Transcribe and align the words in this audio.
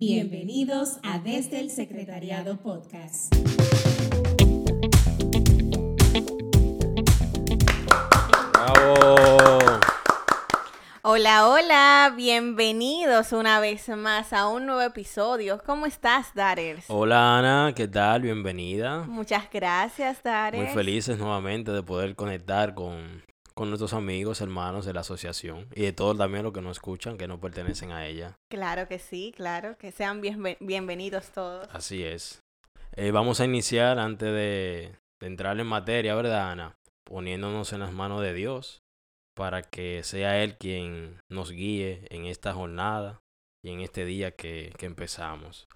Bienvenidos 0.00 0.98
a 1.02 1.18
Desde 1.18 1.60
el 1.60 1.68
Secretariado 1.68 2.56
Podcast. 2.56 3.34
¡Bravo! 8.54 9.58
Hola, 11.02 11.48
hola, 11.48 12.14
bienvenidos 12.16 13.32
una 13.32 13.60
vez 13.60 13.90
más 13.90 14.32
a 14.32 14.48
un 14.48 14.64
nuevo 14.64 14.80
episodio. 14.80 15.60
¿Cómo 15.66 15.84
estás, 15.84 16.32
Darers? 16.34 16.86
Hola 16.88 17.38
Ana, 17.38 17.74
¿qué 17.76 17.86
tal? 17.86 18.22
Bienvenida. 18.22 19.02
Muchas 19.02 19.50
gracias, 19.52 20.22
Darers. 20.22 20.64
Muy 20.64 20.72
felices 20.72 21.18
nuevamente 21.18 21.72
de 21.72 21.82
poder 21.82 22.14
conectar 22.14 22.72
con, 22.72 23.22
con 23.60 23.68
nuestros 23.68 23.92
amigos, 23.92 24.40
hermanos 24.40 24.86
de 24.86 24.94
la 24.94 25.00
asociación 25.00 25.68
y 25.74 25.82
de 25.82 25.92
todos 25.92 26.16
también 26.16 26.44
los 26.44 26.54
que 26.54 26.62
nos 26.62 26.78
escuchan 26.78 27.18
que 27.18 27.28
no 27.28 27.38
pertenecen 27.38 27.92
a 27.92 28.06
ella. 28.06 28.34
Claro 28.50 28.88
que 28.88 28.98
sí, 28.98 29.34
claro, 29.36 29.76
que 29.76 29.92
sean 29.92 30.22
bienve- 30.22 30.56
bienvenidos 30.60 31.28
todos. 31.28 31.68
Así 31.70 32.02
es. 32.02 32.40
Eh, 32.96 33.10
vamos 33.10 33.38
a 33.38 33.44
iniciar 33.44 33.98
antes 33.98 34.32
de, 34.32 34.96
de 35.20 35.26
entrar 35.26 35.60
en 35.60 35.66
materia, 35.66 36.14
¿verdad, 36.14 36.52
Ana? 36.52 36.74
Poniéndonos 37.06 37.74
en 37.74 37.80
las 37.80 37.92
manos 37.92 38.22
de 38.22 38.32
Dios 38.32 38.80
para 39.36 39.60
que 39.60 40.04
sea 40.04 40.42
Él 40.42 40.56
quien 40.56 41.20
nos 41.30 41.50
guíe 41.50 42.06
en 42.08 42.24
esta 42.24 42.54
jornada 42.54 43.20
y 43.62 43.72
en 43.72 43.80
este 43.80 44.06
día 44.06 44.30
que, 44.30 44.72
que 44.78 44.86
empezamos. 44.86 45.68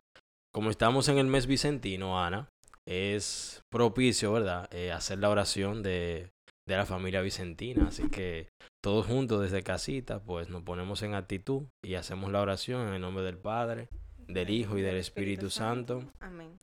Como 0.55 0.71
estamos 0.71 1.11
en 1.11 1.19
el 1.19 1.27
mes 1.27 1.47
vicentino, 1.47 2.19
Ana, 2.19 2.49
es 2.89 3.61
propicio, 3.71 4.33
¿verdad?, 4.33 4.69
Eh, 4.73 4.91
hacer 4.91 5.19
la 5.19 5.29
oración 5.29 5.83
de, 5.83 6.31
de 6.67 6.77
la 6.77 6.87
familia 6.87 7.21
vicentina. 7.21 7.89
Así 7.89 8.09
que 8.09 8.49
todos 8.83 9.07
juntos 9.07 9.43
desde 9.43 9.63
casita, 9.63 10.21
pues 10.21 10.49
nos 10.49 10.63
ponemos 10.63 11.03
en 11.03 11.15
actitud 11.15 11.65
y 11.85 11.95
hacemos 11.95 12.31
la 12.33 12.41
oración 12.41 12.89
en 12.89 12.95
el 12.95 13.01
nombre 13.01 13.25
del 13.25 13.39
Padre, 13.39 13.89
del 14.29 14.51
Hijo 14.51 14.79
y 14.79 14.83
del 14.83 14.97
Espíritu 14.97 15.51
Santo. 15.51 16.05
Amén. 16.21 16.59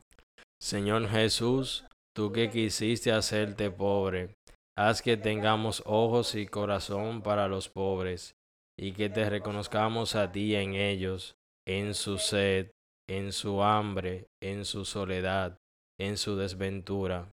Señor 0.61 1.07
Jesús, 1.07 1.85
tú 2.15 2.31
que 2.31 2.49
quisiste 2.49 3.11
hacerte 3.11 3.71
pobre, 3.71 4.35
haz 4.77 5.01
que 5.01 5.17
tengamos 5.17 5.81
ojos 5.85 6.35
y 6.35 6.45
corazón 6.45 7.21
para 7.21 7.47
los 7.47 7.69
pobres, 7.69 8.35
y 8.77 8.93
que 8.93 9.09
te 9.09 9.29
reconozcamos 9.29 10.15
a 10.15 10.31
ti 10.31 10.55
en 10.55 10.75
ellos, 10.75 11.35
en 11.67 11.93
su 11.93 12.17
sed, 12.17 12.71
en 13.09 13.31
su 13.31 13.63
hambre, 13.63 14.27
en 14.41 14.65
su 14.65 14.85
soledad, 14.85 15.57
en 15.99 16.17
su 16.17 16.35
desventura. 16.35 17.31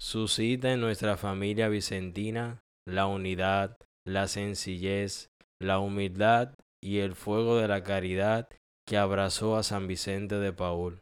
Suscita 0.00 0.72
en 0.72 0.80
nuestra 0.80 1.16
familia 1.16 1.68
vicentina 1.68 2.62
la 2.86 3.06
unidad, 3.06 3.76
la 4.06 4.28
sencillez, 4.28 5.28
la 5.60 5.80
humildad 5.80 6.54
y 6.80 6.98
el 6.98 7.16
fuego 7.16 7.56
de 7.56 7.66
la 7.66 7.82
caridad 7.82 8.48
que 8.86 8.96
abrazó 8.96 9.56
a 9.56 9.64
San 9.64 9.88
Vicente 9.88 10.36
de 10.36 10.52
Paul. 10.52 11.00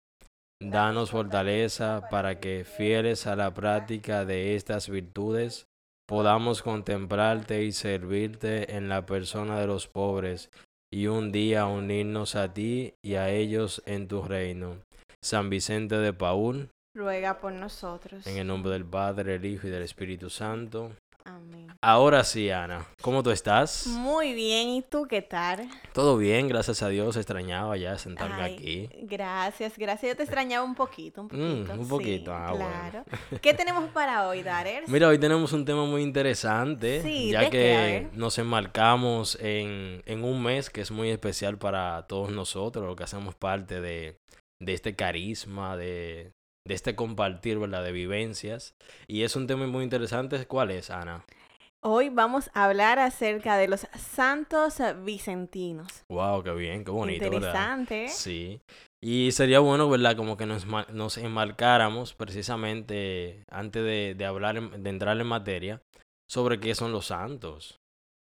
Danos 0.63 1.11
fortaleza 1.11 2.09
para 2.11 2.41
que, 2.41 2.65
fieles 2.65 3.27
a 3.27 3.37
la 3.37 3.53
práctica 3.53 4.25
de 4.25 4.57
estas 4.57 4.89
virtudes, 4.89 5.67
podamos 6.09 6.63
contemplarte 6.63 7.65
y 7.65 7.73
servirte 7.73 8.77
en 8.77 8.89
la 8.89 9.05
persona 9.05 9.61
de 9.61 9.67
los 9.67 9.89
pobres 9.89 10.51
y 10.91 11.09
un 11.09 11.33
día 11.33 11.67
unirnos 11.67 12.35
a 12.35 12.55
ti 12.55 12.95
y 13.05 13.15
a 13.17 13.29
ellos 13.29 13.83
en 13.85 14.09
tu 14.09 14.23
reino. 14.23 14.79
San 15.23 15.51
Vicente 15.51 15.99
de 15.99 16.15
Paul, 16.15 16.71
Ruega 16.97 17.39
por 17.39 17.53
nosotros. 17.53 18.27
en 18.27 18.39
el 18.39 18.47
nombre 18.47 18.73
del 18.73 18.87
Padre, 18.87 19.35
el 19.35 19.45
Hijo 19.45 19.67
y 19.67 19.71
del 19.71 19.83
Espíritu 19.83 20.31
Santo. 20.31 20.93
Amén. 21.27 21.67
Ahora 21.83 22.23
sí, 22.25 22.51
Ana, 22.51 22.87
¿cómo 23.03 23.23
tú 23.23 23.31
estás? 23.33 23.87
Muy 23.89 24.33
bien, 24.33 24.69
¿y 24.69 24.81
tú 24.83 25.07
qué 25.11 25.21
tal? 25.21 25.69
Todo 25.93 26.17
bien, 26.17 26.49
gracias 26.49 26.83
a 26.83 26.89
Dios. 26.89 27.17
Extrañaba 27.17 27.77
ya 27.77 27.99
sentarme 27.99 28.43
Ay, 28.43 28.55
aquí. 28.55 28.89
Gracias, 29.03 29.77
gracias. 29.77 30.13
Yo 30.13 30.17
te 30.17 30.23
extrañaba 30.23 30.65
un 30.65 30.75
poquito, 30.77 31.23
un 31.23 31.27
Mm, 31.27 31.29
poquito. 31.67 31.73
un 31.75 31.85
sí, 31.85 31.91
poquito, 31.91 32.33
ah, 32.33 32.53
bueno. 32.53 32.67
claro. 32.71 33.05
¿Qué 33.43 33.53
tenemos 33.53 33.91
para 33.91 34.27
hoy, 34.29 34.43
Darers? 34.43 34.89
Mira, 34.89 35.09
hoy 35.09 35.19
tenemos 35.19 35.53
un 35.53 35.65
tema 35.67 35.85
muy 35.85 36.01
interesante, 36.03 37.03
Sí, 37.03 37.33
ya 37.33 37.41
¿de 37.43 37.51
que 37.51 38.09
nos 38.15 38.39
enmarcamos 38.39 39.37
en, 39.43 40.03
en 40.07 40.25
un 40.25 40.43
mes 40.43 40.71
que 40.71 40.81
es 40.81 40.91
muy 40.93 41.11
especial 41.11 41.59
para 41.59 42.07
todos 42.07 42.31
nosotros, 42.31 42.87
lo 42.87 42.97
que 42.97 43.05
hacemos 43.05 43.35
parte 43.35 43.81
de, 43.81 44.17
de 44.61 44.73
este 44.75 44.95
carisma, 44.95 45.77
de, 45.77 46.33
de 46.67 46.75
este 46.75 46.95
compartir, 46.95 47.59
¿verdad? 47.59 47.85
De 47.85 47.93
vivencias. 47.93 48.75
Y 49.07 49.23
es 49.23 49.37
un 49.37 49.47
tema 49.47 49.67
muy 49.67 49.85
interesante. 49.85 50.45
¿Cuál 50.47 50.71
es, 50.71 50.91
Ana? 50.91 51.25
Hoy 51.83 52.09
vamos 52.09 52.51
a 52.53 52.65
hablar 52.65 52.99
acerca 52.99 53.57
de 53.57 53.69
los 53.69 53.87
santos 53.97 54.83
vicentinos. 55.05 56.05
Wow, 56.09 56.43
qué 56.43 56.53
bien, 56.53 56.85
qué 56.85 56.91
bonito. 56.91 57.25
Interesante. 57.25 58.09
Sí. 58.09 58.61
Y 59.01 59.31
sería 59.31 59.61
bueno, 59.61 59.89
¿verdad? 59.89 60.17
Como 60.17 60.37
que 60.37 60.47
nos, 60.47 60.67
nos 60.67 61.17
enmarcáramos 61.19 62.13
precisamente 62.15 63.45
antes 63.49 63.85
de, 63.85 64.15
de 64.17 64.25
hablar, 64.25 64.61
de 64.79 64.91
entrar 64.91 65.21
en 65.21 65.27
materia, 65.27 65.81
sobre 66.29 66.59
qué 66.59 66.75
son 66.75 66.91
los 66.91 67.07
santos. 67.07 67.79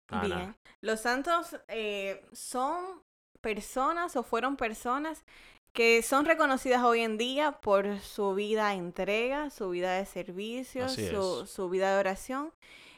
Ana. 0.09 0.35
Bien. 0.35 0.55
Los 0.81 0.99
santos 0.99 1.55
eh, 1.69 2.21
son 2.33 3.01
personas 3.39 4.15
o 4.15 4.23
fueron 4.23 4.57
personas 4.57 5.23
que 5.73 6.01
son 6.03 6.25
reconocidas 6.25 6.83
hoy 6.83 7.01
en 7.01 7.17
día 7.17 7.53
por 7.53 7.99
su 7.99 8.35
vida 8.35 8.69
de 8.69 8.75
entrega, 8.75 9.49
su 9.49 9.69
vida 9.69 9.93
de 9.95 10.05
servicio, 10.05 10.87
su, 10.87 11.47
su 11.47 11.69
vida 11.69 11.93
de 11.93 11.99
oración. 11.99 12.53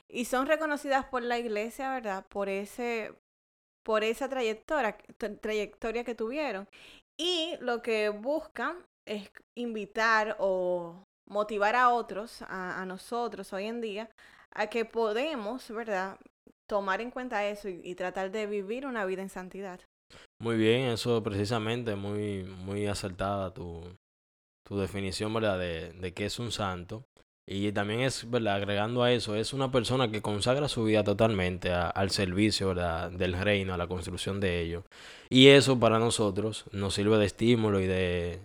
Y 0.09 0.25
son 0.25 0.45
reconocidas 0.45 1.05
por 1.05 1.23
la 1.23 1.39
iglesia, 1.39 1.91
¿verdad? 1.91 2.25
Por 2.27 2.49
ese, 2.49 3.13
por 3.83 4.03
esa 4.03 4.29
trayectoria, 4.29 4.97
tra- 5.17 5.39
trayectoria 5.39 6.03
que 6.03 6.15
tuvieron. 6.15 6.67
Y 7.17 7.55
lo 7.59 7.81
que 7.81 8.09
buscan 8.09 8.85
es 9.07 9.31
invitar 9.55 10.35
o 10.39 11.03
motivar 11.27 11.75
a 11.75 11.89
otros, 11.89 12.41
a, 12.43 12.81
a 12.81 12.85
nosotros 12.85 13.53
hoy 13.53 13.65
en 13.65 13.81
día, 13.81 14.09
a 14.51 14.67
que 14.67 14.85
podemos, 14.85 15.69
¿verdad? 15.71 16.19
Tomar 16.67 17.01
en 17.01 17.11
cuenta 17.11 17.45
eso 17.45 17.69
y, 17.69 17.81
y 17.83 17.95
tratar 17.95 18.31
de 18.31 18.47
vivir 18.47 18.85
una 18.85 19.05
vida 19.05 19.21
en 19.21 19.29
santidad. 19.29 19.79
Muy 20.41 20.57
bien, 20.57 20.89
eso 20.89 21.23
precisamente, 21.23 21.95
muy, 21.95 22.43
muy 22.43 22.87
acertada 22.87 23.53
tu, 23.53 23.81
tu 24.67 24.77
definición, 24.79 25.33
¿verdad? 25.33 25.59
De, 25.59 25.93
de 25.93 26.13
qué 26.13 26.25
es 26.25 26.39
un 26.39 26.51
santo. 26.51 27.05
Y 27.47 27.71
también 27.73 28.01
es, 28.01 28.29
¿verdad? 28.29 28.55
Agregando 28.55 29.03
a 29.03 29.11
eso, 29.11 29.35
es 29.35 29.53
una 29.53 29.71
persona 29.71 30.11
que 30.11 30.21
consagra 30.21 30.69
su 30.69 30.85
vida 30.85 31.03
totalmente 31.03 31.71
al 31.71 32.11
servicio, 32.11 32.69
¿verdad? 32.69 33.11
Del 33.11 33.33
reino, 33.33 33.73
a 33.73 33.77
la 33.77 33.87
construcción 33.87 34.39
de 34.39 34.61
ello. 34.61 34.83
Y 35.29 35.47
eso 35.47 35.79
para 35.79 35.99
nosotros 35.99 36.65
nos 36.71 36.95
sirve 36.95 37.17
de 37.17 37.25
estímulo 37.25 37.79
y 37.81 37.87
de, 37.87 38.39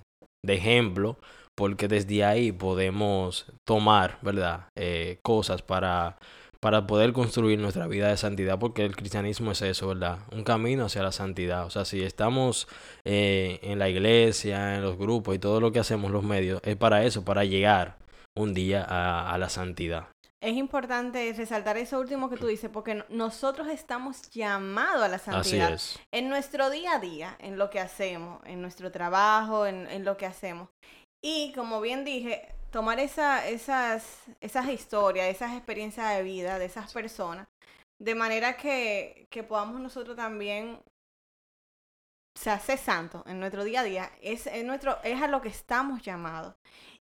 de 0.44 0.54
ejemplo, 0.54 1.18
porque 1.56 1.88
desde 1.88 2.24
ahí 2.24 2.52
podemos 2.52 3.46
tomar, 3.66 4.18
¿verdad? 4.22 4.68
Eh, 4.78 5.18
cosas 5.22 5.62
para, 5.62 6.18
para 6.60 6.86
poder 6.86 7.12
construir 7.12 7.58
nuestra 7.58 7.86
vida 7.86 8.08
de 8.08 8.16
santidad, 8.16 8.58
porque 8.58 8.84
el 8.84 8.94
cristianismo 8.94 9.52
es 9.52 9.62
eso, 9.62 9.88
¿verdad? 9.88 10.18
Un 10.30 10.44
camino 10.44 10.84
hacia 10.84 11.02
la 11.02 11.12
santidad. 11.12 11.64
O 11.64 11.70
sea, 11.70 11.84
si 11.86 12.02
estamos 12.02 12.68
eh, 13.04 13.58
en 13.62 13.78
la 13.78 13.88
iglesia, 13.88 14.76
en 14.76 14.82
los 14.82 14.98
grupos 14.98 15.34
y 15.34 15.38
todo 15.38 15.60
lo 15.60 15.72
que 15.72 15.78
hacemos, 15.78 16.10
los 16.10 16.22
medios, 16.22 16.60
es 16.64 16.76
para 16.76 17.04
eso, 17.04 17.24
para 17.24 17.44
llegar 17.44 17.96
un 18.36 18.52
día 18.54 18.84
a, 18.86 19.32
a 19.32 19.38
la 19.38 19.48
santidad. 19.48 20.08
Es 20.42 20.56
importante 20.56 21.34
resaltar 21.36 21.76
eso 21.76 22.00
último 22.00 22.30
que 22.30 22.36
tú 22.38 22.46
dices, 22.46 22.70
porque 22.72 22.94
no- 22.94 23.04
nosotros 23.10 23.68
estamos 23.68 24.30
llamados 24.30 25.02
a 25.02 25.08
la 25.08 25.16
Así 25.16 25.30
santidad. 25.30 25.72
es. 25.74 25.98
En 26.12 26.28
nuestro 26.30 26.70
día 26.70 26.94
a 26.94 26.98
día, 26.98 27.36
en 27.40 27.58
lo 27.58 27.68
que 27.68 27.78
hacemos, 27.80 28.40
en 28.46 28.62
nuestro 28.62 28.90
trabajo, 28.90 29.66
en, 29.66 29.86
en 29.88 30.04
lo 30.04 30.16
que 30.16 30.24
hacemos. 30.26 30.68
Y 31.22 31.52
como 31.54 31.82
bien 31.82 32.06
dije, 32.06 32.48
tomar 32.70 33.00
esa, 33.00 33.48
esas, 33.48 34.22
esas 34.40 34.68
historias, 34.68 35.26
esas 35.26 35.54
experiencias 35.56 36.16
de 36.16 36.22
vida 36.22 36.58
de 36.58 36.66
esas 36.66 36.92
personas, 36.92 37.48
de 37.98 38.14
manera 38.14 38.56
que, 38.56 39.26
que 39.30 39.42
podamos 39.42 39.80
nosotros 39.80 40.16
también 40.16 40.80
o 42.46 42.58
ser 42.58 42.78
santos 42.78 43.22
en 43.26 43.40
nuestro 43.40 43.64
día 43.64 43.80
a 43.80 43.84
día, 43.84 44.10
es, 44.22 44.46
es 44.46 44.64
nuestro, 44.64 44.98
es 45.02 45.20
a 45.20 45.28
lo 45.28 45.42
que 45.42 45.48
estamos 45.48 46.02
llamados. 46.02 46.54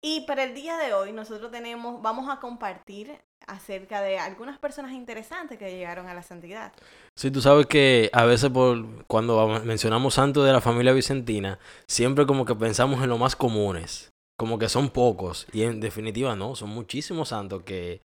Y 0.01 0.25
para 0.27 0.44
el 0.44 0.54
día 0.54 0.77
de 0.77 0.94
hoy 0.94 1.13
nosotros 1.13 1.50
tenemos, 1.50 2.01
vamos 2.01 2.30
a 2.30 2.39
compartir 2.39 3.18
acerca 3.48 4.01
de 4.01 4.19
algunas 4.19 4.60
personas 4.60 4.92
interesantes 4.92 5.57
que 5.57 5.71
llegaron 5.71 6.07
a 6.07 6.13
la 6.13 6.24
santidad. 6.24 6.74
Sí, 7.15 7.31
tú 7.31 7.42
sabes 7.42 7.68
que 7.68 8.10
a 8.13 8.25
veces 8.25 8.50
por 8.50 9.06
cuando 9.06 9.48
mencionamos 9.63 10.15
santos 10.15 10.45
de 10.45 10.51
la 10.51 10.62
familia 10.62 10.94
vicentina, 10.94 11.57
siempre 11.88 12.25
como 12.25 12.45
que 12.45 12.56
pensamos 12.56 13.01
en 13.01 13.10
los 13.10 13.19
más 13.19 13.36
comunes, 13.36 14.12
como 14.38 14.57
que 14.57 14.69
son 14.69 14.89
pocos, 14.89 15.47
y 15.53 15.63
en 15.63 15.80
definitiva 15.80 16.35
no, 16.35 16.56
son 16.56 16.69
muchísimos 16.69 17.30
santos 17.30 17.63
que 17.63 18.01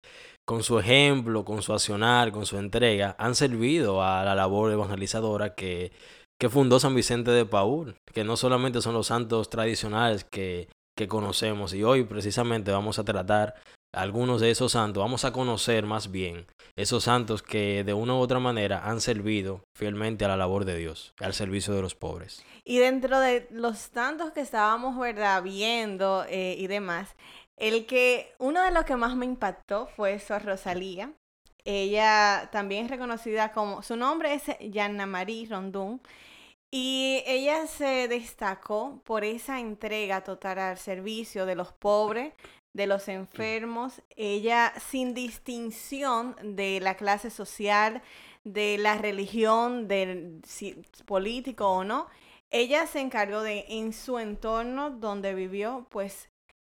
con 0.45 0.63
su 0.63 0.79
ejemplo, 0.79 1.44
con 1.44 1.62
su 1.62 1.74
accionar, 1.74 2.31
con 2.31 2.45
su 2.45 2.57
entrega, 2.57 3.15
han 3.19 3.35
servido 3.35 4.01
a 4.01 4.24
la 4.24 4.33
labor 4.33 4.71
evangelizadora 4.71 5.56
que, 5.56 5.91
que 6.39 6.50
fundó 6.50 6.79
San 6.79 6.95
Vicente 6.95 7.31
de 7.31 7.45
Paúl, 7.45 7.97
que 8.13 8.24
no 8.24 8.38
solamente 8.38 8.81
son 8.81 8.94
los 8.94 9.07
santos 9.07 9.50
tradicionales 9.50 10.24
que, 10.24 10.69
que 10.97 11.07
conocemos, 11.07 11.74
y 11.74 11.83
hoy 11.83 12.03
precisamente 12.06 12.71
vamos 12.71 12.97
a 12.97 13.03
tratar 13.03 13.56
algunos 13.94 14.42
de 14.42 14.51
esos 14.51 14.74
santos, 14.74 15.01
vamos 15.01 15.25
a 15.25 15.31
conocer 15.31 15.86
más 15.86 16.12
bien 16.12 16.45
esos 16.75 17.06
santos 17.06 17.42
que 17.42 17.84
de 17.84 17.94
una 17.94 18.13
u 18.13 18.18
otra 18.18 18.39
manera 18.39 18.88
han 18.88 19.01
servido 19.01 19.63
fielmente 19.75 20.25
a 20.25 20.28
la 20.28 20.38
labor 20.38 20.66
de 20.66 20.78
Dios, 20.78 21.13
al 21.19 21.34
servicio 21.34 21.74
de 21.74 21.81
los 21.81 21.95
pobres. 21.95 22.45
Y 22.63 22.78
dentro 22.78 23.19
de 23.19 23.48
los 23.50 23.89
tantos 23.89 24.31
que 24.31 24.42
estábamos, 24.42 24.98
¿verdad?, 24.98 25.42
viendo 25.42 26.25
eh, 26.30 26.56
y 26.57 26.68
demás, 26.68 27.16
el 27.57 27.88
que, 27.88 28.36
uno 28.38 28.62
de 28.62 28.72
los 28.72 28.86
que 28.86 28.95
más 28.95 29.16
me 29.16 29.25
impactó 29.25 29.88
fue 29.88 30.19
Sor 30.19 30.45
Rosalía. 30.45 31.12
Ella 31.66 32.50
también 32.51 32.86
es 32.86 32.92
reconocida 32.92 33.51
como, 33.51 33.81
su 33.81 33.98
nombre 33.98 34.36
es 34.36 34.44
Yanna 34.60 35.06
Marie 35.06 35.48
Rondún. 35.50 36.01
Y 36.69 37.24
ella 37.25 37.66
se 37.66 38.07
destacó 38.07 39.01
por 39.06 39.24
esa 39.24 39.60
entrega 39.60 40.24
total 40.24 40.60
al 40.60 40.78
servicio 40.78 41.45
de 41.45 41.56
los 41.56 41.72
pobres, 41.72 42.33
de 42.77 42.88
los 42.88 43.07
enfermos. 43.09 44.01
Ella, 44.15 44.71
sin 44.79 45.13
distinción 45.13 46.35
de 46.41 46.79
la 46.79 46.95
clase 46.95 47.29
social, 47.29 48.01
de 48.45 48.77
la 48.77 48.97
religión, 48.97 49.88
del 49.88 50.41
político 51.06 51.68
o 51.69 51.83
no, 51.83 52.07
ella 52.51 52.85
se 52.88 53.01
encargó 53.01 53.41
de, 53.41 53.65
en 53.68 53.91
su 53.91 54.19
entorno 54.19 54.91
donde 54.91 55.33
vivió, 55.33 55.88
pues 55.89 56.29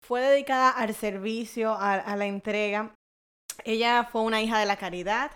fue 0.06 0.20
dedicada 0.22 0.70
al 0.70 0.94
servicio, 0.94 1.74
a, 1.74 2.16
la 2.16 2.26
entrega. 2.26 2.94
Ella 3.64 4.08
fue 4.10 4.22
una 4.22 4.40
hija 4.40 4.60
de 4.60 4.66
la 4.66 4.76
caridad 4.76 5.32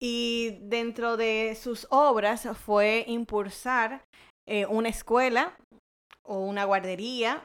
y 0.00 0.58
dentro 0.60 1.16
de 1.16 1.56
sus 1.60 1.86
obras 1.90 2.46
fue 2.64 3.04
impulsar 3.08 4.04
eh, 4.46 4.66
una 4.66 4.90
escuela 4.90 5.56
o 6.22 6.40
una 6.40 6.64
guardería, 6.64 7.42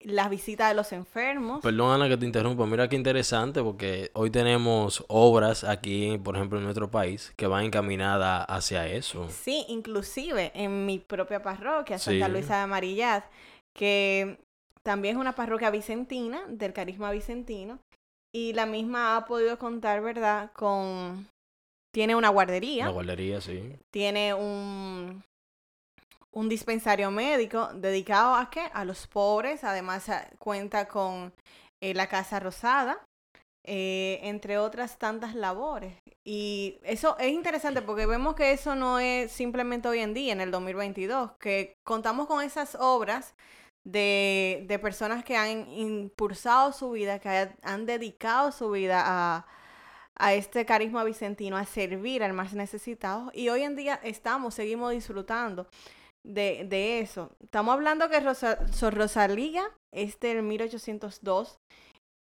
las 0.00 0.30
visitas 0.30 0.68
de 0.68 0.74
los 0.74 0.92
enfermos. 0.92 1.60
Perdón 1.62 1.92
Ana 1.92 2.08
que 2.08 2.16
te 2.16 2.26
interrumpa, 2.26 2.66
mira 2.66 2.88
qué 2.88 2.96
interesante 2.96 3.62
porque 3.62 4.10
hoy 4.14 4.30
tenemos 4.30 5.04
obras 5.08 5.64
aquí, 5.64 6.18
por 6.18 6.36
ejemplo, 6.36 6.58
en 6.58 6.64
nuestro 6.64 6.90
país 6.90 7.32
que 7.36 7.46
van 7.46 7.64
encaminadas 7.64 8.46
hacia 8.48 8.86
eso. 8.86 9.28
Sí, 9.28 9.64
inclusive 9.68 10.52
en 10.54 10.86
mi 10.86 10.98
propia 10.98 11.42
parroquia, 11.42 11.98
Santa 11.98 12.28
Luisa 12.28 12.56
de 12.56 12.62
Amarillat, 12.62 13.24
que 13.74 14.38
también 14.82 15.16
es 15.16 15.20
una 15.20 15.34
parroquia 15.34 15.70
vicentina, 15.70 16.42
del 16.48 16.72
carisma 16.72 17.10
vicentino, 17.10 17.80
y 18.32 18.52
la 18.52 18.66
misma 18.66 19.16
ha 19.16 19.24
podido 19.24 19.58
contar, 19.58 20.00
¿verdad?, 20.00 20.52
con 20.52 21.26
tiene 21.92 22.14
una 22.14 22.28
guardería. 22.28 22.84
Una 22.84 22.92
guardería, 22.92 23.40
sí. 23.40 23.72
Tiene 23.90 24.34
un, 24.34 25.24
un 26.32 26.48
dispensario 26.48 27.10
médico 27.10 27.68
dedicado 27.74 28.34
a 28.34 28.50
qué? 28.50 28.68
A 28.72 28.84
los 28.84 29.06
pobres. 29.06 29.64
Además 29.64 30.08
eh, 30.08 30.28
cuenta 30.38 30.88
con 30.88 31.32
eh, 31.80 31.94
la 31.94 32.08
Casa 32.08 32.40
Rosada, 32.40 33.04
eh, 33.64 34.20
entre 34.22 34.58
otras 34.58 34.98
tantas 34.98 35.34
labores. 35.34 35.94
Y 36.24 36.78
eso 36.82 37.16
es 37.18 37.32
interesante 37.32 37.82
porque 37.82 38.06
vemos 38.06 38.34
que 38.34 38.52
eso 38.52 38.74
no 38.74 38.98
es 38.98 39.32
simplemente 39.32 39.88
hoy 39.88 40.00
en 40.00 40.14
día, 40.14 40.32
en 40.32 40.40
el 40.40 40.50
2022, 40.50 41.32
que 41.40 41.74
contamos 41.84 42.26
con 42.26 42.42
esas 42.42 42.76
obras 42.76 43.34
de, 43.84 44.64
de 44.68 44.78
personas 44.78 45.24
que 45.24 45.36
han 45.36 45.68
impulsado 45.70 46.72
su 46.72 46.90
vida, 46.90 47.18
que 47.18 47.50
han 47.62 47.86
dedicado 47.86 48.52
su 48.52 48.70
vida 48.70 49.02
a 49.06 49.46
a 50.18 50.34
este 50.34 50.66
carisma 50.66 51.04
vicentino, 51.04 51.56
a 51.56 51.64
servir 51.64 52.22
al 52.22 52.32
más 52.32 52.52
necesitado. 52.52 53.30
Y 53.32 53.48
hoy 53.48 53.62
en 53.62 53.76
día 53.76 54.00
estamos, 54.02 54.54
seguimos 54.54 54.90
disfrutando 54.90 55.68
de, 56.28 56.64
de 56.68 57.00
eso. 57.00 57.30
Estamos 57.42 57.72
hablando 57.72 58.08
que 58.08 58.20
Rosa, 58.20 58.58
Rosalía 58.90 59.64
es 59.92 60.20
del 60.20 60.42
1802 60.42 61.58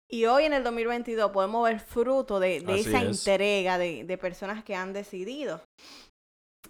y 0.10 0.26
hoy 0.26 0.46
en 0.46 0.54
el 0.54 0.64
2022 0.64 1.32
podemos 1.32 1.66
ver 1.66 1.80
fruto 1.80 2.40
de, 2.40 2.62
de 2.62 2.80
esa 2.80 3.02
entrega 3.02 3.78
de, 3.78 4.06
de, 4.06 4.18
personas 4.18 4.64
que 4.64 4.76
han 4.76 4.94
decidido. 4.94 5.62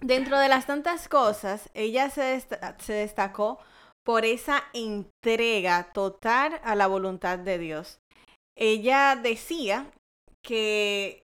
Dentro 0.01 0.39
de 0.39 0.47
las 0.47 0.65
tantas 0.65 1.07
cosas, 1.07 1.69
ella 1.73 2.09
se, 2.09 2.43
se 2.79 2.93
destacó 2.93 3.59
por 4.03 4.25
esa 4.25 4.63
entrega 4.73 5.91
total 5.91 6.59
a 6.63 6.75
la 6.75 6.87
voluntad 6.87 7.37
de 7.37 7.59
Dios. 7.59 7.99
Ella 8.57 9.19
decía 9.21 9.91
que 10.43 11.23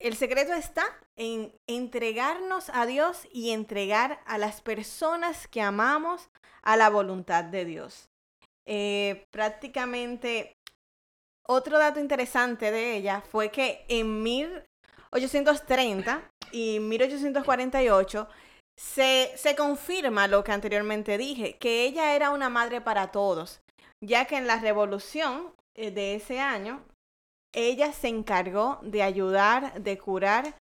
el 0.00 0.16
secreto 0.16 0.52
está 0.52 0.84
en 1.18 1.52
entregarnos 1.66 2.70
a 2.72 2.86
Dios 2.86 3.26
y 3.32 3.50
entregar 3.50 4.20
a 4.24 4.38
las 4.38 4.62
personas 4.62 5.48
que 5.48 5.60
amamos 5.60 6.30
a 6.62 6.76
la 6.76 6.88
voluntad 6.88 7.42
de 7.44 7.64
Dios. 7.64 8.08
Eh, 8.66 9.26
prácticamente, 9.32 10.56
otro 11.46 11.78
dato 11.78 11.98
interesante 11.98 12.70
de 12.70 12.96
ella 12.96 13.20
fue 13.20 13.50
que 13.50 13.84
en 13.88 14.22
1830 14.22 16.30
y 16.52 16.78
1848 16.78 18.28
se, 18.78 19.32
se 19.36 19.56
confirma 19.56 20.28
lo 20.28 20.44
que 20.44 20.52
anteriormente 20.52 21.18
dije, 21.18 21.58
que 21.58 21.84
ella 21.84 22.14
era 22.14 22.30
una 22.30 22.48
madre 22.48 22.80
para 22.80 23.10
todos, 23.10 23.60
ya 24.00 24.26
que 24.26 24.36
en 24.36 24.46
la 24.46 24.60
revolución 24.60 25.52
eh, 25.74 25.90
de 25.90 26.14
ese 26.14 26.38
año 26.38 26.84
ella 27.52 27.92
se 27.92 28.06
encargó 28.06 28.78
de 28.82 29.02
ayudar, 29.02 29.82
de 29.82 29.98
curar 29.98 30.54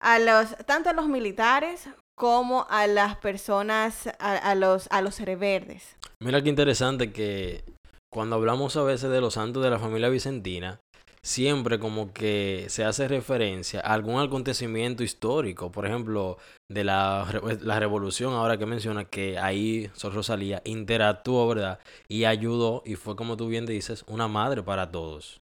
a 0.00 0.18
los, 0.18 0.56
tanto 0.66 0.90
a 0.90 0.92
los 0.92 1.08
militares 1.08 1.88
como 2.16 2.66
a 2.68 2.86
las 2.86 3.16
personas, 3.16 4.08
a, 4.18 4.54
los, 4.54 4.88
a 4.90 5.00
los 5.00 5.20
reverdes. 5.20 5.96
Mira 6.22 6.42
qué 6.42 6.50
interesante 6.50 7.12
que 7.12 7.64
cuando 8.12 8.36
hablamos 8.36 8.76
a 8.76 8.82
veces 8.82 9.10
de 9.10 9.20
los 9.20 9.34
santos 9.34 9.62
de 9.62 9.70
la 9.70 9.78
familia 9.78 10.08
vicentina, 10.10 10.80
siempre 11.22 11.78
como 11.78 12.12
que 12.12 12.66
se 12.68 12.84
hace 12.84 13.08
referencia 13.08 13.80
a 13.80 13.94
algún 13.94 14.20
acontecimiento 14.20 15.02
histórico, 15.02 15.70
por 15.70 15.86
ejemplo, 15.86 16.38
de 16.70 16.84
la, 16.84 17.26
la 17.62 17.80
revolución, 17.80 18.34
ahora 18.34 18.58
que 18.58 18.66
menciona 18.66 19.04
que 19.04 19.38
ahí 19.38 19.90
Sor 19.94 20.14
Rosalía 20.14 20.60
interactuó, 20.64 21.48
¿verdad? 21.48 21.78
Y 22.08 22.24
ayudó, 22.24 22.82
y 22.84 22.96
fue 22.96 23.16
como 23.16 23.36
tú 23.36 23.48
bien 23.48 23.66
dices, 23.66 24.04
una 24.08 24.28
madre 24.28 24.62
para 24.62 24.90
todos. 24.90 25.40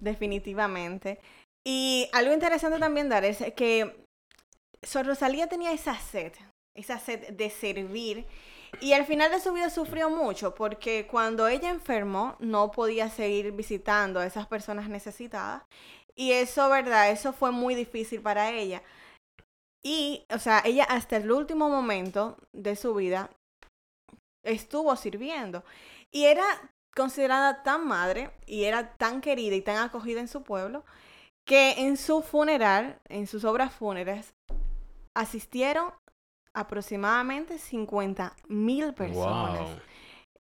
Definitivamente. 0.00 1.20
Y 1.66 2.08
algo 2.12 2.32
interesante 2.32 2.78
también 2.78 3.08
dar 3.08 3.24
es 3.24 3.38
que 3.54 4.04
Sor 4.82 5.06
Rosalía 5.06 5.46
tenía 5.46 5.72
esa 5.72 5.98
sed, 5.98 6.32
esa 6.76 6.98
sed 6.98 7.32
de 7.32 7.50
servir. 7.50 8.26
Y 8.80 8.92
al 8.92 9.04
final 9.04 9.30
de 9.30 9.40
su 9.40 9.52
vida 9.52 9.68
sufrió 9.68 10.10
mucho 10.10 10.54
porque 10.54 11.06
cuando 11.06 11.48
ella 11.48 11.70
enfermó 11.70 12.36
no 12.38 12.70
podía 12.70 13.10
seguir 13.10 13.52
visitando 13.52 14.20
a 14.20 14.26
esas 14.26 14.46
personas 14.46 14.88
necesitadas. 14.88 15.64
Y 16.14 16.32
eso, 16.32 16.68
¿verdad? 16.68 17.10
Eso 17.10 17.32
fue 17.32 17.50
muy 17.50 17.74
difícil 17.74 18.20
para 18.20 18.50
ella. 18.50 18.82
Y, 19.82 20.24
o 20.32 20.38
sea, 20.38 20.62
ella 20.64 20.84
hasta 20.84 21.16
el 21.16 21.30
último 21.30 21.68
momento 21.68 22.36
de 22.52 22.76
su 22.76 22.94
vida 22.94 23.30
estuvo 24.44 24.94
sirviendo. 24.96 25.64
Y 26.12 26.24
era 26.24 26.44
considerada 26.94 27.62
tan 27.62 27.86
madre 27.86 28.30
y 28.46 28.64
era 28.64 28.96
tan 28.96 29.20
querida 29.20 29.54
y 29.54 29.62
tan 29.62 29.76
acogida 29.76 30.20
en 30.20 30.28
su 30.28 30.42
pueblo 30.42 30.84
que 31.50 31.72
en 31.80 31.96
su 31.96 32.22
funeral, 32.22 33.00
en 33.08 33.26
sus 33.26 33.44
obras 33.44 33.74
fúnebres, 33.74 34.34
asistieron 35.16 35.90
aproximadamente 36.54 37.58
50 37.58 38.36
mil 38.46 38.94
personas. 38.94 39.68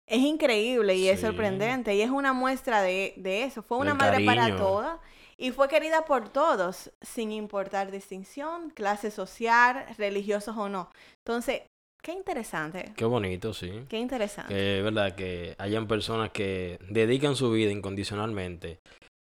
Es 0.08 0.22
increíble 0.22 0.96
y 0.96 1.08
es 1.08 1.22
sorprendente 1.22 1.94
y 1.94 2.02
es 2.02 2.10
una 2.10 2.34
muestra 2.34 2.82
de, 2.82 3.14
de 3.18 3.44
eso. 3.44 3.62
Fue 3.62 3.78
una 3.78 3.94
madre 3.94 4.26
para 4.26 4.58
todas 4.58 5.00
y 5.38 5.52
fue 5.52 5.68
querida 5.68 6.06
por 6.06 6.30
todos, 6.30 6.92
sin 7.02 7.32
importar 7.32 7.92
distinción, 7.92 8.72
clase 8.72 9.12
social, 9.12 9.86
religiosos 10.00 10.58
o 10.58 10.70
no. 10.70 10.90
Entonces, 11.24 11.62
Qué 12.02 12.12
interesante. 12.12 12.94
Qué 12.96 13.06
bonito, 13.06 13.52
sí. 13.52 13.84
Qué 13.90 13.98
interesante. 13.98 14.54
Que 14.54 14.78
es 14.78 14.84
verdad 14.84 15.16
que 15.16 15.56
hayan 15.58 15.88
personas 15.88 16.30
que 16.30 16.78
dedican 16.92 17.36
su 17.36 17.50
vida 17.50 17.72
incondicionalmente 17.72 18.80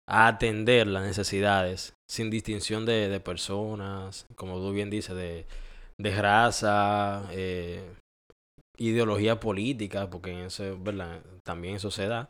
a 0.09 0.27
atender 0.27 0.87
las 0.87 1.03
necesidades 1.03 1.93
sin 2.09 2.29
distinción 2.29 2.85
de, 2.85 3.07
de 3.07 3.19
personas, 3.19 4.25
como 4.35 4.55
tú 4.57 4.71
bien 4.71 4.89
dices, 4.89 5.15
de, 5.15 5.45
de 5.97 6.21
raza, 6.21 7.23
eh, 7.31 7.83
ideología 8.77 9.39
política, 9.39 10.09
porque 10.09 10.45
eso, 10.45 10.77
¿verdad? 10.79 11.21
también 11.45 11.75
eso 11.75 11.91
se 11.91 12.07
da, 12.07 12.29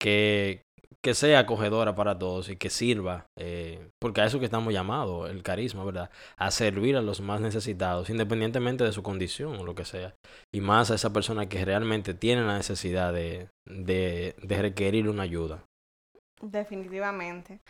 que, 0.00 0.62
que 1.04 1.14
sea 1.14 1.40
acogedora 1.40 1.94
para 1.94 2.18
todos 2.18 2.48
y 2.48 2.56
que 2.56 2.70
sirva, 2.70 3.26
eh, 3.38 3.88
porque 4.00 4.20
a 4.20 4.26
eso 4.26 4.38
que 4.38 4.44
estamos 4.44 4.72
llamados, 4.72 5.28
el 5.30 5.42
carisma, 5.42 5.84
¿verdad? 5.84 6.10
A 6.36 6.50
servir 6.50 6.96
a 6.96 7.02
los 7.02 7.20
más 7.20 7.40
necesitados, 7.40 8.10
independientemente 8.10 8.84
de 8.84 8.92
su 8.92 9.02
condición 9.02 9.56
o 9.56 9.64
lo 9.64 9.74
que 9.74 9.84
sea. 9.84 10.14
Y 10.54 10.60
más 10.60 10.90
a 10.90 10.94
esa 10.94 11.12
persona 11.12 11.48
que 11.48 11.64
realmente 11.64 12.14
tiene 12.14 12.42
la 12.42 12.56
necesidad 12.56 13.12
de, 13.12 13.48
de 13.66 14.34
requerir 14.48 15.08
una 15.08 15.24
ayuda. 15.24 15.67
Definitivamente. 16.40 17.60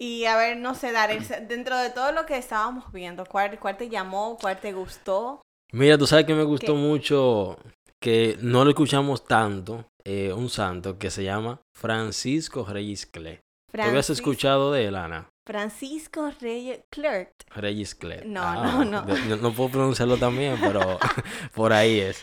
Y 0.00 0.24
a 0.24 0.36
ver, 0.36 0.56
no 0.56 0.74
sé, 0.74 0.90
Dar, 0.92 1.10
dentro 1.46 1.76
de 1.78 1.90
todo 1.90 2.12
lo 2.12 2.26
que 2.26 2.36
estábamos 2.36 2.90
viendo, 2.92 3.24
¿cuál, 3.24 3.58
cuál 3.60 3.76
te 3.76 3.88
llamó, 3.88 4.36
cuál 4.40 4.58
te 4.58 4.72
gustó? 4.72 5.40
Mira, 5.72 5.96
tú 5.96 6.06
sabes 6.06 6.26
que 6.26 6.34
me 6.34 6.42
gustó 6.42 6.74
mucho, 6.74 7.56
que 8.00 8.36
no 8.40 8.64
lo 8.64 8.70
escuchamos 8.70 9.24
tanto, 9.24 9.86
eh, 10.04 10.32
un 10.32 10.48
santo 10.50 10.98
que 10.98 11.10
se 11.10 11.24
llama 11.24 11.60
Francisco 11.74 12.64
Reyes 12.68 13.06
Cle. 13.06 13.40
¿Tú 13.72 13.80
habías 13.80 14.10
escuchado 14.10 14.72
de 14.72 14.86
él, 14.86 14.96
Ana? 14.96 15.28
Francisco 15.46 16.30
Reyes 16.40 16.80
Clerc. 16.90 17.32
Regis 17.54 17.94
Clet. 17.94 18.24
No, 18.24 18.42
Ah, 18.42 18.84
no, 18.84 18.84
no. 18.84 19.02
no. 19.04 19.36
no 19.36 19.52
puedo 19.52 19.70
pronunciarlo 19.70 20.16
también, 20.16 20.56
pero 20.60 20.98
por 21.54 21.72
ahí 21.72 21.98
es. 22.00 22.22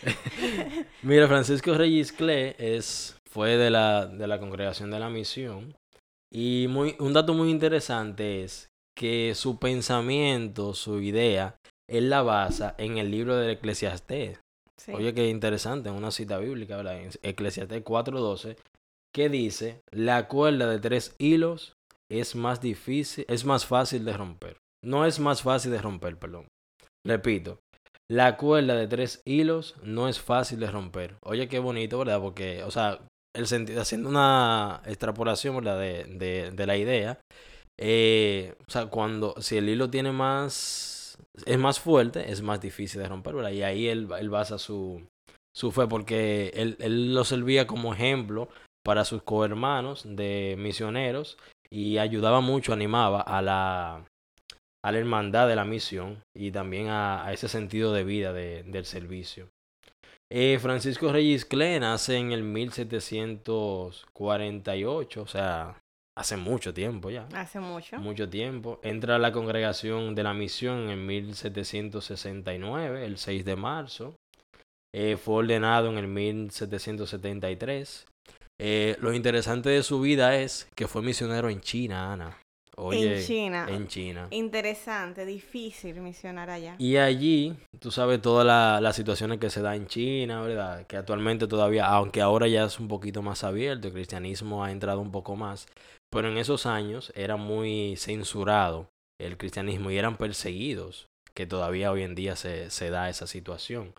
Mira, 1.02 1.28
Francisco 1.28 1.74
Regis 1.74 2.14
Clet 2.14 2.56
es, 2.60 3.18
fue 3.30 3.58
de 3.58 3.70
la, 3.70 4.06
de 4.06 4.28
la 4.28 4.40
congregación 4.40 4.90
de 4.92 5.00
la 5.00 5.10
misión. 5.10 5.76
Y 6.32 6.68
muy, 6.70 6.96
un 7.00 7.14
dato 7.14 7.34
muy 7.34 7.50
interesante 7.50 8.44
es 8.44 8.70
que 8.98 9.34
su 9.36 9.60
pensamiento, 9.60 10.74
su 10.74 11.00
idea, 11.00 11.56
él 11.90 12.10
la 12.10 12.22
basa 12.22 12.76
en 12.78 12.98
el 12.98 13.10
libro 13.10 13.36
del 13.36 13.52
Eclesiastés. 13.52 14.40
Sí. 14.78 14.92
Oye, 14.94 15.14
qué 15.14 15.30
interesante, 15.30 15.90
una 15.90 16.12
cita 16.12 16.38
bíblica, 16.38 16.78
¿verdad? 16.78 17.02
En 17.02 17.10
Eclesiastés 17.24 17.84
4:12, 17.84 18.58
que 19.14 19.30
dice, 19.30 19.82
la 19.92 20.28
cuerda 20.28 20.70
de 20.70 20.80
tres 20.80 21.16
hilos 21.18 21.74
es 22.12 22.36
más 22.36 22.62
difícil, 22.62 23.26
es 23.28 23.46
más 23.46 23.66
fácil 23.66 24.06
de 24.06 24.14
romper. 24.14 24.58
No 24.84 25.06
es 25.06 25.20
más 25.20 25.42
fácil 25.42 25.72
de 25.72 25.82
romper, 25.82 26.18
perdón. 26.18 26.48
Repito, 27.06 27.60
la 28.10 28.38
cuerda 28.38 28.76
de 28.76 28.88
tres 28.88 29.22
hilos 29.26 29.76
no 29.84 30.08
es 30.08 30.20
fácil 30.20 30.60
de 30.60 30.72
romper. 30.72 31.18
Oye, 31.22 31.48
qué 31.48 31.60
bonito, 31.60 32.00
¿verdad? 32.00 32.20
Porque, 32.22 32.64
o 32.64 32.72
sea, 32.72 33.00
el 33.36 33.48
sentido, 33.48 33.82
haciendo 33.82 34.10
una 34.10 34.82
extrapolación. 34.86 35.64
De, 35.64 36.66
la 36.66 36.78
idea, 36.78 37.20
eh, 37.78 38.56
o 38.68 38.72
sea, 38.72 38.88
cuando, 38.88 39.36
si 39.40 39.58
el 39.58 39.70
hilo 39.70 39.90
tiene 39.90 40.12
más, 40.12 41.18
es 41.46 41.58
más 41.58 41.80
fuerte, 41.80 42.32
es 42.32 42.42
más 42.42 42.62
difícil 42.62 43.02
de 43.02 43.08
romper. 43.08 43.36
Y 43.54 43.64
ahí 43.64 43.88
él, 43.88 44.08
él 44.20 44.30
basa 44.30 44.58
su, 44.58 45.08
su 45.56 45.72
fe, 45.72 45.88
porque 45.88 46.52
él, 46.56 46.78
él 46.80 47.14
lo 47.14 47.24
servía 47.24 47.68
como 47.68 47.94
ejemplo 47.94 48.50
para 48.84 49.06
sus 49.06 49.22
cohermanos 49.24 50.04
de 50.06 50.56
misioneros 50.58 51.38
y 51.70 51.98
ayudaba 51.98 52.42
mucho, 52.42 52.74
animaba 52.74 53.22
a 53.22 53.42
la, 53.42 54.06
hermandad 54.84 55.48
de 55.48 55.56
la 55.56 55.66
misión 55.66 56.24
y 56.36 56.52
también 56.52 56.88
a, 56.90 57.32
ese 57.32 57.48
sentido 57.48 57.94
de 57.94 58.04
vida 58.04 58.34
de- 58.34 58.64
del 58.64 58.86
servicio. 58.86 59.50
Eh, 60.32 60.60
Francisco 60.62 61.12
Reyes 61.12 61.44
Clen 61.44 61.82
nace 61.82 62.16
en 62.18 62.32
el 62.32 62.44
1748, 62.44 65.22
o 65.22 65.28
sea, 65.28 65.76
hace 66.16 66.38
mucho 66.38 66.72
tiempo 66.72 67.10
ya. 67.10 67.28
Hace 67.34 67.60
mucho. 67.60 67.98
Mucho 67.98 68.30
tiempo. 68.30 68.80
Entra 68.84 69.16
a 69.16 69.20
la 69.20 69.32
congregación 69.32 70.14
de 70.14 70.24
la 70.24 70.36
misión 70.36 70.90
en 70.90 71.08
1769, 71.08 73.06
el 73.06 73.18
6 73.18 73.44
de 73.44 73.56
marzo. 73.56 74.16
Eh, 74.94 75.18
fue 75.18 75.34
ordenado 75.36 75.90
en 75.90 75.98
el 75.98 76.08
1773. 76.08 78.06
Eh, 78.62 78.98
lo 79.00 79.14
interesante 79.14 79.70
de 79.70 79.82
su 79.82 80.02
vida 80.02 80.36
es 80.36 80.68
que 80.76 80.88
fue 80.88 81.02
misionero 81.02 81.50
en 81.50 81.62
China, 81.62 82.14
Ana. 82.14 82.38
Oye, 82.82 83.20
en 83.20 83.26
China. 83.26 83.66
En 83.70 83.88
China. 83.88 84.28
Interesante, 84.32 85.26
difícil 85.26 86.00
misionar 86.02 86.50
allá. 86.50 86.76
Y 86.78 86.98
allí, 86.98 87.56
tú 87.80 87.92
sabes 87.92 88.22
todas 88.22 88.46
la- 88.46 88.80
las 88.82 88.96
situaciones 88.96 89.40
que 89.40 89.50
se 89.50 89.62
da 89.62 89.76
en 89.76 89.88
China, 89.88 90.42
¿verdad? 90.42 90.88
Que 90.88 90.98
actualmente 90.98 91.48
todavía, 91.48 91.88
aunque 91.88 92.22
ahora 92.22 92.48
ya 92.48 92.64
es 92.66 92.80
un 92.80 92.88
poquito 92.88 93.22
más 93.22 93.44
abierto, 93.44 93.88
el 93.88 93.94
cristianismo 93.94 94.64
ha 94.64 94.72
entrado 94.72 95.02
un 95.02 95.12
poco 95.12 95.36
más, 95.36 95.68
pero 96.12 96.30
en 96.30 96.38
esos 96.38 96.66
años 96.66 97.12
era 97.16 97.36
muy 97.36 97.96
censurado 97.98 98.88
el 99.20 99.38
cristianismo 99.38 99.92
y 99.92 99.98
eran 99.98 100.16
perseguidos, 100.18 101.08
que 101.36 101.46
todavía 101.46 101.92
hoy 101.92 102.04
en 102.04 102.16
día 102.16 102.36
se, 102.36 102.70
se 102.70 102.90
da 102.90 103.10
esa 103.10 103.28
situación. 103.28 103.94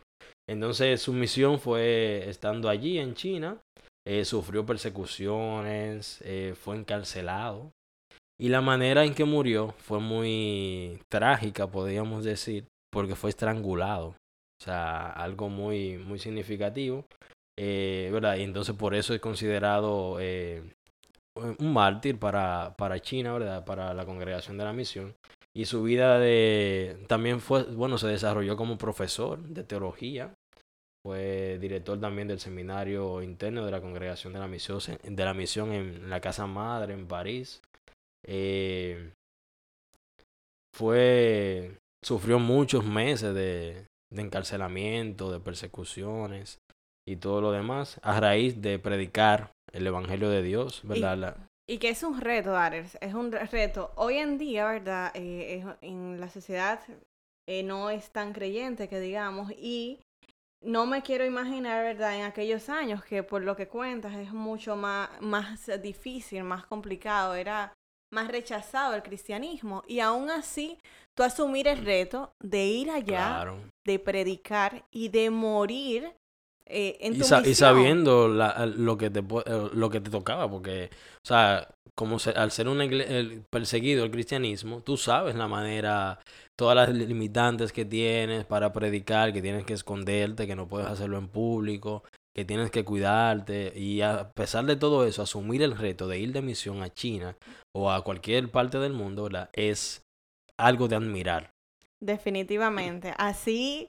Entonces 0.49 1.03
su 1.03 1.13
misión 1.13 1.61
fue 1.61 2.25
estando 2.29 2.69
allí 2.69 2.99
en 2.99 3.15
China, 3.15 3.59
eh, 4.07 4.25
sufrió 4.25 4.65
persecuciones, 4.67 6.21
eh, 6.25 6.55
fue 6.61 6.77
encarcelado. 6.77 7.71
Y 8.41 8.49
la 8.49 8.63
manera 8.63 9.05
en 9.05 9.15
que 9.15 9.27
murió 9.27 9.75
fue 9.77 10.01
muy 10.01 10.99
trágica, 11.11 11.71
podríamos 11.71 12.25
decir, 12.25 12.65
porque 12.91 13.15
fue 13.15 13.29
estrangulado. 13.29 14.15
O 14.61 14.65
sea, 14.65 15.11
algo 15.11 15.51
muy, 15.51 15.99
muy 15.99 16.19
significativo. 16.19 17.05
eh, 17.59 18.09
¿verdad? 18.11 18.37
Y 18.37 18.43
entonces 18.43 18.75
por 18.75 18.95
eso 18.95 19.13
es 19.13 19.21
considerado 19.21 20.17
eh, 20.21 20.63
un 21.37 21.73
mártir 21.75 22.19
para, 22.19 22.75
para 22.79 22.99
China, 23.01 23.35
¿verdad? 23.35 23.67
Para 23.67 23.93
la 23.93 24.07
congregación 24.07 24.57
de 24.57 24.65
la 24.65 24.73
misión. 24.73 25.15
Y 25.55 25.67
su 25.67 25.83
vida 25.83 26.19
de 26.19 27.05
también 27.09 27.41
fue, 27.41 27.65
bueno, 27.65 27.99
se 27.99 28.07
desarrolló 28.07 28.57
como 28.57 28.79
profesor 28.79 29.39
de 29.41 29.65
teología. 29.65 30.33
Fue 31.05 31.59
director 31.61 32.01
también 32.01 32.29
del 32.29 32.41
seminario 32.41 33.23
interno 33.23 33.67
de 33.67 33.71
la 33.71 33.83
congregación 33.83 34.33
de 34.33 34.39
la 34.39 34.49
misión, 34.49 34.81
de 35.03 35.25
la 35.25 35.35
misión 35.35 35.73
en 35.73 36.09
la 36.09 36.21
Casa 36.23 36.47
Madre 36.47 36.95
en 36.95 37.07
París. 37.07 37.61
Eh, 38.27 39.13
fue 40.75 41.77
sufrió 42.03 42.39
muchos 42.39 42.85
meses 42.85 43.35
de, 43.35 43.87
de 44.13 44.23
encarcelamiento, 44.23 45.31
de 45.31 45.41
persecuciones 45.41 46.59
y 47.07 47.17
todo 47.17 47.41
lo 47.41 47.53
demás 47.53 48.01
a 48.03 48.21
raíz 48.21 48.61
de 48.63 48.79
predicar 48.79 49.51
el 49.73 49.87
evangelio 49.87 50.31
de 50.31 50.43
Dios, 50.43 50.81
¿verdad? 50.85 51.17
La- 51.19 51.37
Y 51.69 51.79
que 51.79 51.91
es 51.91 52.03
un 52.03 52.21
reto, 52.21 52.57
Ares, 52.57 52.99
es 53.01 53.15
un 53.15 53.31
re- 53.31 53.47
reto. 53.47 53.93
Hoy 53.97 54.17
en 54.17 54.39
día, 54.39 54.67
¿verdad? 54.67 55.13
Eh, 55.15 55.59
es- 55.59 55.77
en 55.83 56.21
la 56.21 56.29
sociedad 56.29 56.81
eh, 57.49 57.63
no 57.63 57.91
es 57.91 58.11
tan 58.11 58.33
creyente 58.33 58.89
que 58.89 59.01
digamos 59.01 59.51
y 59.53 60.01
no 60.63 60.87
me 60.87 61.03
quiero 61.03 61.25
imaginar, 61.25 61.83
¿verdad? 61.85 62.17
En 62.17 62.23
aquellos 62.25 62.69
años 62.69 63.05
que 63.05 63.23
por 63.23 63.43
lo 63.43 63.57
que 63.57 63.67
cuentas 63.69 64.15
es 64.17 64.33
mucho 64.33 64.77
más, 64.77 65.09
más 65.21 65.71
difícil, 65.83 66.45
más 66.45 66.65
complicado, 66.67 67.35
era 67.35 67.73
más 68.13 68.29
rechazado 68.29 68.95
el 68.95 69.03
cristianismo 69.03 69.83
y 69.87 70.01
aún 70.01 70.31
así 70.31 70.79
tú 71.17 71.23
asumir 71.23 71.69
el 71.69 71.85
reto 71.85 72.33
de 72.41 72.67
ir 72.67 72.91
allá, 72.91 73.05
claro. 73.05 73.59
de 73.87 73.99
predicar 73.99 74.85
y 74.91 75.09
de 75.09 75.31
morir 75.31 76.13
eh, 76.73 76.99
en 77.01 77.15
Y, 77.15 77.19
tu 77.19 77.25
sa- 77.25 77.39
y 77.39 77.49
misión. 77.49 77.57
sabiendo 77.57 78.29
la- 78.29 78.65
lo, 78.67 78.97
que 78.97 79.11
te, 79.11 79.19
eh, 79.21 79.69
lo 79.73 79.91
que 79.91 80.01
te 80.01 80.11
tocaba, 80.11 80.49
porque, 80.49 80.89
o 81.17 81.27
sea, 81.27 81.69
como 81.97 82.19
se- 82.21 82.31
al 82.31 82.53
ser 82.53 82.69
un 82.69 82.81
el 82.81 83.43
perseguido 83.51 84.05
el 84.05 84.11
cristianismo, 84.13 84.81
tú 84.81 84.97
sabes 84.97 85.35
la 85.35 85.49
manera, 85.49 86.21
todas 86.57 86.77
las 86.77 86.89
limitantes 86.95 87.73
que 87.73 87.85
tienes 87.85 88.45
para 88.47 88.73
predicar, 88.73 89.33
que 89.33 89.43
tienes 89.43 89.65
que 89.65 89.73
esconderte, 89.75 90.47
que 90.47 90.55
no 90.55 90.69
puedes 90.69 90.87
hacerlo 90.89 91.19
en 91.19 91.29
público, 91.29 92.05
que 92.35 92.45
tienes 92.45 92.71
que 92.71 92.85
cuidarte, 92.85 93.73
y 93.77 94.03
a 94.03 94.31
pesar 94.33 94.65
de 94.65 94.77
todo 94.77 95.05
eso, 95.07 95.23
asumir 95.23 95.63
el 95.63 95.77
reto 95.77 96.07
de 96.07 96.19
ir 96.19 96.33
de 96.33 96.43
misión 96.43 96.83
a 96.83 96.93
China 96.93 97.37
o 97.75 97.91
a 97.91 98.05
cualquier 98.05 98.51
parte 98.51 98.79
del 98.79 98.93
mundo, 98.93 99.25
¿verdad? 99.25 99.51
Es 99.53 100.05
algo 100.57 100.89
de 100.89 100.97
admirar. 100.97 101.53
Definitivamente. 102.01 103.13
Así, 103.19 103.89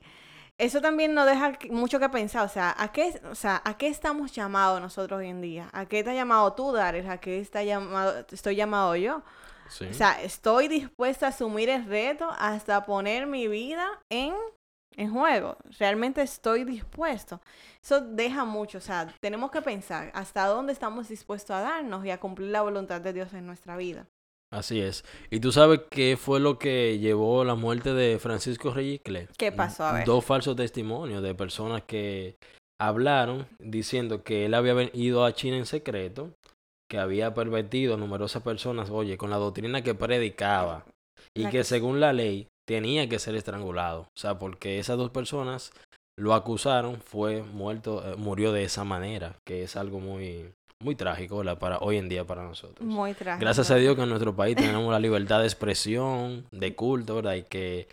eso 0.57 0.81
también 0.81 1.13
nos 1.13 1.25
deja 1.25 1.57
mucho 1.69 1.99
que 1.99 2.09
pensar. 2.09 2.45
O 2.45 2.49
sea, 2.49 2.75
¿a 2.77 2.91
qué, 2.91 3.19
o 3.29 3.35
sea, 3.35 3.61
¿a 3.63 3.77
qué 3.77 3.87
estamos 3.87 4.31
llamados 4.31 4.81
nosotros 4.81 5.19
hoy 5.19 5.27
en 5.27 5.41
día? 5.41 5.69
¿A 5.73 5.85
qué 5.85 5.99
estás 5.99 6.15
llamado 6.15 6.53
tú, 6.53 6.71
Dares? 6.71 7.07
¿A 7.07 7.19
qué 7.19 7.39
está 7.39 7.63
llamado, 7.63 8.25
estoy 8.31 8.55
llamado 8.55 8.95
yo? 8.95 9.23
¿sí? 9.69 9.85
O 9.85 9.93
sea, 9.93 10.21
estoy 10.21 10.67
dispuesta 10.67 11.27
a 11.27 11.29
asumir 11.29 11.69
el 11.69 11.85
reto 11.85 12.29
hasta 12.37 12.85
poner 12.85 13.27
mi 13.27 13.47
vida 13.47 13.87
en, 14.09 14.33
en 14.97 15.11
juego. 15.11 15.57
Realmente 15.79 16.21
estoy 16.21 16.63
dispuesto. 16.63 17.41
Eso 17.83 18.01
deja 18.01 18.45
mucho. 18.45 18.77
O 18.77 18.81
sea, 18.81 19.13
tenemos 19.21 19.51
que 19.51 19.61
pensar 19.61 20.11
hasta 20.13 20.45
dónde 20.47 20.73
estamos 20.73 21.09
dispuestos 21.09 21.51
a 21.55 21.61
darnos 21.61 22.05
y 22.05 22.11
a 22.11 22.19
cumplir 22.19 22.49
la 22.49 22.61
voluntad 22.61 23.01
de 23.01 23.13
Dios 23.13 23.33
en 23.33 23.45
nuestra 23.45 23.77
vida. 23.77 24.05
Así 24.53 24.81
es. 24.81 25.05
¿Y 25.29 25.39
tú 25.39 25.53
sabes 25.53 25.79
qué 25.89 26.17
fue 26.17 26.41
lo 26.41 26.59
que 26.59 26.99
llevó 26.99 27.45
la 27.45 27.55
muerte 27.55 27.93
de 27.93 28.19
Francisco 28.19 28.73
Reyes 28.73 28.99
Clé? 29.01 29.29
¿Qué 29.37 29.51
pasó? 29.53 29.85
A 29.85 29.93
ver. 29.93 30.05
Dos 30.05 30.25
falsos 30.25 30.57
testimonios 30.57 31.23
de 31.23 31.33
personas 31.33 31.83
que 31.83 32.35
hablaron 32.79 33.47
diciendo 33.59 34.23
que 34.23 34.45
él 34.45 34.53
había 34.53 34.89
ido 34.93 35.23
a 35.23 35.33
China 35.33 35.55
en 35.57 35.65
secreto, 35.65 36.31
que 36.89 36.97
había 36.99 37.33
pervertido 37.33 37.93
a 37.93 37.97
numerosas 37.97 38.43
personas, 38.43 38.89
oye, 38.89 39.17
con 39.17 39.29
la 39.29 39.37
doctrina 39.37 39.81
que 39.83 39.95
predicaba 39.95 40.83
y 41.33 41.43
La 41.43 41.49
que 41.51 41.59
que- 41.59 41.63
según 41.63 42.01
la 42.01 42.11
ley 42.11 42.47
tenía 42.65 43.07
que 43.09 43.19
ser 43.19 43.35
estrangulado. 43.35 44.01
O 44.01 44.19
sea, 44.19 44.37
porque 44.39 44.79
esas 44.79 44.97
dos 44.97 45.09
personas 45.11 45.71
lo 46.17 46.33
acusaron, 46.33 46.99
fue 47.01 47.41
muerto, 47.43 48.03
eh, 48.05 48.15
murió 48.15 48.51
de 48.51 48.63
esa 48.63 48.83
manera, 48.83 49.35
que 49.45 49.63
es 49.63 49.75
algo 49.75 49.99
muy, 49.99 50.53
muy 50.79 50.95
trágico, 50.95 51.37
¿verdad? 51.37 51.57
Para 51.57 51.79
hoy 51.79 51.97
en 51.97 52.09
día 52.09 52.25
para 52.25 52.43
nosotros. 52.43 52.87
Muy 52.87 53.13
trágico. 53.13 53.41
Gracias 53.41 53.71
a 53.71 53.75
Dios 53.75 53.95
que 53.95 54.03
en 54.03 54.09
nuestro 54.09 54.35
país 54.35 54.55
tenemos 54.55 54.91
la 54.91 54.99
libertad 54.99 55.39
de 55.39 55.45
expresión, 55.45 56.45
de 56.51 56.75
culto, 56.75 57.15
¿verdad? 57.15 57.35
Y 57.35 57.43
que 57.43 57.87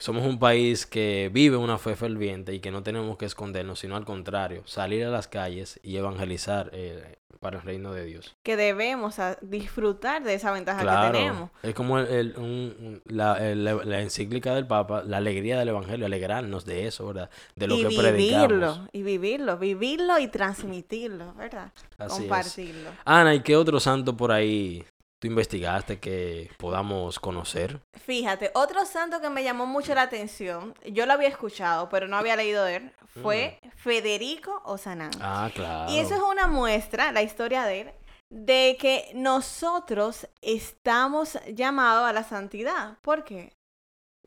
somos 0.00 0.26
un 0.26 0.38
país 0.40 0.84
que 0.86 1.30
vive 1.32 1.56
una 1.56 1.78
fe 1.78 1.94
ferviente 1.94 2.52
y 2.54 2.58
que 2.60 2.72
no 2.72 2.82
tenemos 2.82 3.16
que 3.16 3.26
escondernos, 3.26 3.78
sino 3.78 3.94
al 3.94 4.04
contrario, 4.04 4.62
salir 4.66 5.04
a 5.04 5.10
las 5.10 5.28
calles 5.28 5.78
y 5.84 5.96
evangelizar 5.96 6.70
eh, 6.72 7.16
para 7.38 7.56
el 7.58 7.62
reino 7.64 7.92
de 7.94 8.04
Dios. 8.04 8.34
que 8.42 8.54
debemos 8.56 9.18
a- 9.18 9.38
disfrutar 9.40 10.22
de 10.24 10.34
esa 10.34 10.52
ventaja 10.52 10.80
que 10.80 11.12
tenemos. 11.12 11.50
es 11.62 11.74
como 11.74 11.98
el, 11.98 12.06
el- 12.08 12.34
un- 12.36 13.00
la, 13.06 13.36
el- 13.50 13.64
la 13.64 14.00
encíclica 14.02 14.54
del 14.54 14.66
Papa, 14.66 15.02
la 15.06 15.16
alegría 15.18 15.58
del 15.58 15.68
Evangelio, 15.70 16.04
alegrarnos 16.04 16.64
de 16.66 16.86
eso, 16.86 17.06
¿verdad? 17.06 17.30
De 17.56 17.66
lo 17.66 17.76
y 17.76 17.82
que 17.82 17.88
vivirlo, 17.88 18.02
predicamos. 18.10 18.80
y 18.92 19.02
vivirlo, 19.02 19.56
vivirlo 19.58 20.18
y 20.18 20.28
transmitirlo, 20.28 21.32
¿verdad? 21.34 21.72
Así 21.98 22.12
es. 22.14 22.18
Compartirlo. 22.20 22.90
Ana, 23.06 23.34
¿y 23.34 23.40
qué 23.40 23.56
otro 23.56 23.80
santo 23.80 24.16
por 24.16 24.32
ahí 24.32 24.84
tú 25.20 25.28
investigaste 25.28 26.00
que 26.00 26.50
podamos 26.56 27.20
conocer? 27.20 27.80
Fíjate, 27.92 28.50
otro 28.54 28.84
santo 28.86 29.20
que 29.20 29.28
me 29.28 29.44
llamó 29.44 29.66
mucho 29.66 29.94
la 29.94 30.02
atención, 30.02 30.74
yo 30.90 31.06
lo 31.06 31.12
había 31.12 31.28
escuchado, 31.28 31.88
pero 31.88 32.08
no 32.08 32.16
había 32.16 32.36
leído 32.36 32.64
de 32.64 32.76
él, 32.76 32.92
fue 33.22 33.60
Federico 33.76 34.62
Ozanam. 34.64 35.10
Ah, 35.20 35.50
claro. 35.54 35.92
Y 35.92 35.98
eso 35.98 36.14
es 36.14 36.22
una 36.22 36.46
muestra, 36.46 37.12
la 37.12 37.22
historia 37.22 37.64
de 37.64 37.80
él, 37.82 37.92
de 38.30 38.78
que 38.80 39.10
nosotros 39.14 40.26
estamos 40.40 41.38
llamados 41.54 42.08
a 42.08 42.12
la 42.14 42.24
santidad. 42.24 42.96
¿Por 43.02 43.22
qué? 43.24 43.52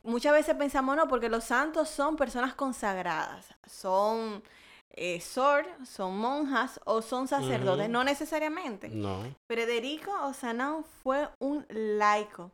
Muchas 0.04 0.32
veces 0.32 0.54
pensamos, 0.54 0.96
no, 0.96 1.08
porque 1.08 1.28
los 1.28 1.44
santos 1.44 1.88
son 1.88 2.14
personas 2.14 2.54
consagradas, 2.54 3.46
son 3.66 4.44
eh, 4.96 5.20
sor, 5.20 5.66
son 5.84 6.16
monjas 6.16 6.80
o 6.84 7.02
son 7.02 7.28
sacerdotes, 7.28 7.88
no 7.88 8.04
necesariamente. 8.04 8.88
No. 8.88 9.22
Federico 9.50 10.10
Ozanam 10.24 10.84
fue 11.02 11.28
un 11.40 11.66
laico 11.68 12.52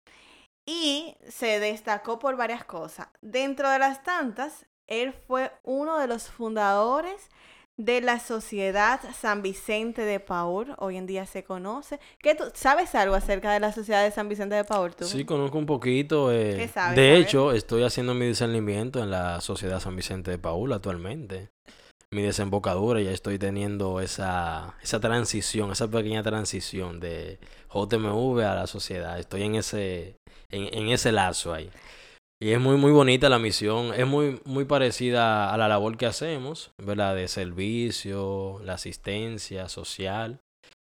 y 0.67 1.15
se 1.29 1.61
destacó 1.61 2.19
por 2.19 2.37
varias 2.37 2.65
cosas. 2.65 3.09
Dentro 3.21 3.69
de 3.71 3.79
las 3.79 4.03
tantas, 4.03 4.67
él 4.87 5.13
fue 5.13 5.53
uno 5.65 5.99
de 5.99 6.07
los 6.07 6.29
fundadores 6.29 7.29
de 7.77 8.03
la 8.03 8.21
Sociedad 8.21 9.01
San 9.19 9.41
Vicente 9.41 10.03
de 10.03 10.21
Paul, 10.21 10.75
hoy 10.79 10.97
en 10.99 11.07
día 11.07 11.25
se 11.25 11.45
conoce. 11.45 11.99
¿Qué 12.19 12.35
tú, 12.35 12.45
¿Sabes 12.53 12.95
algo 12.95 13.15
acerca 13.15 13.53
de 13.53 13.61
la 13.61 13.73
Sociedad 13.73 14.03
de 14.05 14.11
San 14.11 14.29
Vicente 14.29 14.55
de 14.55 14.65
Paul 14.65 14.95
tú? 14.95 15.05
Sí, 15.05 15.25
conozco 15.25 15.57
un 15.57 15.67
poquito. 15.67 16.31
eh, 16.31 16.57
¿Qué 16.57 16.69
sabes? 16.69 16.97
de 16.97 17.17
hecho, 17.17 17.53
estoy 17.53 17.83
haciendo 17.83 18.13
mi 18.15 18.27
discernimiento 18.27 19.03
en 19.03 19.11
la 19.11 19.41
Sociedad 19.41 19.81
San 19.81 19.97
Vicente 19.97 20.31
de 20.31 20.39
Paúl 20.39 20.73
actualmente. 20.75 21.49
Mi 22.12 22.23
desembocadura, 22.23 23.00
ya 23.00 23.12
estoy 23.12 23.38
teniendo 23.38 24.00
esa, 24.00 24.75
esa 24.83 24.99
transición, 24.99 25.71
esa 25.71 25.88
pequeña 25.88 26.25
transición 26.25 26.99
de 26.99 27.38
JMV 27.73 28.40
a 28.40 28.57
la 28.57 28.67
sociedad. 28.67 29.17
Estoy 29.21 29.43
en 29.45 29.55
ese, 29.55 30.17
en, 30.50 30.75
en 30.76 30.88
ese 30.88 31.12
lazo 31.12 31.55
ahí. 31.55 31.71
Y 32.43 32.50
es 32.50 32.59
muy, 32.59 32.76
muy 32.76 32.90
bonita 32.90 33.29
la 33.29 33.38
misión. 33.38 33.93
Es 33.95 34.09
muy, 34.09 34.40
muy 34.45 34.64
parecida 34.64 35.55
a 35.55 35.57
la 35.57 35.69
labor 35.69 35.97
que 35.97 36.07
hacemos, 36.07 36.73
¿verdad? 36.79 37.14
De 37.14 37.29
servicio, 37.29 38.61
la 38.64 38.75
asistencia 38.75 39.69
social, 39.69 40.40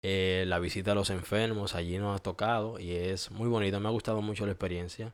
eh, 0.03 0.45
la 0.47 0.57
visita 0.57 0.93
a 0.93 0.95
los 0.95 1.11
enfermos. 1.11 1.75
Allí 1.75 1.99
nos 1.99 2.19
ha 2.19 2.23
tocado 2.23 2.79
y 2.79 2.93
es 2.93 3.29
muy 3.29 3.47
bonito. 3.47 3.79
Me 3.79 3.89
ha 3.89 3.91
gustado 3.91 4.23
mucho 4.23 4.47
la 4.47 4.53
experiencia. 4.53 5.13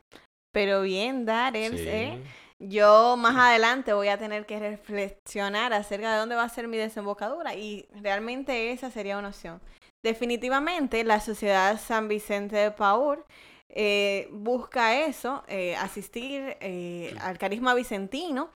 Pero 0.54 0.80
bien, 0.80 1.26
Dares, 1.26 1.72
Sí. 1.72 1.86
¿eh? 1.86 2.22
Yo 2.60 3.16
más 3.16 3.36
adelante 3.36 3.92
voy 3.92 4.08
a 4.08 4.18
tener 4.18 4.44
que 4.44 4.58
reflexionar 4.58 5.72
acerca 5.72 6.12
de 6.12 6.18
dónde 6.18 6.34
va 6.34 6.42
a 6.42 6.48
ser 6.48 6.66
mi 6.66 6.76
desembocadura 6.76 7.54
y 7.54 7.86
realmente 7.92 8.72
esa 8.72 8.90
sería 8.90 9.18
una 9.18 9.28
opción. 9.28 9.60
Definitivamente 10.02 11.04
la 11.04 11.20
Sociedad 11.20 11.78
San 11.80 12.08
Vicente 12.08 12.56
de 12.56 12.70
Paul 12.72 13.24
eh, 13.68 14.28
busca 14.32 14.98
eso, 15.04 15.44
eh, 15.46 15.76
asistir 15.76 16.56
eh, 16.60 17.14
al 17.20 17.38
carisma 17.38 17.74
vicentino, 17.74 18.50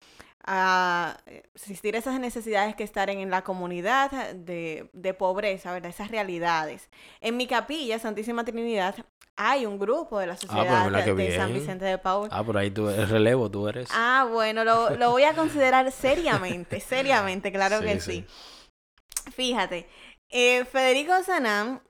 a 0.45 1.17
asistir 1.55 1.95
a 1.95 2.00
esas 2.00 2.19
necesidades 2.19 2.75
que 2.75 2.83
están 2.83 3.10
en 3.10 3.29
la 3.29 3.43
comunidad 3.43 4.33
de, 4.33 4.89
de 4.93 5.13
pobreza, 5.13 5.71
¿verdad? 5.71 5.89
Esas 5.89 6.10
realidades. 6.12 6.89
En 7.19 7.38
mi 7.38 7.48
capilla, 7.48 8.00
Santísima 8.00 8.43
Trinidad, 8.43 8.95
hay 9.36 9.65
un 9.65 9.79
grupo 9.79 10.19
de 10.19 10.27
la 10.27 10.38
Sociedad 10.38 10.86
mira 10.86 11.03
qué 11.03 11.13
de 11.13 11.36
San. 11.36 11.53
Vicente 11.53 11.86
de 11.86 11.98
Paul. 11.98 12.29
Ah, 12.31 12.43
por 12.43 12.57
ahí 12.57 12.69
tú, 12.69 12.89
el 12.89 13.07
relevo 13.07 13.50
tú 13.50 13.67
eres. 13.67 13.89
Ah, 13.91 14.27
bueno, 14.31 14.63
lo, 14.63 14.91
lo 14.98 15.12
voy 15.12 15.24
a 15.24 15.33
considerar 15.33 15.91
seriamente, 15.91 16.79
seriamente, 16.79 17.51
claro 17.51 17.79
Sí, 17.79 17.86
que 17.86 18.00
sí. 18.00 18.25
sí. 18.27 19.31
Fíjate, 19.31 19.88
eh, 20.29 20.65
Federico 20.65 21.13
Sanam 21.24 21.81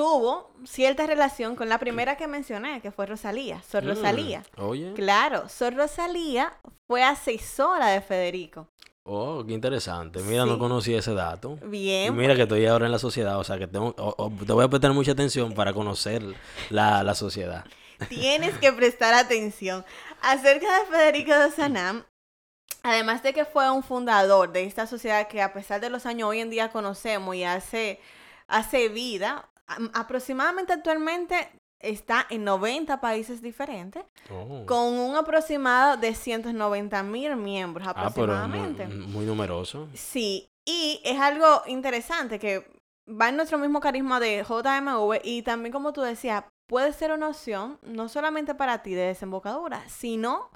tuvo 0.00 0.50
cierta 0.64 1.06
relación 1.06 1.56
con 1.56 1.68
la 1.68 1.76
primera 1.78 2.16
que 2.16 2.26
mencioné, 2.26 2.80
que 2.80 2.90
fue 2.90 3.04
Rosalía, 3.04 3.62
Sor 3.70 3.84
Mm, 3.84 3.88
Rosalía. 3.88 4.42
Oye. 4.56 4.94
Claro, 4.94 5.46
Sor 5.50 5.74
Rosalía 5.74 6.54
fue 6.86 7.02
asesora 7.04 7.88
de 7.88 8.00
Federico. 8.00 8.66
Oh, 9.04 9.44
qué 9.46 9.52
interesante. 9.52 10.20
Mira, 10.22 10.46
no 10.46 10.54
Sí. 10.54 10.58
conocí 10.58 10.94
ese 10.94 11.12
dato. 11.12 11.58
Y 11.64 11.68
Bien, 11.68 12.16
mira 12.16 12.34
que 12.34 12.42
estoy 12.42 12.64
ahora 12.64 12.86
en 12.86 12.92
la 12.92 12.98
sociedad, 12.98 13.38
o 13.38 13.44
sea 13.44 13.58
que 13.58 13.66
tengo, 13.66 13.92
te 14.46 14.52
voy 14.54 14.64
a 14.64 14.68
prestar 14.68 14.94
mucha 14.94 15.12
atención 15.12 15.52
para 15.52 15.74
conocer 15.74 16.22
la, 16.70 17.02
la 17.02 17.14
sociedad. 17.14 17.66
tienes 18.08 18.56
que 18.58 18.72
prestar 18.72 19.12
atención. 19.12 19.84
Acerca 20.22 20.78
de 20.78 20.86
Federico 20.86 21.34
de 21.38 21.50
Sanam, 21.50 22.04
además 22.82 23.22
de 23.22 23.34
que 23.34 23.44
fue 23.44 23.70
un 23.70 23.82
fundador 23.82 24.50
de 24.52 24.64
esta 24.64 24.86
sociedad 24.86 25.28
que 25.28 25.42
a 25.42 25.52
pesar 25.52 25.82
de 25.82 25.90
los 25.90 26.06
años 26.06 26.30
hoy 26.30 26.40
en 26.40 26.48
día 26.48 26.70
conocemos 26.70 27.34
y 27.36 27.44
hace, 27.44 28.00
hace 28.48 28.88
vida, 28.88 29.46
aproximadamente 29.94 30.72
actualmente 30.72 31.50
está 31.78 32.26
en 32.28 32.44
90 32.44 33.00
países 33.00 33.40
diferentes, 33.40 34.04
Oh. 34.30 34.64
con 34.66 34.92
un 34.94 35.16
aproximado 35.16 35.96
de 35.96 36.14
190 36.14 37.02
mil 37.02 37.36
miembros 37.36 37.86
Ah, 37.88 37.94
pero 37.94 38.06
es 38.06 38.16
muy, 38.16 38.24
aproximadamente. 38.58 38.86
muy 38.88 39.24
numeroso. 39.24 39.88
Sí, 39.94 40.46
y 40.66 41.00
es 41.04 41.18
algo 41.18 41.62
interesante 41.66 42.38
que 42.38 42.70
va 43.08 43.30
en 43.30 43.36
nuestro 43.36 43.56
mismo 43.58 43.80
carisma 43.80 44.20
de 44.20 44.44
JMV 44.46 45.20
y 45.24 45.42
también 45.42 45.72
como 45.72 45.92
tú 45.92 46.02
decías, 46.02 46.44
puede 46.68 46.92
ser 46.92 47.12
una 47.12 47.28
opción 47.28 47.78
no 47.82 48.08
solamente 48.08 48.54
para 48.54 48.82
ti 48.82 48.92
de 48.94 49.06
desembocadura, 49.06 49.82
sino 49.88 50.50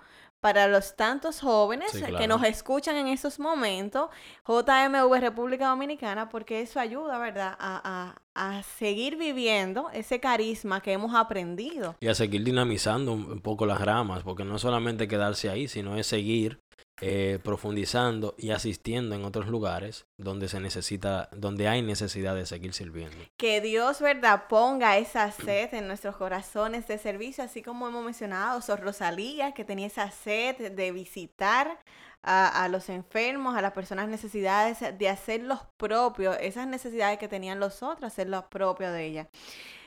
para 0.44 0.68
los 0.68 0.94
tantos 0.94 1.40
jóvenes 1.40 1.90
Sí, 1.92 2.02
que 2.18 2.28
nos 2.28 2.44
escuchan 2.44 2.96
en 2.96 3.08
esos 3.08 3.38
momentos, 3.38 4.10
JMV 4.46 5.18
República 5.18 5.68
Dominicana, 5.68 6.28
porque 6.28 6.60
eso 6.60 6.78
ayuda, 6.80 7.16
¿verdad?, 7.16 7.56
a, 7.58 7.80
a- 7.82 8.20
a 8.36 8.62
seguir 8.64 9.16
viviendo 9.16 9.88
ese 9.90 10.18
carisma 10.20 10.82
que 10.82 10.92
hemos 10.92 11.14
aprendido. 11.14 11.94
Y 12.00 12.08
a 12.08 12.14
seguir 12.14 12.42
dinamizando 12.44 13.12
un, 13.12 13.30
un 13.30 13.40
poco 13.40 13.64
las 13.64 13.80
ramas, 13.80 14.22
porque 14.24 14.44
no 14.44 14.56
es 14.56 14.62
solamente 14.62 15.06
quedarse 15.08 15.48
ahí, 15.48 15.66
sino 15.68 15.96
es 15.96 16.08
seguir 16.08 16.60
eh, 17.00 17.40
profundizando 17.42 18.34
y 18.38 18.50
asistiendo 18.50 19.16
en 19.16 19.24
otros 19.24 19.48
lugares 19.48 20.06
donde 20.16 20.48
se 20.48 20.60
necesita, 20.60 21.28
donde 21.32 21.66
hay 21.66 21.82
necesidad 21.82 22.36
de 22.36 22.46
seguir 22.46 22.72
sirviendo. 22.72 23.16
Que 23.36 23.60
Dios, 23.60 24.00
¿verdad?, 24.00 24.44
ponga 24.48 24.96
esa 24.96 25.32
sed 25.32 25.74
en 25.74 25.88
nuestros 25.88 26.16
corazones 26.16 26.86
de 26.86 26.98
servicio, 26.98 27.42
así 27.42 27.62
como 27.62 27.88
hemos 27.88 28.04
mencionado, 28.04 28.60
Sor 28.62 28.80
Rosalía, 28.80 29.52
que 29.52 29.64
tenía 29.64 29.88
esa 29.88 30.10
sed 30.10 30.72
de 30.72 30.92
visitar 30.92 31.78
a, 32.22 32.68
los 32.68 32.88
enfermos, 32.88 33.56
a 33.56 33.60
las 33.60 33.72
personas 33.72 34.08
necesidades, 34.08 34.78
de 34.96 35.08
hacer 35.08 35.42
los 35.42 35.60
propios, 35.76 36.36
esas 36.40 36.66
necesidades 36.66 37.18
que 37.18 37.28
tenían 37.28 37.60
los 37.60 37.82
otros, 37.82 38.04
hacer 38.12 38.28
los 38.28 38.44
propios 38.44 38.92
de 38.92 39.04
ella. 39.04 39.28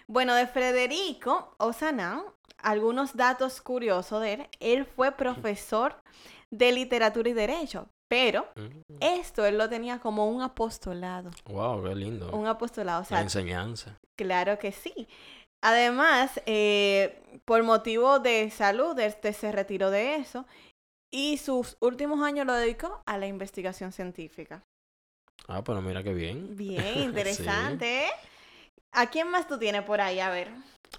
Bueno, 0.07 0.35
de 0.35 0.45
Federico 0.45 1.55
Ozanam, 1.57 2.23
algunos 2.59 3.15
datos 3.15 3.61
curiosos 3.61 4.21
de 4.21 4.33
él, 4.33 4.47
él 4.59 4.85
fue 4.85 5.11
profesor 5.11 5.95
de 6.53 6.71
literatura 6.71 7.29
y 7.29 7.33
derecho, 7.33 7.89
pero 8.09 8.47
Mm. 8.55 8.97
esto 9.01 9.45
él 9.45 9.57
lo 9.57 9.67
tenía 9.69 9.99
como 9.99 10.29
un 10.29 10.41
apostolado, 10.41 11.31
Wow, 11.45 11.83
qué 11.83 11.95
lindo. 11.95 12.31
un 12.31 12.47
apostolado, 12.47 12.99
o 12.99 13.03
La 13.03 13.07
sea, 13.07 13.21
enseñanza. 13.21 13.97
Claro 14.17 14.57
que 14.57 14.71
sí. 14.71 15.07
Además, 15.63 16.39
eh, 16.45 17.39
por 17.45 17.63
motivo 17.63 18.19
de 18.19 18.49
salud, 18.51 18.97
este 18.99 19.33
se 19.33 19.51
retiró 19.51 19.89
de 19.91 20.15
eso 20.15 20.45
y 21.11 21.37
sus 21.37 21.77
últimos 21.81 22.21
años 22.21 22.45
lo 22.45 22.53
dedicó 22.53 23.01
a 23.05 23.17
la 23.17 23.27
investigación 23.27 23.91
científica. 23.91 24.63
Ah, 25.47 25.63
pero 25.63 25.81
mira 25.81 26.03
qué 26.03 26.13
bien. 26.13 26.55
Bien, 26.55 26.99
interesante. 27.03 28.05
¿eh? 28.05 28.09
¿A 28.93 29.07
quién 29.09 29.29
más 29.29 29.47
tú 29.47 29.57
tienes 29.57 29.83
por 29.83 29.99
ahí? 30.01 30.19
A 30.19 30.29
ver. 30.29 30.49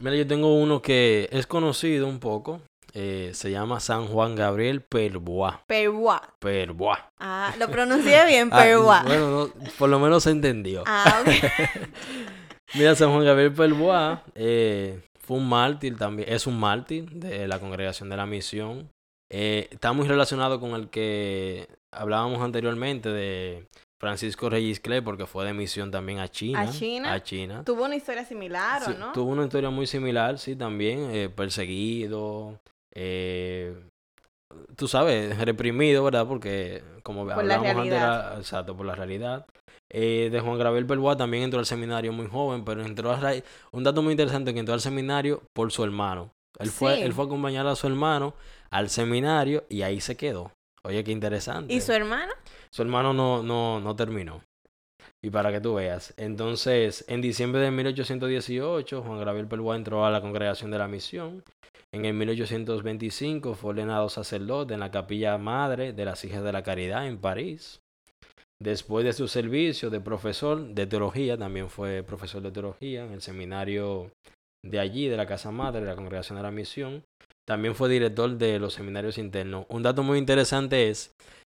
Mira, 0.00 0.16
yo 0.16 0.26
tengo 0.26 0.54
uno 0.54 0.80
que 0.82 1.28
es 1.32 1.46
conocido 1.46 2.06
un 2.06 2.20
poco. 2.20 2.60
Eh, 2.94 3.30
se 3.34 3.50
llama 3.50 3.80
San 3.80 4.06
Juan 4.06 4.34
Gabriel 4.34 4.80
Perbois. 4.82 5.54
Perua. 5.66 6.22
Perbois. 6.38 6.98
Ah, 7.18 7.54
lo 7.58 7.68
pronuncié 7.68 8.24
bien, 8.26 8.48
Ah, 8.52 8.62
Perua. 8.62 9.02
bueno, 9.06 9.30
no, 9.30 9.50
por 9.78 9.88
lo 9.88 9.98
menos 9.98 10.22
se 10.24 10.30
entendió. 10.30 10.84
Ah, 10.86 11.22
ok. 11.22 11.28
Mira, 12.74 12.94
San 12.94 13.10
Juan 13.12 13.24
Gabriel 13.24 13.52
Perbois 13.52 14.18
eh, 14.34 15.00
fue 15.20 15.36
un 15.38 15.48
mártir 15.48 15.96
también, 15.96 16.28
es 16.32 16.46
un 16.46 16.58
mártir 16.58 17.10
de 17.10 17.48
la 17.48 17.58
congregación 17.60 18.08
de 18.10 18.16
la 18.16 18.26
misión. 18.26 18.90
Eh, 19.30 19.68
está 19.70 19.92
muy 19.92 20.06
relacionado 20.08 20.58
con 20.60 20.70
el 20.72 20.88
que 20.88 21.68
hablábamos 21.92 22.40
anteriormente 22.40 23.10
de 23.10 23.66
Francisco 24.00 24.48
Reyes 24.48 24.80
Clay, 24.80 25.00
porque 25.00 25.26
fue 25.26 25.44
de 25.44 25.52
misión 25.52 25.90
también 25.90 26.18
a 26.20 26.28
China. 26.28 26.60
¿A 26.60 26.70
China? 26.70 27.12
A 27.12 27.22
China. 27.22 27.62
Tuvo 27.64 27.84
una 27.84 27.96
historia 27.96 28.24
similar, 28.24 28.82
¿o 28.82 28.86
Sí, 28.86 28.94
no? 28.98 29.12
Tuvo 29.12 29.32
una 29.32 29.44
historia 29.44 29.70
muy 29.70 29.86
similar, 29.86 30.38
sí, 30.38 30.54
también, 30.56 31.10
eh, 31.14 31.28
perseguido, 31.28 32.58
eh, 33.00 33.74
tú 34.76 34.88
sabes, 34.88 35.38
reprimido, 35.38 36.02
¿verdad? 36.04 36.26
Porque 36.26 36.82
como 37.02 37.24
Por 37.24 37.32
hablábamos 37.34 37.76
antes, 37.76 37.92
era- 37.92 38.34
exacto, 38.38 38.76
por 38.76 38.86
la 38.86 38.94
realidad. 38.94 39.46
Eh, 39.90 40.28
de 40.30 40.40
Juan 40.40 40.58
Gabriel 40.58 40.84
Perbois 40.86 41.16
también 41.16 41.44
entró 41.44 41.60
al 41.60 41.66
seminario 41.66 42.12
muy 42.12 42.26
joven, 42.26 42.64
pero 42.64 42.84
entró 42.84 43.10
a 43.12 43.20
raíz, 43.20 43.42
un 43.72 43.84
dato 43.84 44.02
muy 44.02 44.10
interesante 44.12 44.52
que 44.52 44.60
entró 44.60 44.74
al 44.74 44.80
seminario 44.80 45.42
por 45.54 45.70
su 45.72 45.84
hermano. 45.84 46.30
Él 46.58 46.70
fue, 46.70 46.96
Sí. 46.96 47.02
él 47.02 47.12
fue 47.12 47.24
a 47.24 47.26
acompañar 47.26 47.66
a 47.66 47.76
su 47.76 47.86
hermano 47.86 48.34
al 48.70 48.90
seminario 48.90 49.64
y 49.68 49.82
ahí 49.82 50.00
se 50.00 50.16
quedó. 50.16 50.52
Oye, 50.82 51.04
qué 51.04 51.12
interesante. 51.12 51.72
¿Y 51.72 51.80
su 51.80 51.92
hermano? 51.92 52.32
Su 52.70 52.82
hermano 52.82 53.12
no, 53.12 53.42
no, 53.42 53.80
no 53.80 53.96
terminó. 53.96 54.42
Y 55.24 55.30
para 55.30 55.50
que 55.50 55.60
tú 55.60 55.74
veas. 55.74 56.14
Entonces, 56.16 57.04
en 57.08 57.20
diciembre 57.20 57.60
de 57.60 57.70
1818, 57.70 59.02
Juan 59.02 59.24
Gabriel 59.24 59.48
Pelboa 59.48 59.76
entró 59.76 60.04
a 60.04 60.10
la 60.10 60.20
congregación 60.20 60.70
de 60.70 60.78
la 60.78 60.86
misión. 60.86 61.42
En 61.92 62.04
el 62.04 62.14
1825 62.14 63.54
fue 63.54 63.70
ordenado 63.70 64.08
sacerdote 64.10 64.74
en 64.74 64.80
la 64.80 64.90
capilla 64.90 65.38
madre 65.38 65.92
de 65.92 66.04
las 66.04 66.24
Hijas 66.24 66.44
de 66.44 66.52
la 66.52 66.62
Caridad 66.62 67.06
en 67.06 67.18
París. 67.18 67.80
Después 68.60 69.04
de 69.04 69.12
su 69.12 69.28
servicio 69.28 69.88
de 69.88 70.00
profesor 70.00 70.74
de 70.74 70.86
teología, 70.86 71.38
también 71.38 71.70
fue 71.70 72.02
profesor 72.02 72.42
de 72.42 72.50
teología 72.50 73.04
en 73.04 73.12
el 73.12 73.22
seminario 73.22 74.10
de 74.64 74.80
allí, 74.80 75.08
de 75.08 75.16
la 75.16 75.26
Casa 75.26 75.50
Madre, 75.50 75.80
de 75.80 75.86
la 75.86 75.96
Congregación 75.96 76.36
de 76.36 76.42
la 76.42 76.50
Misión. 76.50 77.04
También 77.46 77.74
fue 77.74 77.88
director 77.88 78.36
de 78.36 78.58
los 78.58 78.74
seminarios 78.74 79.16
internos. 79.16 79.64
Un 79.68 79.82
dato 79.82 80.02
muy 80.02 80.18
interesante 80.18 80.90
es 80.90 81.12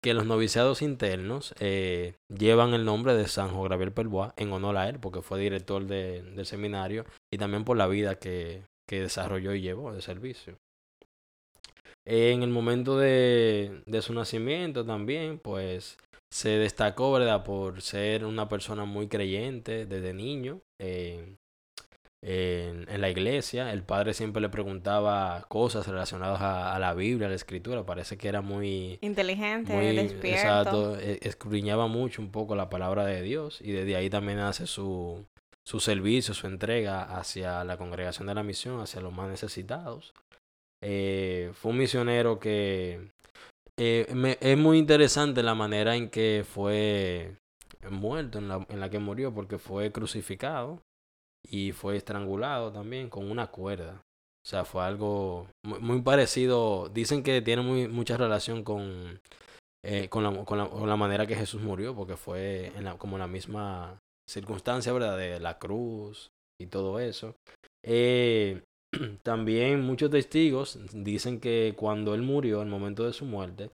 que 0.03 0.15
los 0.15 0.27
noviciados 0.27 0.83
internos 0.83 1.55
eh, 1.59 2.15
llevan 2.29 2.75
el 2.75 2.85
nombre 2.85 3.15
de 3.15 3.27
San 3.27 3.51
Juan 3.51 3.69
Gabriel 3.69 3.93
Pelbois 3.93 4.33
en 4.37 4.53
honor 4.53 4.77
a 4.77 4.89
él, 4.89 4.99
porque 5.01 5.23
fue 5.23 5.41
director 5.41 5.85
de, 5.87 6.23
del 6.23 6.47
seminario 6.47 7.05
y 7.33 7.39
también 7.39 7.65
por 7.65 7.77
la 7.77 7.87
vida 7.87 8.19
que, 8.19 8.63
que 8.89 9.01
desarrolló 9.01 9.55
y 9.55 9.61
llevó 9.61 9.93
de 9.93 10.03
servicio. 10.03 10.59
En 12.07 12.43
el 12.43 12.49
momento 12.49 12.97
de, 12.97 13.83
de, 13.85 14.03
su 14.03 14.15
nacimiento 14.15 14.87
también, 14.87 15.39
pues 15.39 15.99
se 16.33 16.51
destacó, 16.51 17.13
¿verdad?, 17.13 17.45
por 17.45 17.83
ser 17.83 18.25
una 18.25 18.49
persona 18.49 18.87
muy 18.87 19.09
creyente 19.09 19.85
desde 19.85 20.15
niño. 20.15 20.63
Eh, 20.81 21.37
en, 22.23 22.87
en, 22.89 23.01
la 23.01 23.11
iglesia. 23.11 23.73
El 23.73 23.83
padre 23.83 24.15
siempre 24.15 24.43
le 24.43 24.49
preguntaba 24.49 25.45
cosas 25.49 25.87
relacionadas 25.87 26.41
a, 26.41 26.75
a, 26.75 26.79
la 26.79 26.95
Biblia, 26.95 27.27
a 27.27 27.31
la 27.31 27.37
escritura. 27.37 27.85
Parece 27.85 28.17
que 28.17 28.29
era 28.29 28.41
muy 28.41 28.99
inteligente, 29.01 29.73
muy, 29.73 29.95
despierto. 29.95 30.27
Exacto, 30.27 30.99
e, 30.99 31.19
escudriñaba 31.23 31.87
mucho 31.87 32.23
un 32.23 32.31
poco 32.31 32.57
la 32.57 32.69
palabra 32.69 33.05
de 33.05 33.23
Dios 33.23 33.61
y 33.61 33.73
desde 33.73 33.97
ahí 33.97 34.11
también 34.11 34.39
hace 34.41 34.67
su, 34.67 35.25
su 35.65 35.81
servicio, 35.81 36.35
su 36.35 36.47
entrega 36.47 37.03
hacia 37.03 37.65
la 37.65 37.77
congregación 37.77 38.27
de 38.27 38.35
la 38.35 38.43
misión, 38.43 38.81
hacia 38.81 39.01
los 39.01 39.13
más 39.13 39.29
necesitados. 39.29 40.15
Eh, 40.81 41.51
fue 41.55 41.73
un 41.73 41.79
misionero 41.79 42.39
que 42.39 43.11
eh, 43.77 44.07
me, 44.15 44.39
es 44.41 44.57
muy 44.59 44.79
interesante 44.79 45.43
la 45.43 45.55
manera 45.55 45.97
en 45.97 46.09
que 46.09 46.45
fue 46.49 47.37
muerto, 47.91 48.39
en 48.39 48.49
la, 48.49 48.67
en 48.69 48.81
la 48.81 48.91
que 48.91 48.99
murió, 48.99 49.33
porque 49.33 49.59
fue 49.59 49.93
crucificado 49.93 50.83
y 51.49 51.73
fue 51.73 51.97
estrangulado 51.97 52.73
también 52.73 53.09
con 53.09 53.31
una 53.31 53.49
cuerda. 53.49 54.03
O 54.45 54.49
sea, 54.49 54.65
fue 54.65 54.83
algo 54.83 55.49
muy, 55.65 56.01
parecido. 56.03 56.89
Dicen 56.89 57.23
que 57.23 57.43
tiene 57.43 57.63
muy, 57.63 57.89
mucha 57.89 58.17
relación 58.17 58.65
con, 58.65 59.21
eh, 59.85 60.09
con, 60.09 60.23
la, 60.23 60.45
con, 60.45 60.59
la, 60.59 60.69
con, 60.69 60.89
la, 60.89 60.97
manera 60.97 61.27
que 61.27 61.37
Jesús 61.37 61.61
murió, 61.61 61.95
porque 61.95 62.17
fue 62.17 62.73
en 62.77 62.85
la, 62.85 62.97
como 62.97 63.19
la 63.19 63.27
misma 63.27 63.99
circunstancia, 64.29 64.93
¿verdad? 64.93 65.19
De 65.19 65.41
la 65.41 65.59
cruz 65.59 66.31
y 66.61 66.67
todo 66.67 66.99
eso. 67.01 67.35
Eh, 67.85 68.63
también 69.23 69.83
muchos 69.83 70.11
testigos 70.11 70.79
dicen 70.93 71.41
que 71.41 71.75
cuando 71.77 72.15
él 72.15 72.23
murió, 72.23 72.63
el 72.63 72.69
momento 72.69 73.05
de 73.05 73.13
su 73.13 73.25
muerte, 73.25 73.71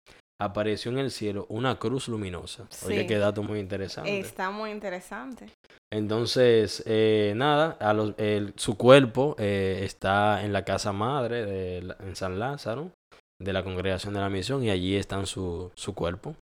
apareció 0.43 0.91
en 0.91 0.97
el 0.97 1.11
cielo 1.11 1.45
una 1.49 1.77
cruz 1.77 2.07
luminosa. 2.07 2.65
Sí. 2.69 2.87
Oye, 2.87 3.05
qué 3.05 3.17
dato 3.17 3.43
muy 3.43 3.59
interesante. 3.59 4.19
Está 4.19 4.49
muy 4.49 4.71
interesante. 4.71 5.47
Entonces, 5.93 6.83
eh, 6.85 7.33
nada, 7.35 7.77
a 7.79 7.93
los, 7.93 8.13
el, 8.17 8.53
su 8.55 8.75
cuerpo 8.75 9.35
eh, 9.37 9.81
está 9.83 10.43
en 10.43 10.53
la 10.53 10.63
casa 10.63 10.93
madre 10.93 11.45
de, 11.45 11.95
en 11.99 12.15
San 12.15 12.39
Lázaro, 12.39 12.91
de 13.39 13.53
la 13.53 13.63
congregación 13.63 14.13
de 14.13 14.21
la 14.21 14.29
misión, 14.29 14.63
y 14.63 14.69
allí 14.69 14.95
está 14.95 15.23
su, 15.25 15.71
su 15.75 15.93
cuerpo. 15.93 16.35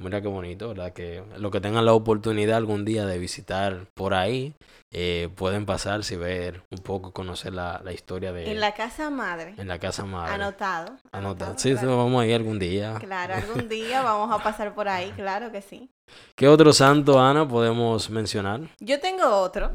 Mira 0.00 0.22
qué 0.22 0.28
bonito, 0.28 0.68
¿verdad? 0.68 0.94
Que 0.94 1.22
los 1.36 1.52
que 1.52 1.60
tengan 1.60 1.84
la 1.84 1.92
oportunidad 1.92 2.56
algún 2.56 2.86
día 2.86 3.04
de 3.04 3.18
visitar 3.18 3.86
por 3.92 4.14
ahí, 4.14 4.54
eh, 4.90 5.28
pueden 5.36 5.66
pasarse 5.66 6.14
y 6.14 6.16
ver 6.16 6.62
un 6.70 6.78
poco, 6.78 7.12
conocer 7.12 7.52
la, 7.52 7.82
la, 7.84 7.92
historia 7.92 8.32
de... 8.32 8.50
En 8.50 8.60
la 8.60 8.72
casa 8.72 9.10
madre. 9.10 9.54
En 9.58 9.68
la 9.68 9.78
casa 9.78 10.06
madre. 10.06 10.32
Anotado. 10.32 10.86
Anotado. 11.12 11.12
anotado 11.12 11.58
sí, 11.58 11.72
claro. 11.72 11.98
vamos 11.98 12.22
a 12.22 12.26
ir 12.26 12.34
algún 12.34 12.58
día. 12.58 12.94
Claro, 12.98 13.34
algún 13.34 13.68
día 13.68 14.00
vamos 14.00 14.32
a 14.32 14.42
pasar 14.42 14.74
por 14.74 14.88
ahí, 14.88 15.10
claro 15.16 15.52
que 15.52 15.60
sí. 15.60 15.90
¿Qué 16.34 16.48
otro 16.48 16.72
santo, 16.72 17.20
Ana, 17.20 17.46
podemos 17.46 18.08
mencionar? 18.08 18.62
Yo 18.80 19.00
tengo 19.00 19.28
otro, 19.28 19.70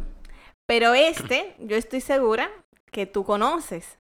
pero 0.66 0.96
este, 0.96 1.56
yo 1.60 1.78
estoy 1.78 2.02
segura 2.02 2.50
que 2.92 3.06
tú 3.06 3.24
conoces. 3.24 4.00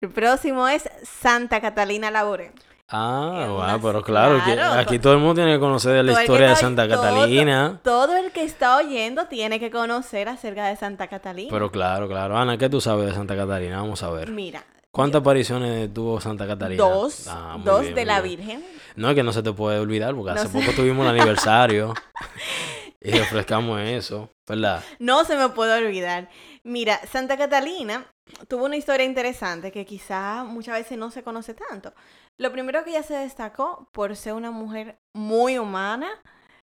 El 0.00 0.10
próximo 0.10 0.68
es 0.68 0.88
Santa 1.02 1.60
Catalina 1.60 2.12
Labore. 2.12 2.52
Ah, 2.88 3.46
wow, 3.48 3.80
pero 3.82 4.00
claro, 4.02 4.40
claro, 4.44 4.74
que 4.74 4.80
aquí 4.80 4.98
todo 5.00 5.14
el 5.14 5.18
mundo 5.18 5.34
tiene 5.34 5.54
que 5.54 5.58
conocer 5.58 5.92
de 5.92 6.02
la 6.04 6.20
historia 6.20 6.50
de 6.50 6.56
Santa 6.56 6.86
todo, 6.86 7.02
Catalina. 7.02 7.80
Todo 7.82 8.16
el 8.16 8.30
que 8.30 8.44
está 8.44 8.76
oyendo 8.76 9.26
tiene 9.26 9.58
que 9.58 9.72
conocer 9.72 10.28
acerca 10.28 10.68
de 10.68 10.76
Santa 10.76 11.08
Catalina. 11.08 11.48
Pero 11.50 11.72
claro, 11.72 12.06
claro. 12.06 12.38
Ana, 12.38 12.56
¿qué 12.56 12.68
tú 12.68 12.80
sabes 12.80 13.06
de 13.06 13.14
Santa 13.14 13.34
Catalina? 13.34 13.78
Vamos 13.78 14.04
a 14.04 14.10
ver. 14.10 14.30
Mira. 14.30 14.62
¿Cuántas 14.92 15.18
yo... 15.18 15.22
apariciones 15.22 15.92
tuvo 15.92 16.20
Santa 16.20 16.46
Catalina? 16.46 16.82
Dos. 16.82 17.26
Ah, 17.26 17.58
dos 17.64 17.82
bien, 17.82 17.94
de 17.96 18.04
la 18.04 18.20
bien. 18.20 18.38
Virgen. 18.38 18.64
No, 18.94 19.10
es 19.10 19.16
que 19.16 19.24
no 19.24 19.32
se 19.32 19.42
te 19.42 19.52
puede 19.52 19.80
olvidar, 19.80 20.14
porque 20.14 20.32
no 20.34 20.40
hace 20.40 20.48
sé. 20.48 20.58
poco 20.58 20.72
tuvimos 20.76 21.04
el 21.06 21.18
aniversario 21.18 21.92
y 23.00 23.10
refrescamos 23.10 23.80
eso, 23.80 24.30
¿verdad? 24.46 24.82
No 24.98 25.24
se 25.24 25.36
me 25.36 25.48
puede 25.50 25.84
olvidar. 25.84 26.28
Mira, 26.64 27.00
Santa 27.06 27.36
Catalina 27.36 28.06
tuvo 28.48 28.64
una 28.64 28.76
historia 28.76 29.06
interesante 29.06 29.70
que 29.72 29.84
quizá 29.84 30.44
muchas 30.44 30.74
veces 30.76 30.98
no 30.98 31.10
se 31.10 31.22
conoce 31.22 31.54
tanto. 31.54 31.94
Lo 32.38 32.52
primero 32.52 32.84
que 32.84 32.90
ella 32.90 33.02
se 33.02 33.14
destacó 33.14 33.88
por 33.92 34.16
ser 34.16 34.34
una 34.34 34.50
mujer 34.50 34.98
muy 35.14 35.58
humana, 35.58 36.08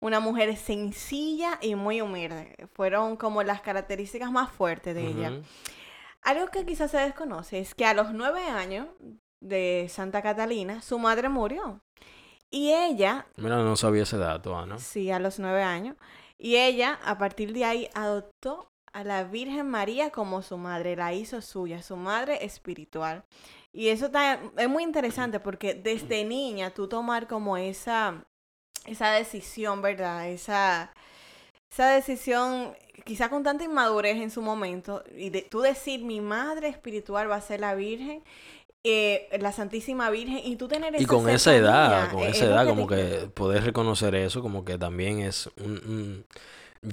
una 0.00 0.20
mujer 0.20 0.56
sencilla 0.56 1.58
y 1.60 1.74
muy 1.74 2.00
humilde. 2.00 2.56
Fueron 2.74 3.16
como 3.16 3.42
las 3.42 3.60
características 3.60 4.30
más 4.30 4.50
fuertes 4.50 4.94
de 4.94 5.02
uh 5.02 5.06
-huh. 5.06 5.18
ella. 5.18 5.42
Algo 6.22 6.48
que 6.48 6.66
quizás 6.66 6.90
se 6.90 6.98
desconoce 6.98 7.58
es 7.60 7.74
que 7.74 7.86
a 7.86 7.94
los 7.94 8.12
nueve 8.12 8.44
años 8.44 8.86
de 9.40 9.86
Santa 9.88 10.22
Catalina, 10.22 10.82
su 10.82 10.98
madre 10.98 11.28
murió. 11.28 11.80
Y 12.50 12.72
ella... 12.72 13.26
Mira, 13.36 13.56
no 13.58 13.76
sabía 13.76 14.02
ese 14.02 14.18
dato, 14.18 14.56
Ana. 14.56 14.78
Sí, 14.78 15.10
a 15.10 15.18
los 15.18 15.38
nueve 15.38 15.62
años. 15.62 15.96
Y 16.38 16.56
ella, 16.56 16.98
a 17.04 17.18
partir 17.18 17.52
de 17.52 17.64
ahí, 17.64 17.88
adoptó 17.94 18.70
a 18.92 19.04
la 19.04 19.24
Virgen 19.24 19.68
María 19.68 20.10
como 20.10 20.42
su 20.42 20.56
madre, 20.56 20.96
la 20.96 21.12
hizo 21.12 21.40
suya, 21.42 21.82
su 21.82 21.96
madre 21.96 22.44
espiritual. 22.44 23.24
Y 23.72 23.88
eso 23.88 24.06
está, 24.06 24.40
es 24.56 24.68
muy 24.68 24.82
interesante 24.82 25.38
porque 25.38 25.74
desde 25.74 26.24
niña 26.24 26.70
tú 26.70 26.88
tomar 26.88 27.28
como 27.28 27.56
esa, 27.56 28.24
esa 28.84 29.10
decisión, 29.12 29.80
¿verdad? 29.80 30.28
Esa, 30.28 30.92
esa 31.70 31.90
decisión 31.90 32.74
quizá 33.04 33.28
con 33.28 33.42
tanta 33.42 33.64
inmadurez 33.64 34.16
en 34.16 34.30
su 34.30 34.42
momento 34.42 35.04
y 35.16 35.30
de, 35.30 35.42
tú 35.42 35.60
decir 35.60 36.04
mi 36.04 36.20
madre 36.20 36.68
espiritual 36.68 37.30
va 37.30 37.36
a 37.36 37.40
ser 37.40 37.60
la 37.60 37.74
Virgen 37.74 38.22
eh, 38.84 39.28
la 39.40 39.52
Santísima 39.52 40.10
Virgen 40.10 40.40
y 40.44 40.56
tú 40.56 40.68
tener 40.68 40.94
esa 40.94 41.02
y 41.02 41.06
con 41.06 41.28
esa 41.28 41.54
edad 41.54 42.10
con 42.10 42.22
esa 42.22 42.46
edad 42.46 42.66
como 42.66 42.86
que 42.86 43.28
poder 43.34 43.64
reconocer 43.64 44.14
eso 44.14 44.40
como 44.40 44.64
que 44.64 44.78
también 44.78 45.20
es 45.20 45.50
un, 45.58 45.72
un 45.86 46.24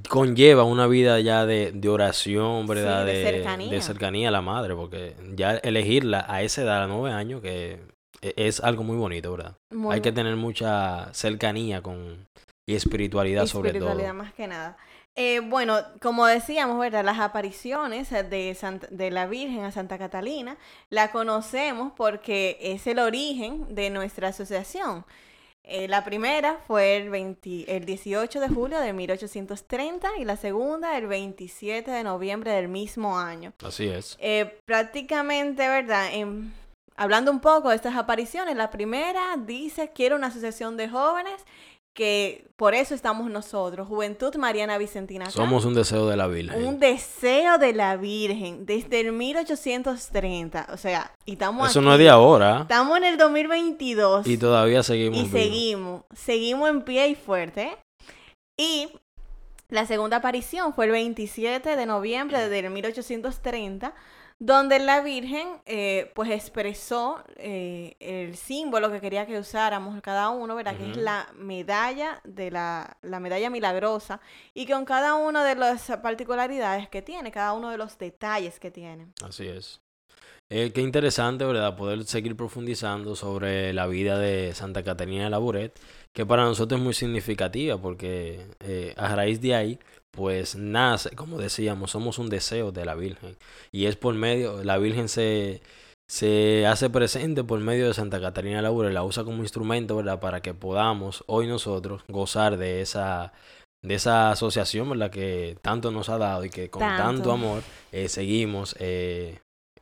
conlleva 0.10 0.64
una 0.64 0.88
vida 0.88 1.20
ya 1.20 1.46
de, 1.46 1.72
de 1.72 1.90
oración, 1.90 2.68
¿verdad? 2.68 3.06
Sí, 3.06 3.12
de, 3.12 3.18
de, 3.18 3.32
cercanía. 3.32 3.72
de, 3.72 3.82
cercanía. 3.82 4.30
a 4.30 4.32
la 4.32 4.42
madre, 4.42 4.76
porque 4.76 5.16
ya 5.36 5.56
elegirla 5.58 6.26
a 6.28 6.42
esa 6.42 6.62
edad, 6.62 6.84
a 6.84 6.88
nueve 6.88 7.12
años, 7.12 7.42
que 7.42 7.80
e, 8.22 8.34
es 8.36 8.60
algo 8.60 8.84
muy 8.84 8.98
bonito, 8.98 9.32
¿verdad? 9.32 9.56
Muy 9.72 9.96
Hay 9.96 10.02
que 10.02 10.12
tener 10.12 10.36
mucha 10.36 11.14
cercanía 11.14 11.82
con 11.82 12.28
y 12.70 12.76
espiritualidad, 12.76 13.46
espiritualidad 13.46 13.48
sobre 13.48 13.70
todo. 13.72 13.90
Espiritualidad 13.90 14.14
más 14.14 14.34
que 14.34 14.48
nada. 14.48 14.78
Eh, 15.20 15.40
bueno, 15.40 15.80
como 16.00 16.28
decíamos, 16.28 16.78
¿verdad? 16.80 17.04
Las 17.04 17.18
apariciones 17.18 18.12
de, 18.12 18.54
Santa, 18.54 18.88
de 18.92 19.10
la 19.10 19.26
Virgen 19.26 19.64
a 19.64 19.72
Santa 19.72 19.98
Catalina 19.98 20.58
la 20.92 21.12
conocemos 21.12 21.92
porque 21.98 22.60
es 22.62 22.86
el 22.86 23.00
origen 23.00 23.74
de 23.74 23.90
nuestra 23.90 24.28
asociación. 24.28 25.06
Eh, 25.64 25.88
la 25.88 26.06
primera 26.06 26.60
fue 26.68 26.98
el, 26.98 27.10
20, 27.10 27.76
el 27.76 27.86
18 27.86 28.40
de 28.40 28.48
julio 28.48 28.80
de 28.80 28.94
1830 28.94 30.08
y 30.20 30.24
la 30.24 30.38
segunda 30.38 30.96
el 30.96 31.08
27 31.08 31.90
de 31.90 32.04
noviembre 32.04 32.52
del 32.52 32.68
mismo 32.68 33.18
año. 33.18 33.54
Así 33.64 33.88
es. 33.88 34.18
Eh, 34.20 34.60
prácticamente, 34.66 35.68
¿verdad? 35.68 36.14
En, 36.14 36.54
hablando 36.96 37.32
un 37.32 37.40
poco 37.40 37.70
de 37.70 37.76
estas 37.76 37.96
apariciones, 37.96 38.56
la 38.56 38.70
primera 38.70 39.36
dice, 39.36 39.92
quiero 39.96 40.16
una 40.16 40.28
asociación 40.28 40.78
de 40.78 40.90
jóvenes 40.90 41.44
que 41.98 42.46
por 42.58 42.76
eso 42.76 42.94
estamos 42.94 43.28
nosotros, 43.32 43.88
Juventud 43.88 44.36
Mariana 44.36 44.78
Vicentina. 44.78 45.26
Acá. 45.26 45.32
Somos 45.32 45.66
un 45.66 45.74
deseo 45.74 46.08
de 46.08 46.16
la 46.16 46.28
Virgen. 46.28 46.64
Un 46.64 46.80
deseo 46.80 47.58
de 47.58 47.74
la 47.74 47.98
Virgen 47.98 48.68
desde 48.68 49.00
el 49.00 49.14
1830, 49.14 50.68
o 50.72 50.78
sea, 50.78 51.12
y 51.26 51.32
estamos 51.34 51.72
Eso 51.72 51.80
aquí, 51.80 51.88
no 51.88 51.94
es 51.94 52.00
de 52.00 52.10
ahora. 52.10 52.60
Estamos 52.62 52.98
en 52.98 53.04
el 53.04 53.18
2022. 53.18 54.28
Y 54.28 54.38
todavía 54.38 54.84
seguimos. 54.84 55.18
Y 55.18 55.24
vivos. 55.24 55.42
seguimos, 55.42 56.02
seguimos 56.14 56.70
en 56.70 56.82
pie 56.84 57.08
y 57.08 57.16
fuerte. 57.16 57.76
Y 58.56 58.90
la 59.70 59.88
segunda 59.88 60.18
aparición 60.18 60.76
fue 60.76 60.86
el 60.86 60.92
27 60.92 61.76
de 61.76 61.86
noviembre 61.88 62.48
del 62.48 62.70
1830, 62.70 63.96
donde 64.40 64.80
la 64.80 65.02
Virgen 65.02 65.48
eh, 65.66 66.12
pues 66.14 66.30
expresó 66.30 67.24
eh, 67.38 67.96
el 68.00 68.36
símbolo 68.36 68.92
que 68.92 69.02
quería 69.02 69.26
que 69.26 69.40
usáramos 69.40 70.00
cada 70.02 70.30
uno, 70.30 70.56
¿verdad? 70.56 70.78
Que 70.78 70.92
es 70.92 70.98
la 70.98 71.28
medalla 71.36 72.22
de 72.24 72.52
la, 72.52 72.98
la 73.02 73.20
medalla 73.20 73.50
milagrosa 73.50 74.22
y 74.54 74.68
con 74.68 74.86
cada 74.86 75.16
una 75.16 75.44
de 75.44 75.56
las 75.56 75.88
particularidades 76.04 76.88
que 76.90 77.02
tiene, 77.02 77.32
cada 77.32 77.54
uno 77.54 77.72
de 77.72 77.78
los 77.78 77.98
detalles 77.98 78.60
que 78.60 78.70
tiene. 78.70 79.08
Así 79.24 79.48
es. 79.48 79.82
Eh, 80.50 80.72
qué 80.74 80.82
interesante, 80.82 81.44
¿verdad? 81.44 81.76
Poder 81.76 82.06
seguir 82.06 82.38
profundizando 82.38 83.18
sobre 83.18 83.74
la 83.74 83.86
vida 83.86 84.18
de 84.18 84.54
Santa 84.54 84.82
Catarina 84.82 85.26
de 85.26 85.30
Laboret, 85.30 85.78
que 86.18 86.26
para 86.26 86.46
nosotros 86.46 86.80
es 86.80 86.84
muy 86.84 86.96
significativa 86.96 87.78
porque 87.78 88.48
eh, 88.62 88.96
a 88.98 89.16
raíz 89.16 89.40
de 89.40 89.54
ahí, 89.54 89.80
pues 90.10 90.56
nace, 90.56 91.12
como 91.12 91.38
decíamos, 91.38 91.92
somos 91.92 92.18
un 92.18 92.28
deseo 92.28 92.72
de 92.72 92.86
la 92.86 92.96
Virgen. 92.96 93.38
Y 93.72 93.86
es 93.86 93.98
por 93.98 94.16
medio, 94.16 94.64
la 94.64 94.80
Virgen 94.80 95.10
se, 95.10 95.62
se 96.10 96.66
hace 96.66 96.90
presente 96.90 97.44
por 97.44 97.60
medio 97.60 97.86
de 97.88 97.94
Santa 97.94 98.20
Catarina 98.20 98.56
de 98.56 98.64
Laboret, 98.64 98.94
la 98.94 99.04
usa 99.04 99.24
como 99.26 99.44
instrumento, 99.44 99.96
¿verdad? 99.96 100.20
Para 100.20 100.42
que 100.42 100.56
podamos 100.56 101.24
hoy 101.28 101.46
nosotros 101.46 102.04
gozar 102.08 102.58
de 102.58 102.82
esa... 102.82 103.32
De 103.84 103.94
esa 103.94 104.32
asociación, 104.32 104.90
¿verdad? 104.90 105.12
Que 105.12 105.56
tanto 105.62 105.92
nos 105.92 106.10
ha 106.10 106.18
dado 106.18 106.44
y 106.44 106.50
que 106.50 106.72
con 106.72 106.80
tanto, 106.80 107.04
Tanto. 107.04 107.32
amor 107.32 107.62
eh, 107.92 108.10
seguimos 108.10 108.76
eh, 108.80 109.38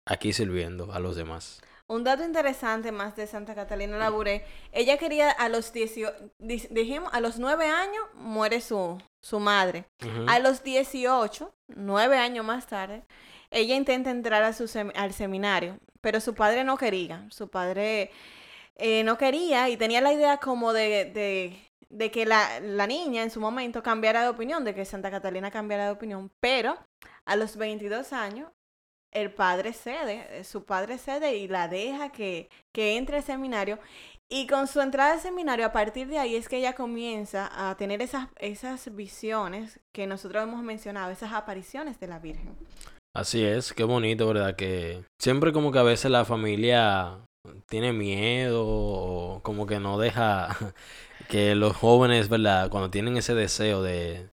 aquí 0.06 0.34
sirviendo 0.34 0.92
a 0.92 1.00
los 1.00 1.16
demás. 1.16 1.62
Un 1.88 2.04
dato 2.04 2.24
interesante 2.24 2.92
más 2.92 3.16
de 3.16 3.28
Santa 3.28 3.54
Catalina 3.54 3.98
Labouré, 3.98 4.44
ella 4.72 4.98
quería 4.98 5.30
a 5.30 5.50
los 5.50 5.72
18, 5.72 6.32
di- 6.40 6.68
dijimos, 6.72 7.10
a 7.14 7.20
los 7.20 7.38
9 7.38 7.68
años 7.68 8.04
muere 8.16 8.60
su, 8.62 9.00
su 9.22 9.40
madre. 9.40 9.86
A 10.28 10.40
los 10.40 10.64
18, 10.64 11.54
nueve 11.68 12.18
años 12.18 12.44
más 12.44 12.66
tarde, 12.66 13.04
ella 13.52 13.76
intenta 13.76 14.10
entrar 14.10 14.42
a 14.42 14.54
su 14.54 14.64
sem- 14.64 14.92
al 14.96 15.14
seminario, 15.14 15.78
pero 16.02 16.20
su 16.20 16.34
padre 16.34 16.64
no 16.64 16.76
quería. 16.78 17.28
Su 17.30 17.50
padre 17.50 18.10
eh, 18.78 19.04
no 19.04 19.18
quería 19.20 19.70
y 19.70 19.78
tenía 19.78 20.02
la 20.02 20.12
idea 20.12 20.38
como 20.38 20.74
de, 20.74 21.06
de, 21.06 21.72
de 21.90 22.10
que 22.12 22.26
la, 22.26 22.60
la 22.62 22.88
niña 22.88 23.22
en 23.22 23.30
su 23.30 23.40
momento 23.40 23.84
cambiara 23.84 24.24
de 24.24 24.30
opinión, 24.30 24.64
de 24.66 24.74
que 24.74 24.86
Santa 24.86 25.12
Catalina 25.12 25.52
cambiara 25.52 25.86
de 25.86 25.92
opinión, 25.92 26.32
pero 26.40 26.78
a 27.26 27.36
los 27.36 27.58
22 27.58 28.12
años 28.12 28.50
el 29.16 29.32
padre 29.32 29.74
cede, 29.74 30.28
eh, 30.30 30.44
su 30.44 30.66
padre 30.66 30.98
cede 30.98 31.38
y 31.38 31.48
la 31.48 31.68
deja 31.68 32.12
que, 32.12 32.50
que 32.74 32.98
entre 32.98 33.18
al 33.18 33.24
seminario. 33.24 33.80
Y 34.30 34.48
con 34.48 34.68
su 34.68 34.82
entrada 34.82 35.14
al 35.14 35.20
seminario, 35.20 35.66
a 35.66 35.72
partir 35.72 36.08
de 36.08 36.18
ahí 36.18 36.36
es 36.36 36.50
que 36.50 36.58
ella 36.58 36.74
comienza 36.74 37.50
a 37.54 37.78
tener 37.78 38.02
esas, 38.02 38.28
esas 38.38 38.94
visiones 38.94 39.80
que 39.94 40.08
nosotros 40.08 40.44
hemos 40.44 40.64
mencionado, 40.64 41.12
esas 41.12 41.32
apariciones 41.32 42.00
de 42.00 42.08
la 42.08 42.20
Virgen. 42.20 42.56
Así 43.16 43.44
es, 43.44 43.72
qué 43.72 43.86
bonito, 43.86 44.28
¿verdad? 44.28 44.56
Que 44.56 45.04
siempre 45.22 45.54
como 45.54 45.72
que 45.72 45.80
a 45.80 45.84
veces 45.84 46.12
la 46.12 46.26
familia 46.26 47.20
tiene 47.70 47.94
miedo 47.94 48.64
o 48.66 49.42
como 49.44 49.68
que 49.68 49.80
no 49.80 49.98
deja 49.98 50.50
que 51.30 51.56
los 51.56 51.76
jóvenes, 51.76 52.28
¿verdad? 52.28 52.70
Cuando 52.70 52.90
tienen 52.90 53.16
ese 53.16 53.34
deseo 53.36 53.82
de, 53.82 54.28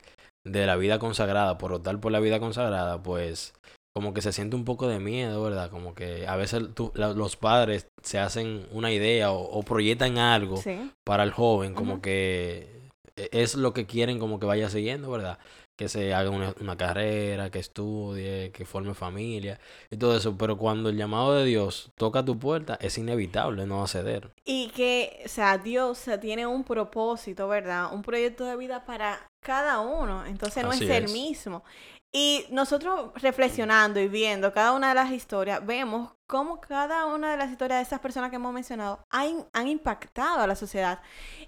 de 0.46 0.66
la 0.66 0.76
vida 0.76 0.98
consagrada, 0.98 1.58
por 1.58 1.72
optar 1.72 2.00
por 2.00 2.12
la 2.12 2.20
vida 2.20 2.40
consagrada, 2.40 3.02
pues 3.02 3.52
como 4.00 4.14
que 4.14 4.22
se 4.22 4.32
siente 4.32 4.56
un 4.56 4.64
poco 4.64 4.88
de 4.88 4.98
miedo, 4.98 5.42
¿verdad? 5.42 5.70
Como 5.70 5.94
que 5.94 6.26
a 6.26 6.34
veces 6.36 6.62
tú- 6.74 6.90
la- 6.94 7.12
los 7.12 7.36
padres 7.36 7.86
se 8.02 8.18
hacen 8.18 8.66
una 8.72 8.90
idea 8.90 9.30
o, 9.30 9.40
o 9.42 9.62
proyectan 9.62 10.16
algo 10.16 10.56
Sí. 10.56 10.90
para 11.04 11.22
el 11.22 11.32
joven, 11.32 11.74
como 11.74 12.00
que 12.00 12.80
e- 13.16 13.28
es 13.32 13.54
lo 13.56 13.74
que 13.74 13.84
quieren 13.84 14.18
como 14.18 14.40
que 14.40 14.46
vaya 14.46 14.70
siguiendo, 14.70 15.10
¿verdad? 15.10 15.38
Que 15.78 15.88
se 15.90 16.14
haga 16.14 16.30
una, 16.30 16.54
una 16.60 16.76
carrera, 16.76 17.50
que 17.50 17.58
estudie, 17.58 18.50
que 18.52 18.64
forme 18.64 18.94
familia 18.94 19.58
y 19.90 19.96
todo 19.98 20.16
eso, 20.16 20.36
pero 20.38 20.56
cuando 20.56 20.88
el 20.88 20.96
llamado 20.96 21.34
de 21.34 21.44
Dios 21.44 21.90
toca 21.98 22.24
tu 22.24 22.38
puerta, 22.38 22.78
es 22.80 22.96
inevitable 22.98 23.66
no 23.66 23.82
acceder. 23.82 24.30
Y 24.46 24.68
que, 24.68 25.22
o 25.24 25.28
sea, 25.28 25.58
Dios 25.58 26.06
eh, 26.08 26.16
tiene 26.18 26.46
un 26.46 26.64
propósito, 26.64 27.48
¿verdad? 27.48 27.92
Un 27.92 28.02
proyecto 28.02 28.44
de 28.44 28.56
vida 28.56 28.84
para 28.86 29.26
cada 29.40 29.80
uno. 29.80 30.24
Entonces 30.26 30.62
no 30.62 30.70
Así 30.70 30.84
es 30.84 30.90
el 30.90 31.04
es. 31.04 31.12
mismo. 31.12 31.64
Y 32.12 32.44
nosotros 32.50 33.12
reflexionando 33.22 34.00
y 34.00 34.08
viendo 34.08 34.52
cada 34.52 34.72
una 34.72 34.88
de 34.88 34.96
las 34.96 35.12
historias, 35.12 35.64
vemos 35.64 36.10
cómo 36.26 36.60
cada 36.60 37.06
una 37.06 37.30
de 37.30 37.36
las 37.36 37.50
historias 37.52 37.78
de 37.78 37.82
esas 37.82 38.00
personas 38.00 38.30
que 38.30 38.36
hemos 38.36 38.52
mencionado 38.52 39.04
han, 39.10 39.46
han 39.52 39.68
impactado 39.68 40.40
a 40.40 40.46
la 40.48 40.56
sociedad. 40.56 41.00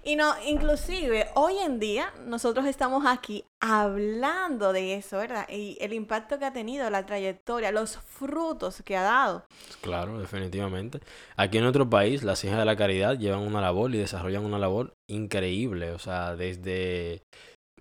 Y 0.03 0.15
no, 0.15 0.33
inclusive 0.45 1.27
hoy 1.35 1.57
en 1.57 1.79
día 1.79 2.13
nosotros 2.25 2.65
estamos 2.65 3.05
aquí 3.05 3.45
hablando 3.59 4.71
de 4.71 4.95
eso, 4.95 5.17
¿verdad? 5.17 5.45
Y 5.49 5.77
el 5.81 5.91
impacto 5.91 6.39
que 6.39 6.45
ha 6.45 6.53
tenido, 6.53 6.89
la 6.89 7.05
trayectoria, 7.05 7.71
los 7.73 7.97
frutos 7.97 8.81
que 8.85 8.95
ha 8.95 9.03
dado. 9.03 9.45
Claro, 9.81 10.17
definitivamente. 10.17 11.01
Aquí 11.35 11.57
en 11.57 11.63
nuestro 11.63 11.89
país, 11.89 12.23
las 12.23 12.41
hijas 12.45 12.59
de 12.59 12.65
la 12.65 12.77
caridad 12.77 13.17
llevan 13.17 13.41
una 13.41 13.59
labor 13.61 13.93
y 13.93 13.97
desarrollan 13.97 14.45
una 14.45 14.59
labor 14.59 14.93
increíble, 15.07 15.91
o 15.91 15.99
sea, 15.99 16.35
desde 16.35 17.23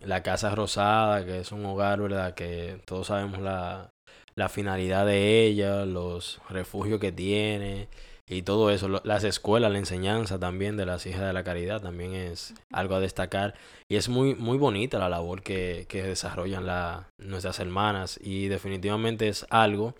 la 0.05 0.23
Casa 0.23 0.55
Rosada, 0.55 1.25
que 1.25 1.41
es 1.41 1.53
un 1.53 1.65
hogar, 1.65 2.01
¿verdad? 2.01 2.35
Que 2.35 2.81
todos 2.85 3.09
sabemos 3.09 3.41
la, 3.41 3.91
la 4.35 4.49
finalidad 4.49 5.07
de 5.07 5.47
ella, 5.47 5.85
los 5.85 6.41
refugios 6.49 7.01
que 7.01 7.13
tiene 7.13 7.89
y 8.29 8.43
todo 8.43 8.71
eso. 8.71 8.89
Las 9.05 9.25
escuelas, 9.25 9.73
la 9.73 9.79
enseñanza 9.79 10.39
también 10.39 10.77
de 10.77 10.87
las 10.87 11.07
hijas 11.07 11.23
de 11.23 11.33
la 11.33 11.45
caridad 11.45 11.83
también 11.83 12.15
es 12.15 12.55
algo 12.73 12.95
a 12.95 13.01
destacar. 13.01 13.55
Y 13.89 13.97
es 13.97 14.09
muy, 14.09 14.35
muy 14.35 14.59
bonita 14.59 14.99
la 14.99 15.09
labor 15.09 15.43
que, 15.43 15.87
que 15.89 16.03
desarrollan 16.03 16.67
la, 16.67 17.09
nuestras 17.19 17.61
hermanas 17.61 18.19
y 18.23 18.49
definitivamente 18.49 19.29
es 19.29 19.47
algo 19.51 19.95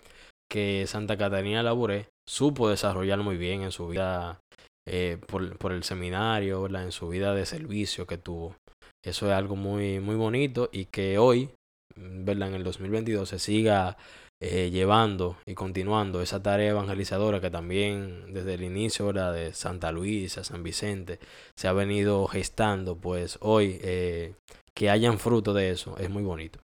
que 0.49 0.85
Santa 0.87 1.17
Catarina 1.17 1.63
Labouré 1.63 2.09
supo 2.27 2.69
desarrollar 2.69 3.19
muy 3.19 3.37
bien 3.37 3.63
en 3.63 3.71
su 3.71 3.87
vida 3.87 4.39
eh, 4.87 5.17
por, 5.27 5.57
por 5.57 5.71
el 5.71 5.83
seminario, 5.83 6.61
¿verdad? 6.61 6.83
en 6.83 6.91
su 6.91 7.07
vida 7.09 7.33
de 7.33 7.45
servicio 7.45 8.07
que 8.07 8.17
tuvo. 8.17 8.55
Eso 9.03 9.27
es 9.27 9.33
algo 9.33 9.55
muy, 9.55 9.99
muy 9.99 10.15
bonito 10.15 10.69
y 10.71 10.85
que 10.85 11.17
hoy, 11.17 11.49
¿verdad? 11.95 12.49
en 12.49 12.55
el 12.55 12.63
2022, 12.63 13.27
se 13.29 13.39
siga 13.39 13.97
eh, 14.45 14.71
llevando 14.71 15.37
y 15.45 15.53
continuando 15.53 16.21
esa 16.21 16.43
tarea 16.43 16.71
evangelizadora 16.71 17.39
que 17.39 17.49
también 17.49 18.33
desde 18.33 18.55
el 18.55 18.63
inicio 18.63 19.05
¿verdad? 19.05 19.33
de 19.33 19.53
Santa 19.53 19.93
Luisa, 19.93 20.43
San 20.43 20.63
Vicente, 20.63 21.19
se 21.57 21.69
ha 21.69 21.73
venido 21.73 22.27
gestando, 22.27 22.97
pues 22.97 23.37
hoy 23.39 23.79
eh, 23.81 24.35
que 24.75 24.89
hayan 24.89 25.17
fruto 25.17 25.53
de 25.53 25.69
eso 25.69 25.97
es 25.97 26.09
muy 26.09 26.23
bonito. 26.23 26.59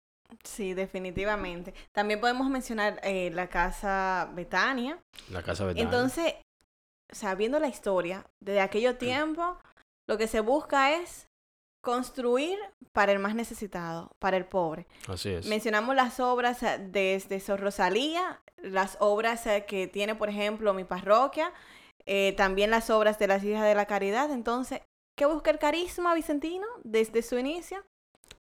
Sí, 0.43 0.73
definitivamente. 0.73 1.75
También 1.93 2.21
podemos 2.21 2.49
mencionar 2.49 2.99
eh, 3.03 3.31
la 3.35 3.49
casa 3.49 4.31
Betania. 4.35 4.99
La 5.31 5.43
Casa 5.43 5.65
Betania. 5.65 5.85
Entonces, 5.85 6.35
o 7.11 7.15
sea, 7.15 7.35
viendo 7.35 7.59
la 7.59 7.69
historia, 7.69 8.27
desde 8.41 8.61
aquello 8.61 8.97
tiempo, 8.97 9.59
lo 10.09 10.19
que 10.19 10.27
se 10.27 10.41
busca 10.41 10.95
es 10.95 11.29
construir 11.87 12.59
para 12.93 13.13
el 13.13 13.21
más 13.21 13.35
necesitado, 13.35 14.11
para 14.19 14.37
el 14.37 14.45
pobre. 14.45 14.87
Así 15.07 15.31
es. 15.31 15.47
Mencionamos 15.47 15.95
las 15.95 16.19
obras 16.19 16.63
eh, 16.63 16.79
desde 16.81 17.39
Sor 17.39 17.61
Rosalía, 17.61 18.43
las 18.57 18.97
obras 18.99 19.47
eh, 19.47 19.67
que 19.69 19.87
tiene, 19.87 20.17
por 20.17 20.29
ejemplo, 20.29 20.75
mi 20.75 20.83
parroquia, 20.83 21.53
eh, 22.05 22.35
también 22.37 22.71
las 22.71 22.91
obras 22.91 23.19
de 23.19 23.29
las 23.29 23.45
hijas 23.45 23.65
de 23.65 23.75
la 23.77 23.87
caridad. 23.87 24.33
Entonces, 24.33 24.81
¿qué 25.17 25.27
busca 25.27 25.51
el 25.51 25.59
carisma 25.59 26.15
vicentino 26.15 26.67
desde 26.83 27.23
su 27.23 27.39
inicio? 27.39 27.85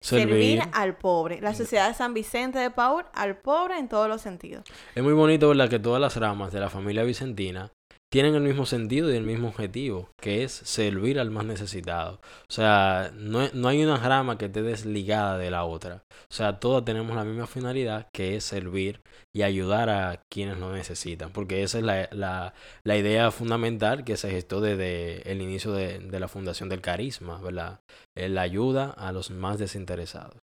Servir 0.01 0.63
al 0.73 0.97
pobre. 0.97 1.41
La 1.41 1.55
sociedad 1.55 1.89
de 1.89 1.95
San 1.95 2.15
Vicente 2.15 2.59
de 2.59 2.71
Paul 2.71 3.05
al 3.15 3.39
pobre 3.39 3.79
en 3.79 3.89
todos 3.89 4.09
los 4.09 4.21
sentidos. 4.21 4.65
Es 4.95 5.03
muy 5.03 5.13
bonito, 5.13 5.49
¿verdad? 5.49 5.69
Que 5.69 5.79
todas 5.79 6.01
las 6.01 6.17
ramas 6.17 6.53
de 6.53 6.61
la 6.61 6.69
familia 6.69 7.03
vicentina 7.03 7.73
tienen 8.11 8.35
el 8.35 8.43
mismo 8.43 8.67
sentido 8.67 9.13
y 9.13 9.17
el 9.17 9.25
mismo 9.25 9.49
objetivo, 9.49 10.09
que 10.21 10.45
es 10.45 10.53
servir 10.53 11.19
al 11.19 11.31
más 11.31 11.45
necesitado. 11.45 12.21
O 12.49 12.53
sea, 12.53 13.11
no, 13.15 13.49
no 13.53 13.69
hay 13.69 13.83
una 13.85 13.97
rama 13.97 14.39
que 14.39 14.47
esté 14.47 14.63
desligada 14.63 15.37
de 15.39 15.51
la 15.51 15.65
otra. 15.65 16.03
O 16.31 16.35
sea, 16.35 16.59
todas 16.61 16.85
tenemos 16.85 17.15
la 17.17 17.25
misma 17.25 17.47
finalidad, 17.47 18.07
que 18.15 18.37
es 18.37 18.45
servir 18.45 19.01
y 19.35 19.43
ayudar 19.43 19.91
a 19.91 20.21
quienes 20.33 20.59
lo 20.59 20.73
necesitan. 20.73 21.31
Porque 21.33 21.63
esa 21.63 21.79
es 21.79 21.85
la, 21.85 22.09
la, 22.13 22.55
la 22.85 22.97
idea 22.97 23.31
fundamental 23.31 24.05
que 24.05 24.17
se 24.17 24.31
gestó 24.31 24.61
desde 24.61 25.31
el 25.31 25.43
inicio 25.43 25.73
de, 25.73 25.99
de 25.99 26.21
la 26.21 26.29
fundación 26.29 26.69
del 26.69 26.81
carisma, 26.81 27.41
¿verdad? 27.41 27.81
Eh, 28.17 28.29
La 28.29 28.43
ayuda 28.43 28.91
a 28.97 29.13
los 29.13 29.31
más 29.31 29.59
desinteresados, 29.59 30.37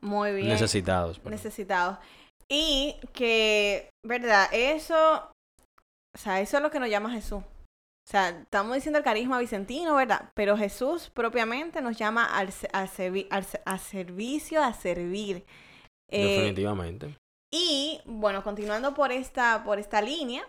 Muy 0.00 0.32
bien. 0.32 0.48
necesitados. 0.48 1.18
perdón. 1.18 1.32
necesitados. 1.32 1.98
Y 2.48 2.96
que, 3.14 3.88
¿verdad? 4.06 4.46
Eso, 4.52 5.30
o 6.14 6.18
sea, 6.18 6.40
eso 6.40 6.56
es 6.56 6.62
lo 6.62 6.70
que 6.70 6.80
nos 6.80 6.88
llama 6.88 7.10
Jesús. 7.10 7.42
O 7.42 8.10
sea, 8.10 8.28
estamos 8.28 8.74
diciendo 8.74 8.98
el 8.98 9.04
carisma 9.04 9.38
vicentino, 9.38 9.94
¿verdad? 9.94 10.30
Pero 10.34 10.56
Jesús 10.58 11.10
propiamente 11.10 11.80
nos 11.80 11.96
llama 11.96 12.24
al, 12.36 12.50
al 12.72 12.88
servi- 12.88 13.26
al 13.30 13.46
a 13.64 13.78
servicio, 13.78 14.62
a 14.62 14.74
servir. 14.74 15.44
Eh, 16.10 16.36
Definitivamente. 16.36 17.16
y 17.52 18.00
bueno, 18.04 18.42
continuando 18.44 18.92
por 18.94 19.10
esta, 19.10 19.64
por 19.64 19.78
esta 19.78 20.02
línea, 20.02 20.46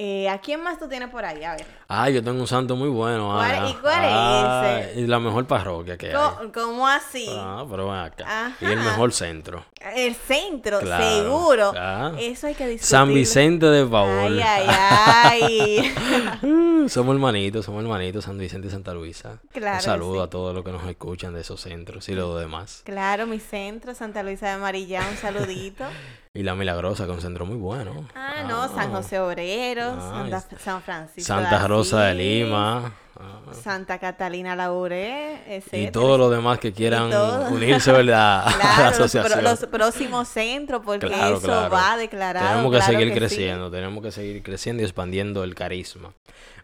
Eh, 0.00 0.28
¿A 0.28 0.38
quién 0.40 0.62
más 0.62 0.78
tú 0.78 0.86
tienes 0.88 1.08
por 1.10 1.24
ahí? 1.24 1.42
A 1.42 1.56
ver. 1.56 1.66
Ah, 1.88 2.08
yo 2.08 2.22
tengo 2.22 2.38
un 2.40 2.46
santo 2.46 2.76
muy 2.76 2.88
bueno. 2.88 3.32
¿Cuál- 3.34 3.50
Ana. 3.56 3.68
y 3.68 3.74
cuál 3.74 4.04
es 4.04 4.10
Ah, 4.12 4.78
ese? 4.80 5.00
y 5.00 5.06
la 5.08 5.18
mejor 5.18 5.44
parroquia 5.48 5.98
que 5.98 6.14
hay. 6.14 6.50
¿Cómo, 6.54 6.86
así? 6.86 7.26
Ah, 7.28 7.64
pero 7.68 7.92
acá. 7.92 8.52
Y 8.60 8.66
el 8.66 8.78
mejor 8.78 9.12
centro. 9.12 9.64
El 9.96 10.14
centro, 10.14 10.78
Claro, 10.78 11.04
seguro. 11.04 11.70
claro. 11.72 12.16
Eso 12.16 12.46
hay 12.46 12.54
que 12.54 12.68
discutirlo. 12.68 12.86
San 12.98 13.12
Vicente 13.12 13.66
de 13.66 13.84
Paul. 13.86 14.40
Ay, 14.40 14.40
ay, 14.40 14.66
ay. 14.70 15.94
Somos 16.88 17.14
hermanitos, 17.14 17.64
somos 17.66 17.82
hermanitos, 17.82 18.24
San 18.24 18.38
Vicente 18.38 18.68
y 18.68 18.70
Santa 18.70 18.94
Luisa. 18.94 19.40
Claro 19.52 19.76
Un 19.76 19.82
saludo 19.82 20.14
sí. 20.14 20.20
a 20.20 20.30
todos 20.30 20.54
los 20.54 20.64
que 20.64 20.72
nos 20.72 20.84
escuchan 20.88 21.34
de 21.34 21.40
esos 21.42 21.60
centros 21.60 22.08
y 22.08 22.14
los 22.14 22.38
demás. 22.40 22.82
Claro, 22.84 23.26
mi 23.26 23.38
centro, 23.40 23.94
Santa 23.94 24.22
Luisa 24.22 24.50
de 24.50 24.58
Marillá, 24.58 25.02
un 25.10 25.16
saludito. 25.16 25.84
Y 26.34 26.44
la 26.44 26.54
Milagrosa, 26.54 27.04
que 27.06 27.10
es 27.10 27.16
un 27.16 27.22
centro 27.22 27.46
muy 27.46 27.56
bueno. 27.56 28.06
Ah, 28.14 28.44
no, 28.46 28.68
San 28.72 28.92
José 28.92 29.18
Obrero, 29.18 29.96
Ah, 29.98 30.40
San 30.62 30.82
Francisco. 30.82 31.26
Santa 31.26 31.66
Rosa 31.66 32.02
de 32.04 32.14
Lima. 32.14 32.92
Ah, 33.18 33.40
Santa 33.52 33.98
Catalina 33.98 34.54
Lauré, 34.56 35.62
Y 35.72 35.90
todos 35.90 36.18
los 36.18 36.30
demás 36.30 36.58
que 36.58 36.72
quieran 36.72 37.12
unirse, 37.52 37.92
¿verdad? 37.92 38.42
a 38.46 38.56
la 38.56 38.90
los, 38.90 39.00
asociación. 39.00 39.44
los 39.44 39.66
próximos 39.66 40.28
centros, 40.28 40.82
porque 40.84 41.06
Claro, 41.06 41.36
eso 41.36 41.46
claro. 41.46 41.70
va 41.74 41.96
declarado. 41.96 42.48
Tenemos 42.48 42.72
que 42.72 42.82
seguir 42.82 43.08
que 43.08 43.14
sí. 43.14 43.18
creciendo, 43.18 43.70
tenemos 43.70 44.02
que 44.02 44.12
seguir 44.12 44.42
creciendo 44.42 44.82
y 44.82 44.86
expandiendo 44.86 45.44
el 45.44 45.54
carisma. 45.54 46.12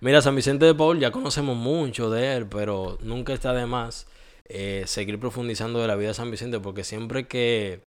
Mira, 0.00 0.20
San 0.22 0.36
Vicente 0.36 0.66
de 0.66 0.74
Paul 0.74 0.98
ya 1.00 1.10
conocemos 1.10 1.56
mucho 1.56 2.10
de 2.10 2.36
él, 2.36 2.46
pero 2.46 2.98
nunca 3.02 3.32
está 3.32 3.52
de 3.52 3.66
más 3.66 4.06
eh, 4.48 4.84
seguir 4.86 5.18
profundizando 5.18 5.80
de 5.80 5.88
la 5.88 5.96
vida 5.96 6.08
de 6.08 6.14
San 6.14 6.30
Vicente, 6.30 6.60
porque 6.60 6.84
siempre 6.84 7.26
que 7.26 7.80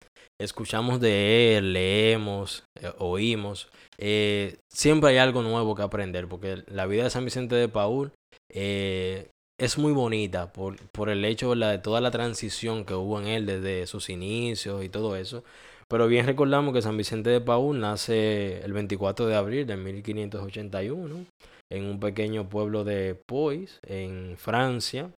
escuchamos 0.41 1.01
de 1.01 1.57
él, 1.57 1.73
leemos, 1.73 2.65
eh, 2.81 2.93
oímos, 2.99 3.69
eh, 3.99 4.57
siempre 4.73 5.11
hay 5.11 5.19
algo 5.19 5.43
nuevo 5.43 5.75
que 5.75 5.83
aprender, 5.83 6.29
porque 6.29 6.63
la 6.67 6.87
vida 6.87 7.05
de 7.05 7.11
San 7.11 7.25
Vicente 7.25 7.55
de 7.57 7.69
Paul 7.69 8.13
eh, 8.53 9.29
es 9.59 9.79
muy 9.79 9.93
bonita 9.93 10.53
por, 10.53 10.77
por 10.91 11.09
el 11.09 11.25
hecho 11.25 11.55
de 11.55 11.79
toda 11.79 12.01
la 12.01 12.11
transición 12.11 12.85
que 12.85 12.95
hubo 12.95 13.21
en 13.21 13.27
él 13.27 13.47
desde 13.47 13.87
sus 13.87 14.11
inicios 14.11 14.85
y 14.85 14.89
todo 14.89 15.17
eso. 15.17 15.45
Pero 15.89 16.09
bien 16.09 16.27
recordamos 16.27 16.75
que 16.75 16.83
San 16.83 16.97
Vicente 16.97 17.31
de 17.31 17.41
Paúl 17.41 17.81
nace 17.81 18.61
el 18.65 18.73
24 18.73 19.27
de 19.27 19.37
abril 19.37 19.67
de 19.67 19.77
1581 19.77 21.27
en 21.71 21.85
un 21.85 22.01
pequeño 22.01 22.49
pueblo 22.49 22.85
de 22.85 23.15
Poix, 23.27 23.81
en 23.87 24.37
Francia. 24.37 25.11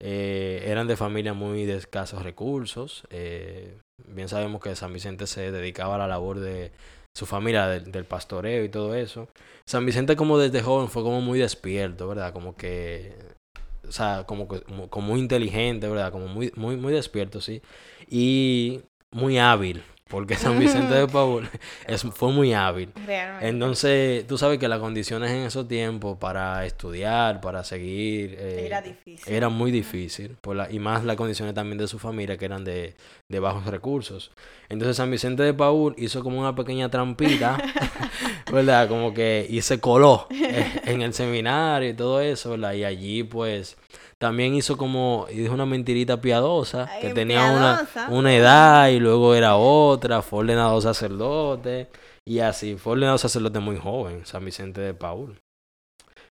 Eh, 0.00 0.64
eran 0.66 0.86
de 0.86 0.96
familia 0.96 1.34
muy 1.34 1.66
de 1.66 1.76
escasos 1.76 2.22
recursos. 2.22 3.04
eh, 3.10 3.76
bien 4.06 4.28
sabemos 4.28 4.62
que 4.62 4.76
San 4.76 4.92
Vicente 4.92 5.26
se 5.26 5.50
dedicaba 5.50 5.96
a 5.96 5.98
la 5.98 6.06
labor 6.06 6.38
de 6.38 6.72
su 7.18 7.26
familia, 7.26 7.66
del, 7.66 7.90
del 7.90 8.04
pastoreo 8.04 8.64
y 8.64 8.68
todo 8.68 8.94
eso. 8.94 9.28
San 9.64 9.84
Vicente 9.84 10.16
como 10.16 10.38
desde 10.38 10.62
joven 10.62 10.88
fue 10.88 11.02
como 11.02 11.20
muy 11.20 11.38
despierto, 11.38 12.08
¿verdad? 12.08 12.32
Como 12.32 12.56
que 12.56 13.14
o 13.88 13.92
sea, 13.92 14.24
como, 14.26 14.46
como, 14.46 14.88
como 14.88 15.08
muy 15.08 15.20
inteligente, 15.20 15.88
¿verdad? 15.88 16.12
Como 16.12 16.28
muy, 16.28 16.52
muy, 16.56 16.76
muy 16.76 16.92
despierto, 16.92 17.40
sí. 17.40 17.62
Y 18.08 18.80
muy 19.10 19.38
hábil, 19.38 19.82
porque 20.08 20.36
San 20.36 20.58
Vicente 20.58 20.94
de 20.94 21.06
Paul 21.12 21.48
es, 21.86 22.02
fue 22.02 22.32
muy 22.32 22.52
hábil. 22.54 22.90
Realmente. 23.06 23.48
Entonces, 23.48 24.26
tú 24.26 24.38
sabes 24.38 24.58
que 24.58 24.68
las 24.68 24.78
condiciones 24.80 25.30
en 25.30 25.38
esos 25.42 25.68
tiempos 25.68 26.18
para 26.18 26.64
estudiar, 26.66 27.40
para 27.40 27.62
seguir, 27.64 28.36
eh, 28.38 28.64
Era 28.66 28.80
difícil. 28.82 29.32
era 29.32 29.48
muy 29.48 29.70
difícil, 29.70 30.36
por 30.40 30.56
la, 30.56 30.70
y 30.70 30.78
más 30.78 31.04
las 31.04 31.16
condiciones 31.16 31.54
también 31.54 31.78
de 31.78 31.86
su 31.88 31.98
familia, 31.98 32.36
que 32.36 32.44
eran 32.46 32.64
de, 32.64 32.94
de 33.28 33.40
bajos 33.40 33.66
recursos. 33.66 34.30
Entonces 34.68 34.96
San 34.96 35.10
Vicente 35.10 35.42
de 35.42 35.54
Paúl 35.54 35.94
hizo 35.98 36.22
como 36.22 36.40
una 36.40 36.54
pequeña 36.54 36.90
trampita, 36.90 37.58
¿verdad? 38.52 38.88
Como 38.88 39.14
que, 39.14 39.46
y 39.48 39.60
se 39.62 39.80
coló 39.80 40.26
eh, 40.30 40.80
en 40.84 41.02
el 41.02 41.12
seminario 41.14 41.90
y 41.90 41.94
todo 41.94 42.20
eso, 42.20 42.50
¿verdad? 42.50 42.72
Y 42.74 42.84
allí 42.84 43.22
pues 43.22 43.76
también 44.18 44.54
hizo 44.54 44.76
como, 44.76 45.26
y 45.30 45.36
dijo 45.36 45.54
una 45.54 45.66
mentirita 45.66 46.20
piadosa, 46.20 46.88
que 47.00 47.10
tenía 47.14 47.50
una, 47.52 47.86
piadosa. 47.92 48.08
una 48.10 48.34
edad 48.34 48.88
y 48.88 48.98
luego 49.00 49.34
era 49.34 49.56
otra, 49.56 50.22
fue 50.22 50.40
ordenado 50.40 50.80
sacerdote, 50.80 51.88
y 52.24 52.40
así, 52.40 52.76
fue 52.76 52.92
ordenado 52.94 53.18
sacerdote 53.18 53.60
muy 53.60 53.76
joven, 53.78 54.26
San 54.26 54.44
Vicente 54.44 54.80
de 54.80 54.94
Paúl. 54.94 55.40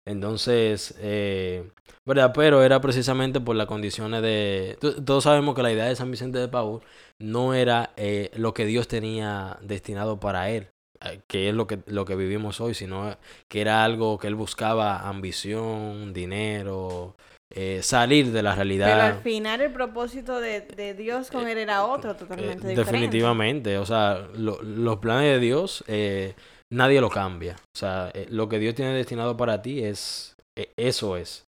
Entonces, 0.05 0.95
eh, 0.99 1.69
¿verdad? 2.05 2.31
Pero 2.33 2.63
era 2.63 2.79
precisamente 2.79 3.41
por 3.41 3.55
las 3.55 3.67
condiciones 3.67 4.21
de... 4.21 4.77
to- 4.79 5.03
Todos 5.03 5.25
sabemos 5.25 5.53
que 5.55 5.63
la 5.63 5.71
idea 5.71 5.85
de 5.85 5.95
San 5.95 6.09
Vicente 6.11 6.39
de 6.39 6.47
Paúl 6.47 6.81
no 7.19 7.53
era 7.53 7.91
eh, 7.97 8.31
lo 8.35 8.53
que 8.53 8.65
Dios 8.65 8.87
tenía 8.87 9.57
destinado 9.61 10.17
para 10.19 10.49
él, 10.49 10.69
eh, 11.01 11.19
que 11.27 11.49
es 11.49 11.55
lo 11.55 11.67
que, 11.67 11.79
lo 11.87 12.05
que 12.05 12.15
vivimos 12.15 12.61
hoy, 12.61 12.73
sino 12.73 13.17
que 13.49 13.59
era 13.59 13.83
algo 13.83 14.17
que 14.17 14.27
él 14.27 14.35
buscaba 14.35 15.09
ambición, 15.09 16.13
dinero, 16.13 17.16
eh, 17.55 17.79
salir 17.81 18.31
de 18.31 18.43
la 18.43 18.51
Pero 18.51 18.61
al 18.63 18.67
realidad. 18.67 19.21
final 19.21 19.61
el 19.61 19.71
propósito 19.71 20.39
de, 20.39 20.61
de 20.61 20.93
Dios 20.93 21.31
con 21.31 21.47
él 21.47 21.57
era 21.57 21.85
otro, 21.85 22.11
Eh, 22.11 22.15
totalmente 22.15 22.67
diferente. 22.67 22.81
definitivamente, 22.91 23.77
o 23.77 23.85
sea, 23.85 24.27
lo- 24.35 24.61
los 24.61 24.97
planes 24.97 25.31
de 25.33 25.39
Dios 25.39 25.83
eh, 25.87 26.35
nadie 26.71 27.01
lo 27.01 27.09
cambia. 27.09 27.55
O 27.73 27.77
sea, 27.77 28.11
eh, 28.13 28.27
lo 28.29 28.49
que 28.49 28.59
Dios 28.59 28.75
tiene 28.75 28.93
destinado 28.93 29.37
para 29.37 29.61
ti 29.61 29.83
es, 29.83 30.35
eh, 30.55 30.71
eso 30.77 31.17
es. 31.17 31.45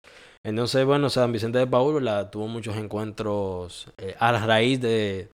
Entonces, 0.44 0.85
bueno, 0.87 1.11
San 1.11 1.32
Vicente 1.32 1.59
de 1.59 1.66
Paúl 1.66 1.94
¿verdad? 1.94 2.30
tuvo 2.30 2.46
muchos 2.46 2.76
encuentros 2.76 3.88
eh, 3.98 4.14
a 4.20 4.30
la 4.32 4.46
raíz 4.46 4.80
de, 4.80 5.28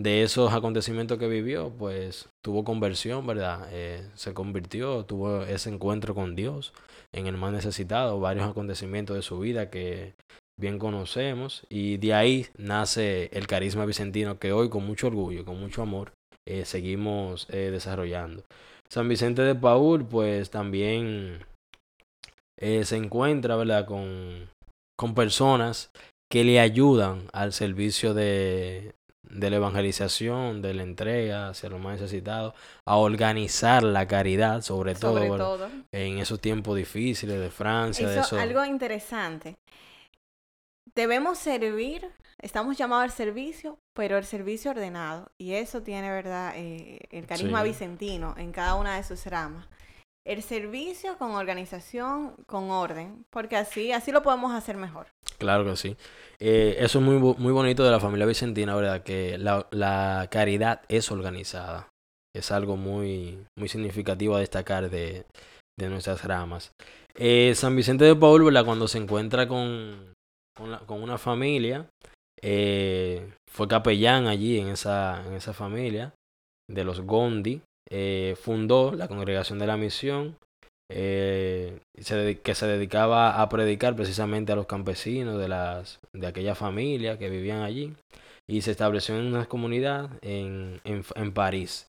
de 0.00 0.22
esos 0.22 0.54
acontecimientos 0.54 1.18
que 1.18 1.28
vivió, 1.28 1.74
pues 1.76 2.30
tuvo 2.42 2.64
conversión, 2.64 3.26
¿verdad? 3.26 3.68
Eh, 3.70 4.08
se 4.14 4.32
convirtió, 4.32 5.04
tuvo 5.04 5.42
ese 5.42 5.68
encuentro 5.68 6.14
con 6.14 6.34
Dios 6.34 6.72
en 7.12 7.26
el 7.26 7.36
más 7.36 7.52
necesitado, 7.52 8.18
varios 8.18 8.48
acontecimientos 8.48 9.14
de 9.14 9.20
su 9.20 9.38
vida 9.38 9.68
que 9.68 10.14
bien 10.58 10.78
conocemos 10.78 11.66
y 11.68 11.98
de 11.98 12.14
ahí 12.14 12.46
nace 12.56 13.28
el 13.34 13.46
carisma 13.46 13.84
vicentino 13.84 14.38
que 14.38 14.52
hoy 14.52 14.70
con 14.70 14.86
mucho 14.86 15.08
orgullo, 15.08 15.44
con 15.44 15.60
mucho 15.60 15.82
amor, 15.82 16.12
eh, 16.48 16.64
seguimos 16.64 17.46
eh, 17.50 17.70
desarrollando. 17.70 18.44
San 18.88 19.06
Vicente 19.06 19.42
de 19.42 19.54
Paúl 19.54 20.06
pues 20.06 20.48
también 20.48 21.44
se 22.58 22.96
encuentra, 22.96 23.56
¿verdad? 23.56 23.86
Con, 23.86 24.48
con 24.98 25.14
personas 25.14 25.90
que 26.30 26.44
le 26.44 26.58
ayudan 26.60 27.28
al 27.32 27.52
servicio 27.52 28.12
de, 28.12 28.94
de 29.22 29.50
la 29.50 29.56
evangelización, 29.56 30.62
de 30.62 30.74
la 30.74 30.82
entrega 30.82 31.48
hacia 31.50 31.68
los 31.68 31.80
más 31.80 32.00
necesitados, 32.00 32.54
a 32.84 32.96
organizar 32.96 33.82
la 33.82 34.06
caridad, 34.08 34.62
sobre, 34.62 34.94
todo, 34.94 35.12
Sobre 35.18 35.30
¿verdad? 35.30 35.44
todo. 35.44 35.68
en 35.92 36.18
esos 36.18 36.40
tiempos 36.40 36.76
difíciles 36.76 37.38
de 37.38 37.50
Francia, 37.50 38.08
de 38.08 38.20
eso. 38.20 38.38
algo 38.38 38.64
interesante. 38.64 39.56
Debemos 40.94 41.38
servir, 41.38 42.08
estamos 42.38 42.76
llamados 42.76 43.04
al 43.04 43.10
servicio, 43.12 43.78
pero 43.94 44.18
el 44.18 44.24
servicio 44.24 44.72
ordenado. 44.72 45.30
Y 45.38 45.54
eso 45.54 45.82
tiene, 45.82 46.10
¿verdad? 46.10 46.52
Eh, 46.56 46.98
el 47.10 47.26
carisma 47.26 47.62
Sí. 47.62 47.68
vicentino 47.68 48.34
en 48.36 48.50
cada 48.52 48.74
una 48.74 48.96
de 48.96 49.04
sus 49.04 49.24
ramas. 49.26 49.68
El 50.30 50.44
servicio 50.44 51.18
con 51.18 51.32
organización, 51.32 52.36
con 52.46 52.70
orden, 52.70 53.24
porque 53.30 53.56
así, 53.56 53.90
así 53.90 54.12
lo 54.12 54.22
podemos 54.22 54.52
hacer 54.52 54.76
mejor. 54.76 55.08
Claro 55.38 55.64
que 55.64 55.74
sí. 55.74 55.96
Eh, 56.38 56.76
eso 56.78 57.00
es 57.00 57.04
muy, 57.04 57.16
muy 57.16 57.52
bonito 57.52 57.82
de 57.82 57.90
la 57.90 57.98
familia 57.98 58.26
vicentina, 58.26 58.76
¿verdad? 58.76 59.02
Que 59.02 59.38
la, 59.38 60.28
caridad 60.30 60.82
es 60.86 61.10
organizada. 61.10 61.88
Es 62.32 62.52
algo 62.52 62.76
muy, 62.76 63.44
muy 63.58 63.68
significativo 63.68 64.36
a 64.36 64.38
destacar 64.38 64.88
de, 64.88 65.24
de 65.76 65.88
nuestras 65.88 66.24
ramas. 66.24 66.70
Eh, 67.16 67.52
San 67.56 67.74
Vicente 67.74 68.04
de 68.04 68.14
Paul, 68.14 68.44
¿verdad? 68.44 68.64
Cuando 68.64 68.86
se 68.86 68.98
encuentra 68.98 69.48
con, 69.48 70.14
con 70.86 71.02
una 71.02 71.18
familia, 71.18 71.90
eh, 72.40 73.32
fue 73.50 73.66
capellán 73.66 74.28
allí 74.28 74.60
en 74.60 74.68
esa, 74.68 75.26
en 75.26 75.34
esa 75.34 75.52
familia 75.54 76.14
de 76.70 76.84
los 76.84 77.00
Gondi. 77.00 77.62
Eh, 77.88 78.36
fundó 78.40 78.92
la 78.92 79.08
Congregación 79.08 79.58
de 79.58 79.66
la 79.66 79.76
Misión, 79.76 80.36
eh, 80.92 81.78
que 82.42 82.54
se 82.54 82.66
dedicaba 82.66 83.40
a 83.40 83.48
predicar 83.48 83.94
precisamente 83.94 84.52
a 84.52 84.56
los 84.56 84.66
campesinos 84.66 85.38
de, 85.38 85.48
las, 85.48 86.00
de 86.12 86.26
aquella 86.26 86.56
familia 86.56 87.16
que 87.16 87.30
vivían 87.30 87.62
allí 87.62 87.94
y 88.48 88.62
se 88.62 88.72
estableció 88.72 89.16
en 89.16 89.26
una 89.26 89.46
comunidad 89.46 90.10
en, 90.22 90.80
en, 90.84 91.04
en 91.14 91.32
París. 91.32 91.86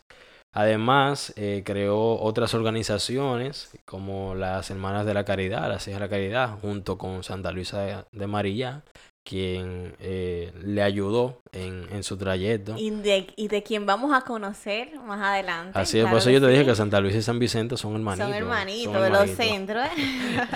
Además, 0.53 1.33
eh, 1.37 1.63
creó 1.65 2.19
otras 2.19 2.53
organizaciones 2.53 3.71
como 3.85 4.35
las 4.35 4.69
Hermanas 4.69 5.05
de 5.05 5.13
la 5.13 5.25
Caridad, 5.25 5.69
las 5.69 5.87
Hijas 5.87 6.01
de 6.01 6.05
la 6.05 6.09
Caridad, 6.09 6.59
junto 6.59 6.97
con 6.97 7.23
Santa 7.23 7.51
Luisa 7.51 7.81
de, 7.81 8.03
de 8.11 8.27
Marillá, 8.27 8.83
quien 9.23 9.93
eh, 9.99 10.51
le 10.63 10.81
ayudó 10.81 11.41
en, 11.51 11.85
en 11.91 12.03
su 12.03 12.17
trayecto. 12.17 12.75
Y 12.77 12.89
de, 12.89 13.27
y 13.35 13.47
de 13.47 13.61
quien 13.63 13.85
vamos 13.85 14.13
a 14.13 14.21
conocer 14.21 14.99
más 14.99 15.21
adelante. 15.21 15.77
Así 15.77 15.97
es, 15.99 16.03
por 16.05 16.09
claro 16.11 16.17
eso 16.19 16.29
yo 16.31 16.41
te 16.41 16.47
dije 16.47 16.65
que 16.65 16.75
Santa 16.75 16.99
Luisa 16.99 17.17
y 17.19 17.21
San 17.21 17.37
Vicente 17.39 17.77
son 17.77 17.93
hermanitos. 17.95 18.27
Son 18.27 18.35
hermanitos 18.35 18.93
son 18.93 19.03
de 19.03 19.09
los 19.09 19.29
centros. 19.31 19.85
¿eh? 19.85 20.47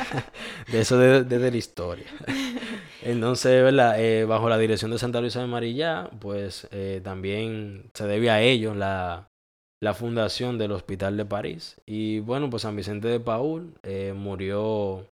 de 0.72 0.80
eso 0.82 0.98
de- 0.98 1.24
desde 1.24 1.52
la 1.52 1.58
historia. 1.58 2.06
Entonces, 3.02 3.64
¿verdad? 3.64 4.00
Eh, 4.02 4.26
bajo 4.26 4.50
la 4.50 4.58
dirección 4.58 4.92
de 4.92 4.98
Santa 5.00 5.22
Luisa 5.22 5.42
de 5.42 5.48
Marillá, 5.48 6.10
pues 6.20 6.68
eh, 6.72 7.02
también 7.04 7.92
se 7.94 8.08
debe 8.08 8.32
a 8.32 8.42
ellos 8.42 8.76
la, 8.76 9.28
la 9.82 9.94
fundación 9.94 10.58
del 10.58 10.72
Hospital 10.72 11.18
de 11.18 11.26
París. 11.26 11.80
Y 11.86 12.20
bueno, 12.20 12.50
pues 12.50 12.64
San 12.64 12.76
Vicente 12.76 13.08
de 13.08 13.20
Paul 13.20 13.76
eh, 13.84 14.14
murió 14.16 15.06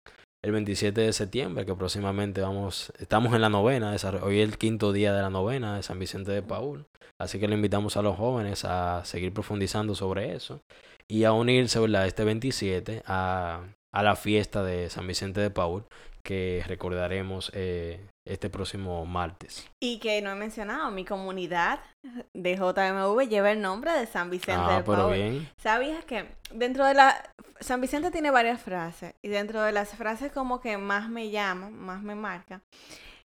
el 0.42 0.52
27 0.52 1.00
de 1.00 1.12
septiembre, 1.12 1.64
que 1.64 1.74
próximamente 1.74 2.40
vamos, 2.40 2.92
estamos 2.98 3.32
en 3.34 3.40
la 3.40 3.48
novena, 3.48 3.96
hoy 4.22 4.40
es 4.40 4.48
el 4.48 4.58
quinto 4.58 4.92
día 4.92 5.12
de 5.12 5.22
la 5.22 5.30
novena 5.30 5.76
de 5.76 5.82
San 5.82 5.98
Vicente 5.98 6.32
de 6.32 6.42
Paul. 6.42 6.86
Así 7.18 7.38
que 7.38 7.46
le 7.46 7.54
invitamos 7.54 7.96
a 7.96 8.02
los 8.02 8.16
jóvenes 8.16 8.64
a 8.64 9.04
seguir 9.04 9.32
profundizando 9.32 9.94
sobre 9.94 10.34
eso 10.34 10.60
y 11.06 11.24
a 11.24 11.32
unirse, 11.32 11.78
¿verdad? 11.78 12.06
Este 12.06 12.24
27 12.24 13.02
a, 13.06 13.62
a 13.92 14.02
la 14.02 14.16
fiesta 14.16 14.64
de 14.64 14.90
San 14.90 15.06
Vicente 15.06 15.40
de 15.40 15.50
Paul, 15.50 15.84
que 16.24 16.64
recordaremos 16.66 17.52
eh, 17.54 18.00
este 18.24 18.50
próximo 18.50 19.04
martes. 19.04 19.68
Y 19.80 19.98
que 19.98 20.22
no 20.22 20.30
he 20.30 20.34
mencionado, 20.34 20.90
mi 20.90 21.04
comunidad 21.04 21.80
de 22.34 22.56
JMV 22.56 23.28
lleva 23.28 23.50
el 23.50 23.60
nombre 23.60 23.92
de 23.92 24.06
San 24.06 24.30
Vicente 24.30 24.64
Ah, 24.66 24.76
de 24.78 24.84
pero 24.84 25.10
bien. 25.10 25.48
¿Sabías 25.56 26.04
que 26.04 26.26
dentro 26.52 26.86
de 26.86 26.94
la... 26.94 27.32
San 27.60 27.80
Vicente 27.80 28.10
tiene 28.10 28.30
varias 28.30 28.60
frases 28.60 29.14
y 29.22 29.28
dentro 29.28 29.62
de 29.62 29.72
las 29.72 29.90
frases 29.90 30.32
como 30.32 30.60
que 30.60 30.78
más 30.78 31.08
me 31.08 31.30
llaman, 31.30 31.72
más 31.74 32.02
me 32.02 32.14
marcan 32.14 32.62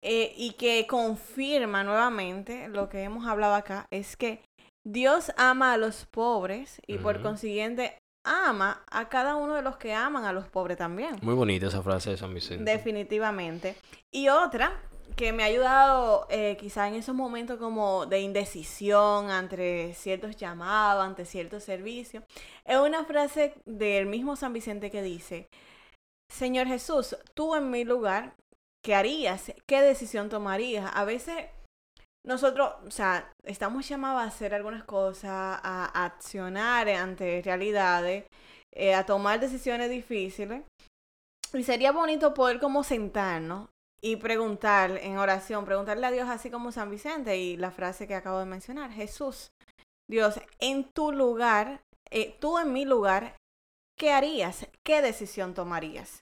eh, 0.02 0.32
y 0.36 0.52
que 0.52 0.86
confirma 0.86 1.82
nuevamente 1.82 2.68
lo 2.68 2.88
que 2.88 3.02
hemos 3.02 3.26
hablado 3.26 3.54
acá, 3.54 3.88
es 3.90 4.16
que 4.16 4.40
Dios 4.86 5.32
ama 5.36 5.72
a 5.72 5.78
los 5.78 6.06
pobres 6.06 6.80
y 6.86 6.98
por 6.98 7.22
consiguiente 7.22 7.98
ama 8.26 8.82
a 8.90 9.08
cada 9.08 9.36
uno 9.36 9.54
de 9.54 9.62
los 9.62 9.76
que 9.76 9.94
aman 9.94 10.24
a 10.24 10.32
los 10.32 10.48
pobres 10.48 10.76
también. 10.76 11.16
Muy 11.22 11.34
bonita 11.34 11.68
esa 11.68 11.82
frase 11.82 12.10
de 12.10 12.16
San 12.16 12.34
Vicente. 12.34 12.70
Definitivamente. 12.70 13.76
Y 14.10 14.28
otra 14.28 14.80
que 15.14 15.32
me 15.32 15.44
ha 15.44 15.46
ayudado 15.46 16.26
eh, 16.28 16.56
quizá 16.58 16.88
en 16.88 16.94
esos 16.94 17.14
momentos 17.14 17.58
como 17.58 18.06
de 18.06 18.20
indecisión 18.20 19.30
ante 19.30 19.94
ciertos 19.94 20.36
llamados, 20.36 21.04
ante 21.04 21.24
ciertos 21.24 21.62
servicios, 21.62 22.24
es 22.64 22.76
una 22.76 23.04
frase 23.04 23.54
del 23.64 24.06
mismo 24.06 24.36
San 24.36 24.52
Vicente 24.52 24.90
que 24.90 25.02
dice, 25.02 25.48
Señor 26.28 26.66
Jesús, 26.66 27.16
tú 27.34 27.54
en 27.54 27.70
mi 27.70 27.84
lugar, 27.84 28.34
¿qué 28.84 28.94
harías? 28.94 29.52
¿Qué 29.66 29.80
decisión 29.80 30.28
tomarías? 30.28 30.90
A 30.94 31.04
veces 31.04 31.46
nosotros, 32.26 32.74
o 32.84 32.90
sea, 32.90 33.32
estamos 33.44 33.88
llamados 33.88 34.22
a 34.22 34.26
hacer 34.26 34.52
algunas 34.52 34.84
cosas, 34.84 35.60
a 35.62 36.04
accionar 36.04 36.88
ante 36.88 37.40
realidades, 37.42 38.24
eh, 38.74 38.94
a 38.94 39.06
tomar 39.06 39.40
decisiones 39.40 39.90
difíciles. 39.90 40.64
Y 41.54 41.62
sería 41.62 41.92
bonito 41.92 42.34
poder 42.34 42.58
como 42.58 42.82
sentarnos 42.82 43.68
y 44.02 44.16
preguntar 44.16 44.98
en 45.02 45.16
oración, 45.16 45.64
preguntarle 45.64 46.06
a 46.06 46.10
Dios 46.10 46.28
así 46.28 46.50
como 46.50 46.72
San 46.72 46.90
Vicente 46.90 47.38
y 47.38 47.56
la 47.56 47.70
frase 47.70 48.06
que 48.06 48.14
acabo 48.14 48.40
de 48.40 48.44
mencionar, 48.44 48.90
Jesús, 48.90 49.50
Dios, 50.10 50.40
en 50.58 50.84
tu 50.92 51.12
lugar, 51.12 51.80
eh, 52.10 52.36
tú 52.40 52.58
en 52.58 52.72
mi 52.72 52.84
lugar, 52.84 53.36
¿qué 53.98 54.12
harías? 54.12 54.68
¿Qué 54.84 55.00
decisión 55.00 55.54
tomarías? 55.54 56.20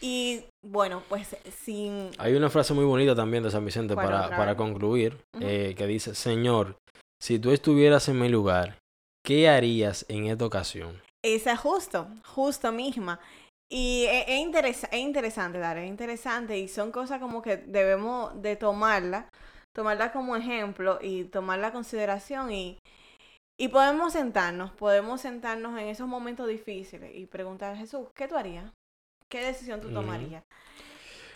Y 0.00 0.44
bueno, 0.66 1.02
pues 1.08 1.36
sin... 1.64 2.10
Hay 2.18 2.34
una 2.34 2.50
frase 2.50 2.74
muy 2.74 2.84
bonita 2.84 3.14
también 3.14 3.42
de 3.42 3.50
San 3.50 3.64
Vicente 3.64 3.94
¿Cuál 3.94 4.06
para, 4.06 4.36
para 4.36 4.56
concluir, 4.56 5.16
eh, 5.40 5.74
que 5.76 5.86
dice, 5.86 6.14
Señor, 6.14 6.76
si 7.22 7.38
tú 7.38 7.50
estuvieras 7.52 8.08
en 8.08 8.18
mi 8.20 8.28
lugar, 8.28 8.78
¿qué 9.24 9.48
harías 9.48 10.04
en 10.08 10.26
esta 10.26 10.44
ocasión? 10.44 11.00
Esa 11.24 11.52
es 11.52 11.60
justo, 11.60 12.08
justo 12.24 12.72
misma. 12.72 13.20
Y 13.70 14.04
es, 14.08 14.24
es 14.28 14.40
interesa- 14.40 14.88
es 14.92 15.00
interesante, 15.00 15.58
Dara, 15.58 15.82
es 15.82 15.88
interesante 15.88 16.58
y 16.58 16.68
son 16.68 16.92
cosas 16.92 17.20
como 17.20 17.42
que 17.42 17.56
debemos 17.56 18.40
de 18.40 18.54
tomarla, 18.56 19.28
tomarla 19.74 20.12
como 20.12 20.36
ejemplo 20.36 20.98
y 21.02 21.24
tomarla 21.24 21.68
a 21.68 21.72
consideración 21.72 22.52
y, 22.52 22.78
y 23.58 23.68
podemos 23.68 24.12
sentarnos, 24.12 24.70
podemos 24.72 25.20
sentarnos 25.20 25.78
en 25.80 25.88
esos 25.88 26.06
momentos 26.06 26.46
difíciles 26.46 27.12
y 27.14 27.26
preguntar, 27.26 27.76
Jesús, 27.76 28.08
¿qué 28.14 28.28
tú 28.28 28.36
harías? 28.36 28.70
¿Qué 29.28 29.40
decisión 29.44 29.80
tú 29.80 29.92
tomarías? 29.92 30.44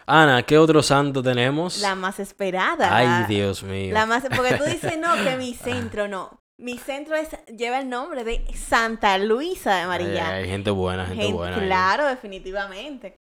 Ana, 0.07 0.43
¿qué 0.43 0.59
otro 0.59 0.83
santo 0.83 1.23
tenemos? 1.23 1.79
La 1.79 1.95
más 1.95 2.19
esperada. 2.19 2.95
Ay, 2.97 3.25
Dios 3.29 3.63
mío. 3.63 3.93
La 3.95 4.07
más, 4.07 4.25
porque 4.35 4.55
tú 4.57 4.65
dices, 4.65 4.99
no, 4.99 5.15
que 5.23 5.37
mi 5.37 5.55
centro 5.69 6.09
no. 6.09 6.41
Mi 6.59 6.79
centro 6.79 7.15
es, 7.17 7.29
lleva 7.57 7.81
el 7.81 7.89
nombre 7.89 8.23
de 8.25 8.45
Santa 8.55 9.17
Luisa 9.19 9.77
de 9.77 9.87
María. 9.87 10.29
hay 10.31 10.47
gente 10.49 10.71
buena, 10.71 11.07
gente 11.07 11.23
Gen- 11.25 11.35
buena. 11.37 11.57
ahí. 11.57 11.67
Claro, 11.67 12.07
definitivamente. 12.07 13.17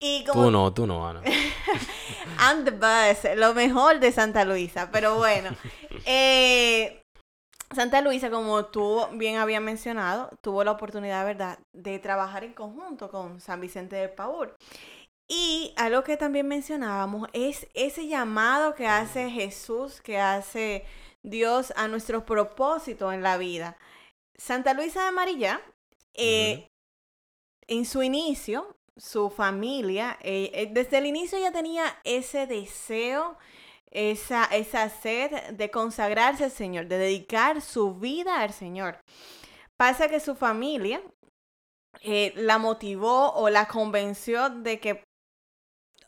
Y 0.00 0.24
como 0.24 0.44
Tú 0.44 0.50
no, 0.50 0.72
tú 0.72 0.86
no, 0.86 1.08
Ana. 1.08 1.22
I'm 2.38 2.64
the 2.64 2.70
best, 2.70 3.24
lo 3.36 3.54
mejor 3.54 4.00
de 4.00 4.12
Santa 4.12 4.44
Luisa. 4.44 4.90
Pero 4.92 5.16
bueno, 5.16 5.50
eh, 6.06 7.02
Santa 7.74 8.00
Luisa, 8.00 8.30
como 8.30 8.66
tú 8.66 9.06
bien 9.12 9.36
habías 9.36 9.62
mencionado, 9.62 10.30
tuvo 10.40 10.64
la 10.64 10.72
oportunidad, 10.72 11.24
¿verdad?, 11.24 11.58
de 11.72 11.98
trabajar 11.98 12.44
en 12.44 12.54
conjunto 12.54 13.10
con 13.10 13.40
San 13.40 13.60
Vicente 13.60 13.96
de 13.96 14.08
Paul. 14.08 14.52
Y 15.28 15.72
algo 15.76 16.04
que 16.04 16.16
también 16.16 16.46
mencionábamos 16.46 17.28
es 17.32 17.66
ese 17.74 18.06
llamado 18.08 18.74
que 18.74 18.86
hace 18.86 19.30
Jesús, 19.30 20.00
que 20.00 20.18
hace 20.18 20.84
Dios 21.22 21.72
a 21.76 21.88
nuestro 21.88 22.26
propósito 22.26 23.10
en 23.10 23.22
la 23.22 23.38
vida. 23.38 23.78
Santa 24.36 24.74
Luisa 24.74 25.06
de 25.06 25.12
María, 25.12 25.60
eh, 26.12 26.68
en 27.66 27.86
su 27.86 28.02
inicio, 28.02 28.76
su 28.96 29.30
familia, 29.30 30.18
eh, 30.20 30.50
eh, 30.54 30.68
desde 30.70 30.98
el 30.98 31.06
inicio 31.06 31.38
ya 31.38 31.52
tenía 31.52 31.84
ese 32.04 32.46
deseo, 32.46 33.38
esa, 33.94 34.44
esa 34.44 34.88
sed 34.90 35.30
de 35.52 35.70
consagrarse 35.70 36.44
al 36.44 36.50
Señor, 36.50 36.86
de 36.86 36.98
dedicar 36.98 37.62
su 37.62 37.94
vida 37.94 38.40
al 38.42 38.52
Señor. 38.52 38.98
Pasa 39.78 40.08
que 40.08 40.20
su 40.20 40.34
familia 40.34 41.00
eh, 42.02 42.32
la 42.36 42.58
motivó 42.58 43.32
o 43.32 43.48
la 43.48 43.66
convenció 43.66 44.50
de 44.50 44.80
que 44.80 45.04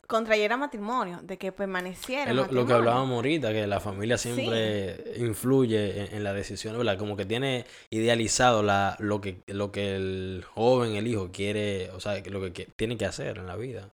contrayera 0.07 0.55
matrimonio, 0.55 1.19
de 1.21 1.37
que 1.37 1.51
permaneciera. 1.51 2.31
Es 2.31 2.35
lo, 2.35 2.45
lo 2.45 2.65
que 2.65 2.73
hablábamos 2.73 3.15
ahorita, 3.15 3.51
que 3.51 3.67
la 3.67 3.81
familia 3.81 4.17
siempre 4.17 5.15
influye 5.17 6.01
en, 6.01 6.15
en 6.15 6.23
la 6.23 6.31
decisión, 6.31 6.77
¿verdad? 6.77 6.97
Como 6.97 7.17
que 7.17 7.25
tiene 7.25 7.65
idealizado 7.89 8.63
la, 8.63 8.95
lo, 8.99 9.19
que, 9.19 9.41
lo 9.47 9.71
que 9.71 9.95
el 9.95 10.45
joven, 10.49 10.95
el 10.95 11.07
hijo 11.07 11.29
quiere, 11.31 11.91
o 11.91 11.99
sea, 11.99 12.21
lo 12.25 12.41
que, 12.41 12.53
que 12.53 12.67
tiene 12.77 12.97
que 12.97 13.05
hacer 13.05 13.37
en 13.37 13.47
la 13.47 13.57
vida. 13.57 13.91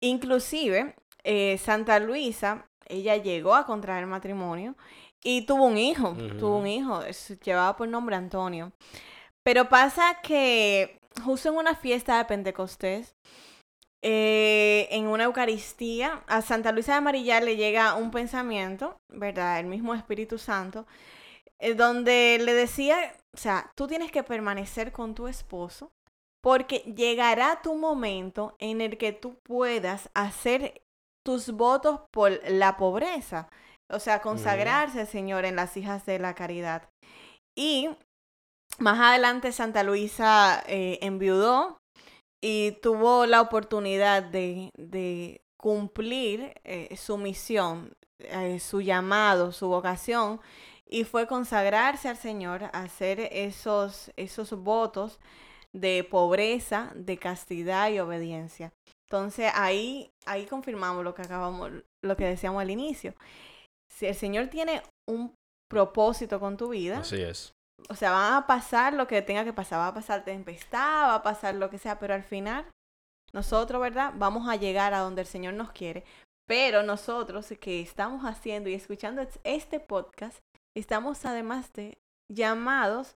Inclusive, 0.00 0.96
eh, 1.22 1.58
Santa 1.58 2.00
Luisa, 2.00 2.66
ella 2.86 3.16
llegó 3.16 3.54
a 3.54 3.66
contraer 3.66 4.06
matrimonio 4.06 4.74
y 5.22 5.46
tuvo 5.46 5.64
un 5.66 5.78
hijo, 5.78 6.14
tuvo 6.38 6.58
un 6.58 6.66
hijo, 6.66 7.02
es- 7.02 7.38
llevaba 7.40 7.76
por 7.76 7.88
nombre 7.88 8.16
Antonio. 8.16 8.72
Pero 9.44 9.68
pasa 9.68 10.18
que 10.22 10.98
justo 11.24 11.48
en 11.50 11.56
una 11.56 11.74
fiesta 11.74 12.18
de 12.18 12.24
Pentecostés, 12.24 13.14
eh, 14.04 14.88
en 14.90 15.06
una 15.06 15.24
Eucaristía, 15.24 16.24
a 16.26 16.42
Santa 16.42 16.72
Luisa 16.72 16.92
de 16.92 16.98
Amarilla 16.98 17.40
le 17.40 17.56
llega 17.56 17.94
un 17.94 18.10
pensamiento, 18.10 18.96
¿verdad? 19.08 19.60
El 19.60 19.66
mismo 19.66 19.94
Espíritu 19.94 20.38
Santo, 20.38 20.86
eh, 21.60 21.74
donde 21.74 22.40
le 22.44 22.52
decía, 22.52 23.14
o 23.32 23.36
sea, 23.38 23.70
tú 23.76 23.86
tienes 23.86 24.10
que 24.10 24.24
permanecer 24.24 24.90
con 24.92 25.14
tu 25.14 25.28
esposo 25.28 25.92
porque 26.42 26.78
llegará 26.96 27.62
tu 27.62 27.76
momento 27.76 28.56
en 28.58 28.80
el 28.80 28.98
que 28.98 29.12
tú 29.12 29.36
puedas 29.44 30.10
hacer 30.14 30.81
tus 31.24 31.52
votos 31.52 32.00
por 32.10 32.40
la 32.48 32.76
pobreza, 32.76 33.48
o 33.90 33.98
sea, 33.98 34.20
consagrarse 34.20 35.00
al 35.00 35.06
Señor 35.06 35.44
en 35.44 35.56
las 35.56 35.76
hijas 35.76 36.04
de 36.06 36.18
la 36.18 36.34
caridad. 36.34 36.88
Y 37.56 37.90
más 38.78 38.98
adelante 38.98 39.52
Santa 39.52 39.82
Luisa 39.82 40.62
eh, 40.66 40.98
enviudó 41.02 41.78
y 42.42 42.72
tuvo 42.82 43.26
la 43.26 43.40
oportunidad 43.40 44.22
de, 44.22 44.70
de 44.76 45.42
cumplir 45.60 46.54
eh, 46.64 46.96
su 46.96 47.18
misión, 47.18 47.92
eh, 48.18 48.58
su 48.58 48.80
llamado, 48.80 49.52
su 49.52 49.68
vocación, 49.68 50.40
y 50.88 51.04
fue 51.04 51.26
consagrarse 51.26 52.08
al 52.08 52.16
Señor, 52.16 52.68
hacer 52.72 53.20
esos, 53.32 54.10
esos 54.16 54.52
votos 54.52 55.20
de 55.72 56.04
pobreza, 56.04 56.92
de 56.94 57.16
castidad 57.16 57.90
y 57.90 57.98
obediencia. 57.98 58.72
Entonces 59.08 59.50
ahí, 59.54 60.11
ahí 60.26 60.46
confirmamos 60.46 61.04
lo 61.04 61.14
que 61.14 61.22
acabamos, 61.22 61.70
lo 62.04 62.16
que 62.16 62.26
decíamos 62.26 62.60
al 62.62 62.70
inicio. 62.70 63.14
Si 63.90 64.06
el 64.06 64.14
Señor 64.14 64.48
tiene 64.48 64.82
un 65.08 65.34
propósito 65.70 66.40
con 66.40 66.56
tu 66.56 66.68
vida, 66.70 66.98
Así 66.98 67.20
es. 67.20 67.52
o 67.88 67.94
sea, 67.94 68.12
van 68.12 68.34
a 68.34 68.46
pasar 68.46 68.94
lo 68.94 69.06
que 69.06 69.22
tenga 69.22 69.44
que 69.44 69.52
pasar, 69.52 69.78
va 69.80 69.88
a 69.88 69.94
pasar 69.94 70.24
tempestad, 70.24 71.08
va 71.08 71.14
a 71.16 71.22
pasar 71.22 71.54
lo 71.54 71.70
que 71.70 71.78
sea, 71.78 71.98
pero 71.98 72.14
al 72.14 72.24
final 72.24 72.66
nosotros, 73.32 73.80
¿verdad? 73.80 74.12
Vamos 74.16 74.48
a 74.48 74.56
llegar 74.56 74.94
a 74.94 75.00
donde 75.00 75.22
el 75.22 75.26
Señor 75.26 75.54
nos 75.54 75.72
quiere. 75.72 76.04
Pero 76.46 76.82
nosotros 76.82 77.46
que 77.60 77.80
estamos 77.80 78.24
haciendo 78.24 78.68
y 78.68 78.74
escuchando 78.74 79.26
este 79.44 79.80
podcast, 79.80 80.38
estamos 80.76 81.24
además 81.24 81.72
de 81.72 81.98
llamados 82.30 83.16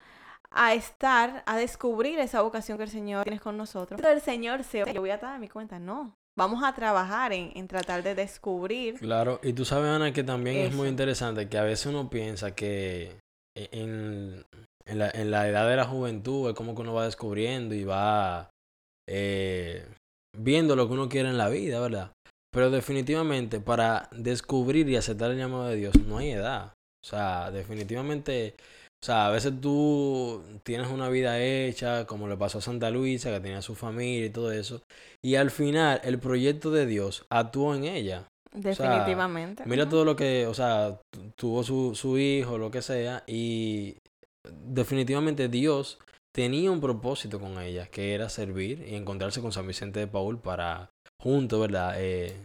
a 0.51 0.73
estar, 0.73 1.43
a 1.47 1.57
descubrir 1.57 2.19
esa 2.19 2.41
vocación 2.41 2.77
que 2.77 2.83
el 2.83 2.89
Señor 2.91 3.23
tiene 3.23 3.39
con 3.39 3.57
nosotros. 3.57 3.99
Pero 3.99 4.13
el 4.13 4.21
Señor 4.21 4.63
se, 4.63 4.79
yo 4.93 5.01
voy 5.01 5.09
a 5.09 5.15
estar 5.15 5.35
a 5.35 5.39
mi 5.39 5.49
cuenta, 5.49 5.79
no. 5.79 6.15
Vamos 6.37 6.63
a 6.63 6.73
trabajar 6.73 7.31
en, 7.31 7.51
en 7.55 7.67
tratar 7.67 8.01
de 8.01 8.15
descubrir. 8.15 8.99
Claro, 8.99 9.39
y 9.43 9.53
tú 9.53 9.65
sabes, 9.65 9.89
Ana, 9.89 10.13
que 10.13 10.23
también 10.23 10.57
es 10.57 10.73
muy 10.73 10.87
interesante 10.87 11.47
que 11.47 11.57
a 11.57 11.63
veces 11.63 11.85
uno 11.85 12.09
piensa 12.09 12.55
que 12.55 13.17
e, 13.55 13.69
en, 13.71 14.43
en 14.85 14.99
la, 14.99 15.09
en 15.11 15.29
la 15.29 15.47
edad 15.47 15.69
de 15.69 15.75
la 15.75 15.85
juventud 15.85 16.49
es 16.49 16.55
como 16.55 16.73
que 16.73 16.81
uno 16.81 16.93
va 16.93 17.05
descubriendo 17.05 17.75
y 17.75 17.83
va 17.83 18.49
eh, 19.07 19.85
viendo 20.35 20.75
lo 20.75 20.87
que 20.87 20.93
uno 20.93 21.09
quiere 21.09 21.29
en 21.29 21.37
la 21.37 21.49
vida, 21.49 21.79
¿verdad? 21.79 22.11
Pero 22.51 22.71
definitivamente 22.71 23.59
para 23.59 24.09
descubrir 24.11 24.89
y 24.89 24.95
aceptar 24.95 25.31
el 25.31 25.37
llamado 25.37 25.67
de 25.67 25.75
Dios 25.75 25.95
no 26.07 26.17
hay 26.17 26.31
edad. 26.31 26.73
O 27.03 27.07
sea, 27.07 27.51
definitivamente, 27.51 28.55
o 29.03 29.05
sea, 29.05 29.27
a 29.27 29.31
veces 29.31 29.59
tú 29.59 30.41
tienes 30.63 30.87
una 30.87 31.09
vida 31.09 31.37
hecha, 31.37 32.05
como 32.05 32.29
le 32.29 32.37
pasó 32.37 32.59
a 32.59 32.61
Santa 32.61 32.89
Luisa, 32.89 33.31
que 33.31 33.41
tenía 33.41 33.61
su 33.61 33.75
familia 33.75 34.27
y 34.27 34.29
todo 34.29 34.53
eso, 34.53 34.81
y 35.21 35.35
al 35.35 35.51
final 35.51 35.99
el 36.05 36.19
proyecto 36.19 36.71
de 36.71 36.85
Dios 36.85 37.25
actuó 37.29 37.75
en 37.75 37.83
ella. 37.83 38.29
Definitivamente. 38.53 39.63
mira 39.65 39.89
todo 39.89 40.05
lo 40.05 40.15
que, 40.15 40.47
o 40.47 40.53
sea, 40.53 41.01
tuvo 41.35 41.63
su, 41.63 41.95
su 41.95 42.17
hijo, 42.17 42.57
lo 42.57 42.71
que 42.71 42.81
sea, 42.81 43.25
y 43.27 43.97
definitivamente 44.49 45.49
Dios 45.49 45.99
tenía 46.33 46.71
un 46.71 46.79
propósito 46.79 47.41
con 47.41 47.59
ella, 47.59 47.87
que 47.87 48.13
era 48.13 48.29
servir 48.29 48.87
y 48.87 48.95
encontrarse 48.95 49.41
con 49.41 49.51
San 49.51 49.67
Vicente 49.67 49.99
de 49.99 50.07
Paul 50.07 50.39
para 50.39 50.91
juntos, 51.21 51.59
¿verdad? 51.59 51.95
Eh, 51.97 52.37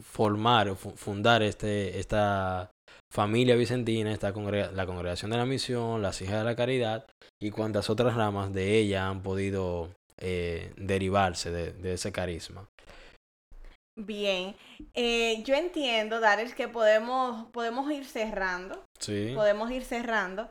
formar, 0.00 0.74
fundar 0.74 1.42
este, 1.42 1.98
esta 1.98 2.71
familia 3.12 3.56
vicentina, 3.56 4.10
esta 4.10 4.30
la 4.30 4.86
congregación 4.86 5.30
de 5.30 5.36
la 5.36 5.44
misión, 5.44 6.00
las 6.00 6.22
hijas 6.22 6.38
de 6.38 6.44
la 6.44 6.56
caridad 6.56 7.06
y 7.38 7.50
cuantas 7.50 7.90
otras 7.90 8.16
ramas 8.16 8.54
de 8.54 8.78
ella 8.78 9.06
han 9.06 9.22
podido 9.22 9.90
eh, 10.18 10.72
derivarse 10.78 11.50
de, 11.50 11.92
ese 11.92 12.10
carisma. 12.10 12.66
Bien, 13.96 14.56
eh, 14.94 15.42
yo 15.44 15.54
entiendo, 15.54 16.20
Dares, 16.20 16.54
que 16.54 16.68
podemos, 16.68 17.50
podemos 17.50 17.92
ir 17.92 18.06
cerrando. 18.06 18.82
Sí. 18.98 19.32
Podemos 19.34 19.70
ir 19.70 19.84
cerrando. 19.84 20.48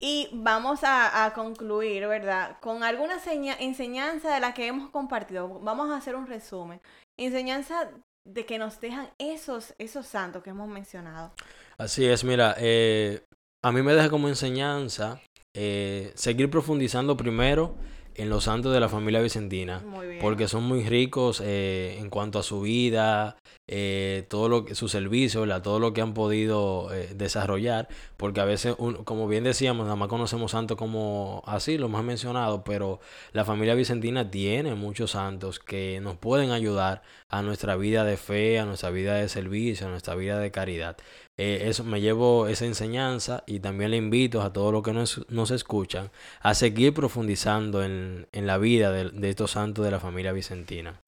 Y 0.00 0.28
vamos 0.32 0.80
a, 0.84 1.32
concluir, 1.34 2.06
¿verdad? 2.06 2.58
Con 2.60 2.84
alguna 2.84 3.16
enseñanza 3.58 4.32
de 4.32 4.40
la 4.40 4.54
que 4.54 4.68
hemos 4.68 4.90
compartido. 4.90 5.60
Vamos 5.60 5.90
a 5.90 5.96
hacer 5.96 6.14
un 6.14 6.28
resumen. 6.28 6.80
Enseñanza 7.18 7.90
de 8.24 8.46
que 8.46 8.58
nos 8.58 8.80
dejan 8.80 9.08
esos, 9.18 9.74
esos 9.78 10.06
santos 10.06 10.44
que 10.44 10.50
hemos 10.50 10.68
mencionado. 10.68 11.32
Así 11.78 12.04
es, 12.04 12.24
mira, 12.24 12.54
eh, 12.58 13.22
a 13.64 13.72
mí 13.72 13.82
me 13.82 13.94
deja 13.94 14.10
como 14.10 14.28
enseñanza 14.28 15.20
eh, 15.56 16.12
seguir 16.14 16.50
profundizando 16.50 17.16
primero 17.16 17.76
en 18.14 18.28
los 18.28 18.44
santos 18.44 18.72
de 18.72 18.78
la 18.78 18.88
familia 18.88 19.20
vicentina, 19.20 19.82
porque 20.20 20.46
son 20.46 20.62
muy 20.64 20.84
ricos 20.84 21.42
eh, 21.44 21.96
en 21.98 22.10
cuanto 22.10 22.38
a 22.38 22.44
su 22.44 22.60
vida, 22.60 23.36
eh, 23.66 24.26
todo 24.28 24.48
lo 24.48 24.64
que, 24.64 24.74
su 24.74 24.88
servicio, 24.88 25.46
todo 25.62 25.78
lo 25.78 25.92
que 25.92 26.02
han 26.02 26.14
podido 26.14 26.92
eh, 26.92 27.14
desarrollar, 27.14 27.88
porque 28.16 28.40
a 28.40 28.44
veces, 28.44 28.76
como 29.04 29.26
bien 29.26 29.44
decíamos, 29.44 29.84
nada 29.84 29.96
más 29.96 30.08
conocemos 30.08 30.50
santos 30.50 30.76
como 30.76 31.42
así, 31.46 31.78
lo 31.78 31.88
más 31.88 32.04
mencionado, 32.04 32.64
pero 32.64 33.00
la 33.32 33.44
familia 33.44 33.74
vicentina 33.74 34.30
tiene 34.30 34.74
muchos 34.74 35.12
santos 35.12 35.60
que 35.60 36.00
nos 36.02 36.16
pueden 36.16 36.50
ayudar 36.50 37.02
a 37.28 37.42
nuestra 37.42 37.76
vida 37.76 38.04
de 38.04 38.16
fe, 38.16 38.58
a 38.58 38.66
nuestra 38.66 38.90
vida 38.90 39.14
de 39.14 39.28
servicio, 39.28 39.86
a 39.86 39.90
nuestra 39.90 40.14
vida 40.14 40.38
de 40.38 40.50
caridad. 40.50 40.96
Eh, 41.36 41.64
eso 41.68 41.82
me 41.84 42.00
llevo 42.00 42.46
esa 42.46 42.64
enseñanza 42.64 43.42
y 43.46 43.58
también 43.60 43.90
le 43.90 43.96
invito 43.96 44.42
a 44.42 44.52
todos 44.52 44.72
los 44.72 44.82
que 44.84 44.92
nos, 44.92 45.26
nos 45.30 45.50
escuchan 45.50 46.10
a 46.40 46.54
seguir 46.54 46.94
profundizando 46.94 47.82
en, 47.82 48.28
en 48.32 48.46
la 48.46 48.58
vida 48.58 48.92
de, 48.92 49.10
de, 49.10 49.30
estos 49.30 49.52
santos 49.52 49.84
de 49.84 49.90
la 49.90 49.98
familia 50.00 50.32
vicentina. 50.32 51.00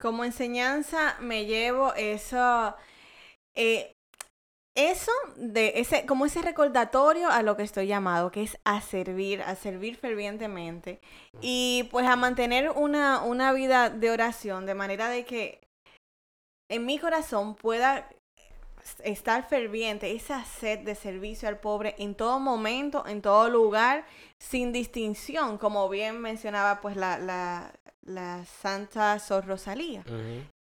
Como 0.00 0.24
enseñanza 0.24 1.16
me 1.20 1.46
llevo 1.46 1.92
eso, 1.94 2.76
eh, 3.56 3.96
eso 4.76 5.10
de 5.36 5.72
ese, 5.76 6.06
como 6.06 6.26
ese 6.26 6.40
recordatorio 6.40 7.28
a 7.30 7.42
lo 7.42 7.56
que 7.56 7.64
estoy 7.64 7.88
llamado, 7.88 8.30
que 8.30 8.42
es 8.44 8.58
a 8.64 8.80
servir, 8.80 9.42
a 9.42 9.56
servir 9.56 9.96
fervientemente 9.96 11.00
y 11.40 11.88
pues 11.90 12.06
a 12.06 12.14
mantener 12.14 12.70
una, 12.70 13.22
una 13.24 13.52
vida 13.52 13.90
de 13.90 14.10
oración 14.10 14.66
de 14.66 14.74
manera 14.74 15.08
de 15.08 15.24
que 15.24 15.68
en 16.70 16.86
mi 16.86 16.98
corazón 16.98 17.56
pueda 17.56 18.08
estar 19.04 19.48
ferviente, 19.48 20.12
esa 20.14 20.44
sed 20.44 20.80
de 20.80 20.94
servicio 20.94 21.48
al 21.48 21.58
pobre 21.58 21.94
en 21.98 22.14
todo 22.14 22.38
momento, 22.38 23.04
en 23.06 23.22
todo 23.22 23.48
lugar, 23.48 24.06
sin 24.38 24.72
distinción, 24.72 25.58
como 25.58 25.88
bien 25.88 26.20
mencionaba 26.20 26.80
pues 26.80 26.96
la, 26.96 27.18
la, 27.18 27.72
la 28.08 28.44
Santa 28.44 29.18
Sor 29.18 29.46
Rosalía. 29.46 30.04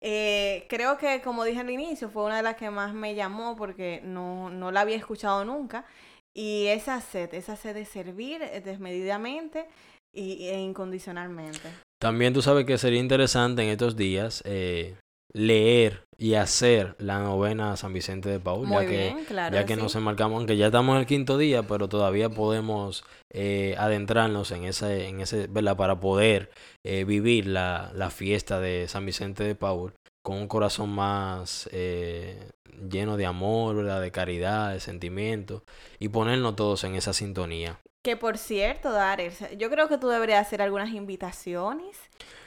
Eh, 0.01 0.65
creo 0.69 0.97
que, 0.97 1.21
como 1.21 1.43
dije 1.43 1.61
al 1.61 1.69
inicio, 1.69 2.09
fue 2.09 2.25
una 2.25 2.37
de 2.37 2.43
las 2.43 2.55
que 2.55 2.69
más 2.69 2.93
me 2.93 3.15
llamó 3.15 3.55
porque 3.55 4.01
no, 4.03 4.49
no 4.49 4.71
la 4.71 4.81
había 4.81 4.97
escuchado 4.97 5.45
nunca. 5.45 5.85
Y 6.33 6.67
esa 6.67 6.99
sed, 6.99 7.33
esa 7.33 7.55
sed 7.55 7.75
de 7.75 7.85
servir 7.85 8.41
desmedidamente 8.63 9.67
y, 10.13 10.47
e 10.47 10.59
incondicionalmente. 10.59 11.69
También 12.01 12.33
tú 12.33 12.41
sabes 12.41 12.65
que 12.65 12.77
sería 12.77 12.99
interesante 12.99 13.63
en 13.63 13.69
estos 13.69 13.95
días 13.95 14.41
eh, 14.45 14.95
leer 15.35 16.07
y 16.17 16.35
hacer 16.35 16.95
la 16.97 17.19
novena 17.19 17.73
a 17.73 17.77
San 17.77 17.91
Vicente 17.91 18.29
de 18.29 18.39
Paul, 18.39 18.69
ya 18.69 18.85
que, 18.85 19.15
ya 19.51 19.65
que 19.65 19.75
nos 19.75 19.93
enmarcamos, 19.95 20.37
aunque 20.37 20.55
ya 20.55 20.67
estamos 20.67 20.93
en 20.95 21.01
el 21.01 21.05
quinto 21.05 21.37
día, 21.37 21.63
pero 21.63 21.89
todavía 21.89 22.29
podemos 22.29 23.03
eh, 23.31 23.75
adentrarnos 23.77 24.51
en 24.51 24.63
ese, 24.63 25.09
en 25.09 25.19
ese, 25.19 25.47
¿verdad? 25.47 25.75
Para 25.75 25.99
poder 25.99 26.51
eh, 26.85 27.03
vivir 27.03 27.47
la, 27.47 27.91
la, 27.93 28.09
fiesta 28.11 28.61
de 28.61 28.87
San 28.87 29.05
Vicente 29.05 29.43
de 29.43 29.55
Paul 29.55 29.93
con 30.21 30.37
un 30.37 30.47
corazón 30.47 30.89
más 30.91 31.69
eh, 31.73 32.49
lleno 32.89 33.17
de 33.17 33.25
amor, 33.25 33.75
¿verdad? 33.75 33.99
De 33.99 34.11
caridad, 34.11 34.71
de 34.71 34.79
sentimiento, 34.79 35.65
y 35.99 36.07
ponernos 36.07 36.55
todos 36.55 36.85
en 36.85 36.95
esa 36.95 37.11
sintonía. 37.11 37.81
Que 38.03 38.15
por 38.15 38.37
cierto, 38.37 38.93
Dares, 38.93 39.43
yo 39.57 39.69
creo 39.69 39.89
que 39.89 39.97
tú 39.97 40.07
deberías 40.07 40.47
hacer 40.47 40.61
algunas 40.61 40.93
invitaciones 40.93 41.97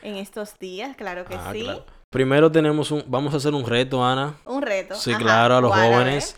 en 0.03 0.17
estos 0.17 0.59
días, 0.59 0.97
claro 0.97 1.27
que 1.27 1.35
ah, 1.35 1.51
sí. 1.53 1.69
Primero 2.11 2.51
tenemos 2.51 2.91
un, 2.91 3.05
vamos 3.07 3.35
a 3.35 3.37
hacer 3.37 3.53
un 3.53 3.67
reto, 3.67 4.05
Ana. 4.05 4.35
Un 4.47 4.63
reto. 4.63 4.95
Sí, 4.95 5.15
claro, 5.15 5.57
a 5.57 5.61
los 5.61 5.73
jóvenes. 5.73 6.37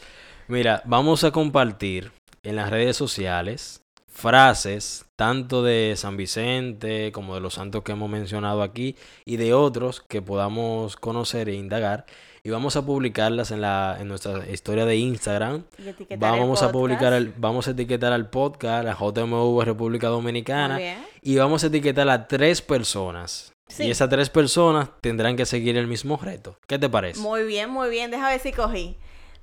Mira, 0.49 0.83
vamos 0.85 1.23
a 1.23 1.31
compartir 1.31 2.11
en 2.43 2.57
las 2.57 2.71
redes 2.71 2.97
sociales 2.97 3.83
frases 4.09 5.07
tanto 5.17 5.63
de 5.63 5.95
San 5.97 6.17
Vicente 6.17 7.13
como 7.13 7.35
de 7.35 7.41
los 7.41 7.55
santos 7.55 7.85
que 7.85 7.93
hemos 7.93 8.11
mencionado 8.11 8.63
aquí 8.63 8.97
y 9.25 9.37
de 9.37 9.55
otros 9.55 10.01
que 10.01 10.21
podamos 10.21 10.97
conocer 10.97 11.49
e 11.49 11.55
indagar 11.55 12.05
y 12.43 12.51
vamos 12.51 12.77
a 12.77 12.85
publicarlas 12.85 13.51
en 13.51 13.61
la 13.61 13.97
en 14.01 14.09
nuestra 14.09 14.51
historia 14.51 14.85
de 14.85 14.97
Instagram. 14.97 15.65
vamos 16.19 16.63
a 16.63 16.73
publicar 16.73 17.13
el, 17.13 17.33
vamos 17.37 17.69
a 17.69 17.71
etiquetar 17.71 18.13
al 18.13 18.29
podcast, 18.29 18.85
la 18.85 18.97
JMV 18.99 19.63
República 19.63 20.09
Dominicana 20.09 20.81
y 21.23 21.37
vamos 21.37 21.63
a 21.65 21.69
etiquetar 21.69 22.09
a 22.09 22.27
tres 22.27 22.61
personas 22.61 23.53
y 23.79 23.91
esas 23.91 24.09
tres 24.09 24.31
personas 24.31 24.89
tendrán 25.01 25.37
que 25.37 25.47
seguir 25.47 25.77
el 25.77 25.87
mismo 25.87 26.17
reto. 26.17 26.57
¿Qué 26.67 26.79
te 26.79 26.89
parece? 26.89 27.21
Muy 27.21 27.45
bien, 27.45 27.71
muy 27.71 27.89
bien. 27.91 28.11
Déjame 28.11 28.33
ver 28.33 28.41
si 28.41 28.53
cogí. 28.53 28.97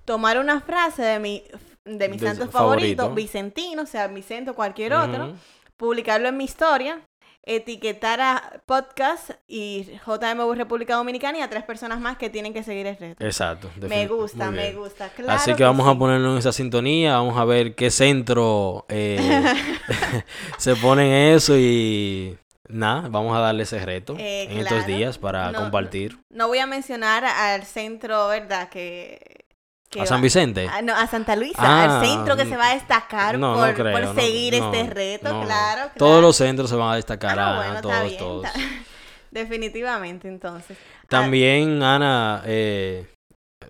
Tomar 0.06 0.38
una 0.40 0.62
frase 0.62 1.02
de 1.02 1.20
mi, 1.20 1.44
de 1.86 2.10
mi 2.10 2.20
santo 2.20 2.50
favorito, 2.50 3.14
Vicentino, 3.14 3.84
o 3.84 3.86
sea, 3.86 4.08
Vicente 4.08 4.52
o 4.52 4.56
cualquier 4.56 4.94
otro, 4.94 5.34
publicarlo 5.76 6.30
en 6.30 6.38
mi 6.38 6.46
historia, 6.46 7.02
etiquetar 7.44 8.20
a 8.22 8.62
podcast 8.66 9.32
y 9.48 9.88
JMV 10.06 10.54
República 10.56 10.96
Dominicana 10.96 11.40
y 11.40 11.42
a 11.42 11.50
tres 11.50 11.64
personas 11.64 12.00
más 12.00 12.18
que 12.18 12.30
tienen 12.30 12.54
que 12.54 12.64
seguir 12.64 12.88
el 12.88 12.98
reto. 12.98 13.26
Exacto. 13.26 13.70
Me 13.82 14.08
gusta, 14.08 14.52
me 14.52 14.74
gusta. 14.74 15.12
Así 15.28 15.54
que, 15.56 15.64
vamos 15.64 15.88
a 15.88 15.98
ponernos 15.98 16.34
en 16.34 16.38
esa 16.40 16.52
sintonía, 16.52 17.14
vamos 17.14 17.38
a 17.38 17.46
ver 17.46 17.76
qué 17.76 17.92
centro 17.92 18.86
eh, 18.90 19.18
se 20.58 20.76
pone 20.76 21.30
en 21.30 21.36
eso 21.36 21.58
y 21.58 22.38
Nada, 22.70 23.08
vamos 23.10 23.36
a 23.36 23.40
darle 23.40 23.64
ese 23.64 23.84
reto 23.86 24.16
eh, 24.18 24.44
en 24.50 24.60
estos 24.60 24.86
días 24.86 25.18
para 25.18 25.54
compartir. 25.54 26.20
No 26.30 26.48
voy 26.48 26.60
a 26.60 26.68
mencionar 26.68 27.24
al 27.24 27.64
centro, 27.64 28.28
¿verdad? 28.28 28.70
Que, 28.70 29.46
¿A 30.00 30.06
San 30.06 30.22
Vicente? 30.22 30.68
A, 30.68 30.82
no, 30.82 30.94
a 30.94 31.08
Santa 31.08 31.36
Luisa, 31.36 31.62
al 31.62 31.90
ah, 31.90 32.06
centro 32.06 32.36
que 32.36 32.46
se 32.46 32.58
va 32.58 32.72
a 32.72 32.74
destacar 32.74 33.40
por, 33.40 34.16
seguir 34.16 34.54
este 34.54 34.84
reto, 34.84 35.42
claro, 35.42 35.92
Todos 35.98 36.22
los 36.22 36.36
centros 36.36 36.70
se 36.70 36.76
van 36.76 36.92
a 36.92 36.96
destacar, 36.96 37.40
ah, 37.40 37.80
todos, 37.82 38.18
todos. 38.18 38.48
Definitivamente, 39.32 40.28
entonces. 40.28 40.78
También, 41.08 41.82
Ana, 41.84 42.44
eh, 42.46 43.08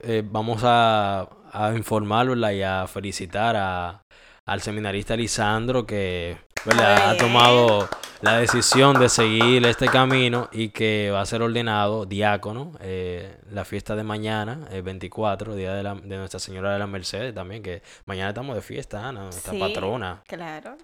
eh, 0.02 0.24
vamos 0.26 0.62
a, 0.64 1.30
a 1.52 1.74
informarla 1.76 2.54
y 2.54 2.64
a 2.64 2.88
felicitar 2.88 3.56
a, 3.56 4.02
al 4.45 4.62
seminarista 4.62 5.16
Lisandro 5.16 5.86
que 5.86 6.38
ha 6.76 7.15
tomado 7.18 7.89
la 8.22 8.38
decisión 8.38 8.99
de 8.99 9.09
seguir 9.09 9.65
este 9.65 9.88
camino 9.88 10.49
y 10.51 10.70
que 10.70 11.11
va 11.11 11.22
a 11.22 11.26
ser 11.26 11.41
ordenado 11.41 12.05
diácono 12.05 12.72
eh, 12.82 13.38
la 13.51 13.63
fiesta 13.63 13.95
de 13.95 14.03
mañana, 14.03 14.68
el 14.72 14.82
24, 14.82 15.55
día 15.55 15.74
de, 15.74 15.84
la, 15.84 15.95
de 15.95 16.18
Nuestra 16.18 16.39
Señora 16.39 16.74
de 16.74 16.80
la 16.80 16.88
Mercedes 16.88 17.34
también, 17.34 17.63
que 17.63 17.82
mañana 18.05 18.30
estamos 18.30 18.55
de 18.55 18.61
fiesta, 18.61 19.07
Ana, 19.07 19.24
nuestra 19.24 19.57
patrona. 19.57 20.24
Claro. 20.28 20.78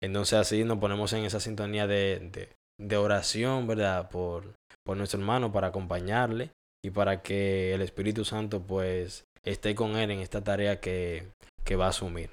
Entonces 0.00 0.38
así 0.38 0.64
nos 0.64 0.78
ponemos 0.78 1.12
en 1.12 1.24
esa 1.24 1.40
sintonía 1.40 1.86
de, 1.86 2.48
de, 2.78 2.96
oración, 2.96 3.66
¿verdad? 3.66 4.08
Por, 4.08 4.54
por 4.84 4.96
nuestro 4.96 5.20
hermano, 5.20 5.52
para 5.52 5.68
acompañarle 5.68 6.50
y 6.82 6.90
para 6.90 7.22
que 7.22 7.74
el 7.74 7.82
Espíritu 7.82 8.24
Santo 8.24 8.62
pues 8.62 9.24
esté 9.44 9.74
con 9.74 9.96
él 9.96 10.10
en 10.10 10.20
esta 10.20 10.42
tarea 10.42 10.80
que, 10.80 11.28
que 11.64 11.76
va 11.76 11.86
a 11.86 11.90
asumir. 11.90 12.30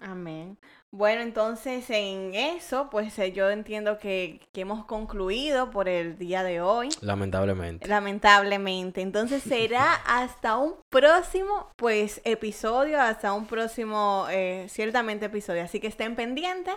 Amén. 0.00 0.58
Bueno, 0.96 1.22
entonces 1.22 1.90
en 1.90 2.36
eso, 2.36 2.88
pues 2.88 3.18
eh, 3.18 3.32
yo 3.32 3.50
entiendo 3.50 3.98
que, 3.98 4.38
que 4.52 4.60
hemos 4.60 4.84
concluido 4.84 5.70
por 5.72 5.88
el 5.88 6.16
día 6.18 6.44
de 6.44 6.60
hoy. 6.60 6.88
Lamentablemente. 7.00 7.88
Lamentablemente. 7.88 9.00
Entonces 9.00 9.42
será 9.42 9.92
hasta 10.06 10.56
un 10.56 10.74
próximo, 10.90 11.68
pues, 11.76 12.20
episodio, 12.24 13.00
hasta 13.00 13.32
un 13.32 13.46
próximo, 13.46 14.26
eh, 14.30 14.66
ciertamente 14.68 15.26
episodio. 15.26 15.64
Así 15.64 15.80
que 15.80 15.88
estén 15.88 16.14
pendientes 16.14 16.74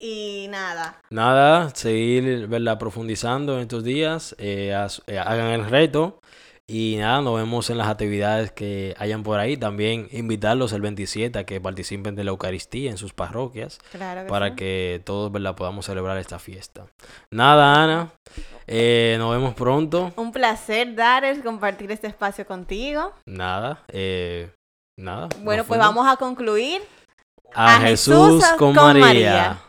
y 0.00 0.48
nada. 0.50 1.00
Nada, 1.10 1.70
seguir 1.72 2.48
¿verdad? 2.48 2.80
profundizando 2.80 3.54
en 3.54 3.60
estos 3.60 3.84
días, 3.84 4.34
eh, 4.38 4.74
haz- 4.74 5.02
eh, 5.06 5.20
hagan 5.20 5.50
el 5.52 5.66
reto 5.70 6.18
y 6.68 6.96
nada, 6.98 7.20
nos 7.20 7.36
vemos 7.36 7.68
en 7.70 7.78
las 7.78 7.88
actividades 7.88 8.52
que 8.52 8.94
hayan 8.98 9.22
por 9.22 9.38
ahí. 9.38 9.56
También 9.56 10.08
invitarlos 10.12 10.72
el 10.72 10.80
27 10.80 11.38
a 11.38 11.44
que 11.44 11.60
participen 11.60 12.14
de 12.14 12.24
la 12.24 12.30
Eucaristía 12.30 12.90
en 12.90 12.96
sus 12.98 13.12
parroquias 13.12 13.78
Claro 13.90 14.22
que 14.22 14.28
para 14.28 14.48
sí. 14.50 14.54
que 14.56 15.02
todos 15.04 15.30
¿verdad? 15.32 15.54
podamos 15.54 15.84
celebrar 15.86 16.16
esta 16.18 16.38
fiesta. 16.38 16.86
Nada, 17.30 17.82
Ana, 17.82 18.12
eh, 18.66 19.16
nos 19.18 19.32
vemos 19.32 19.54
pronto. 19.54 20.12
Un 20.16 20.32
placer, 20.32 20.94
Dares, 20.94 21.40
compartir 21.42 21.90
este 21.90 22.06
espacio 22.06 22.46
contigo. 22.46 23.12
Nada, 23.26 23.82
eh, 23.88 24.50
nada. 24.98 25.28
Bueno, 25.40 25.64
pues 25.64 25.78
fuimos. 25.78 25.86
vamos 25.88 26.08
a 26.12 26.16
concluir. 26.16 26.80
a, 27.54 27.76
a 27.76 27.80
Jesús, 27.80 28.42
Jesús 28.42 28.44
con, 28.56 28.74
con 28.74 28.98
María. 28.98 29.00
María. 29.06 29.62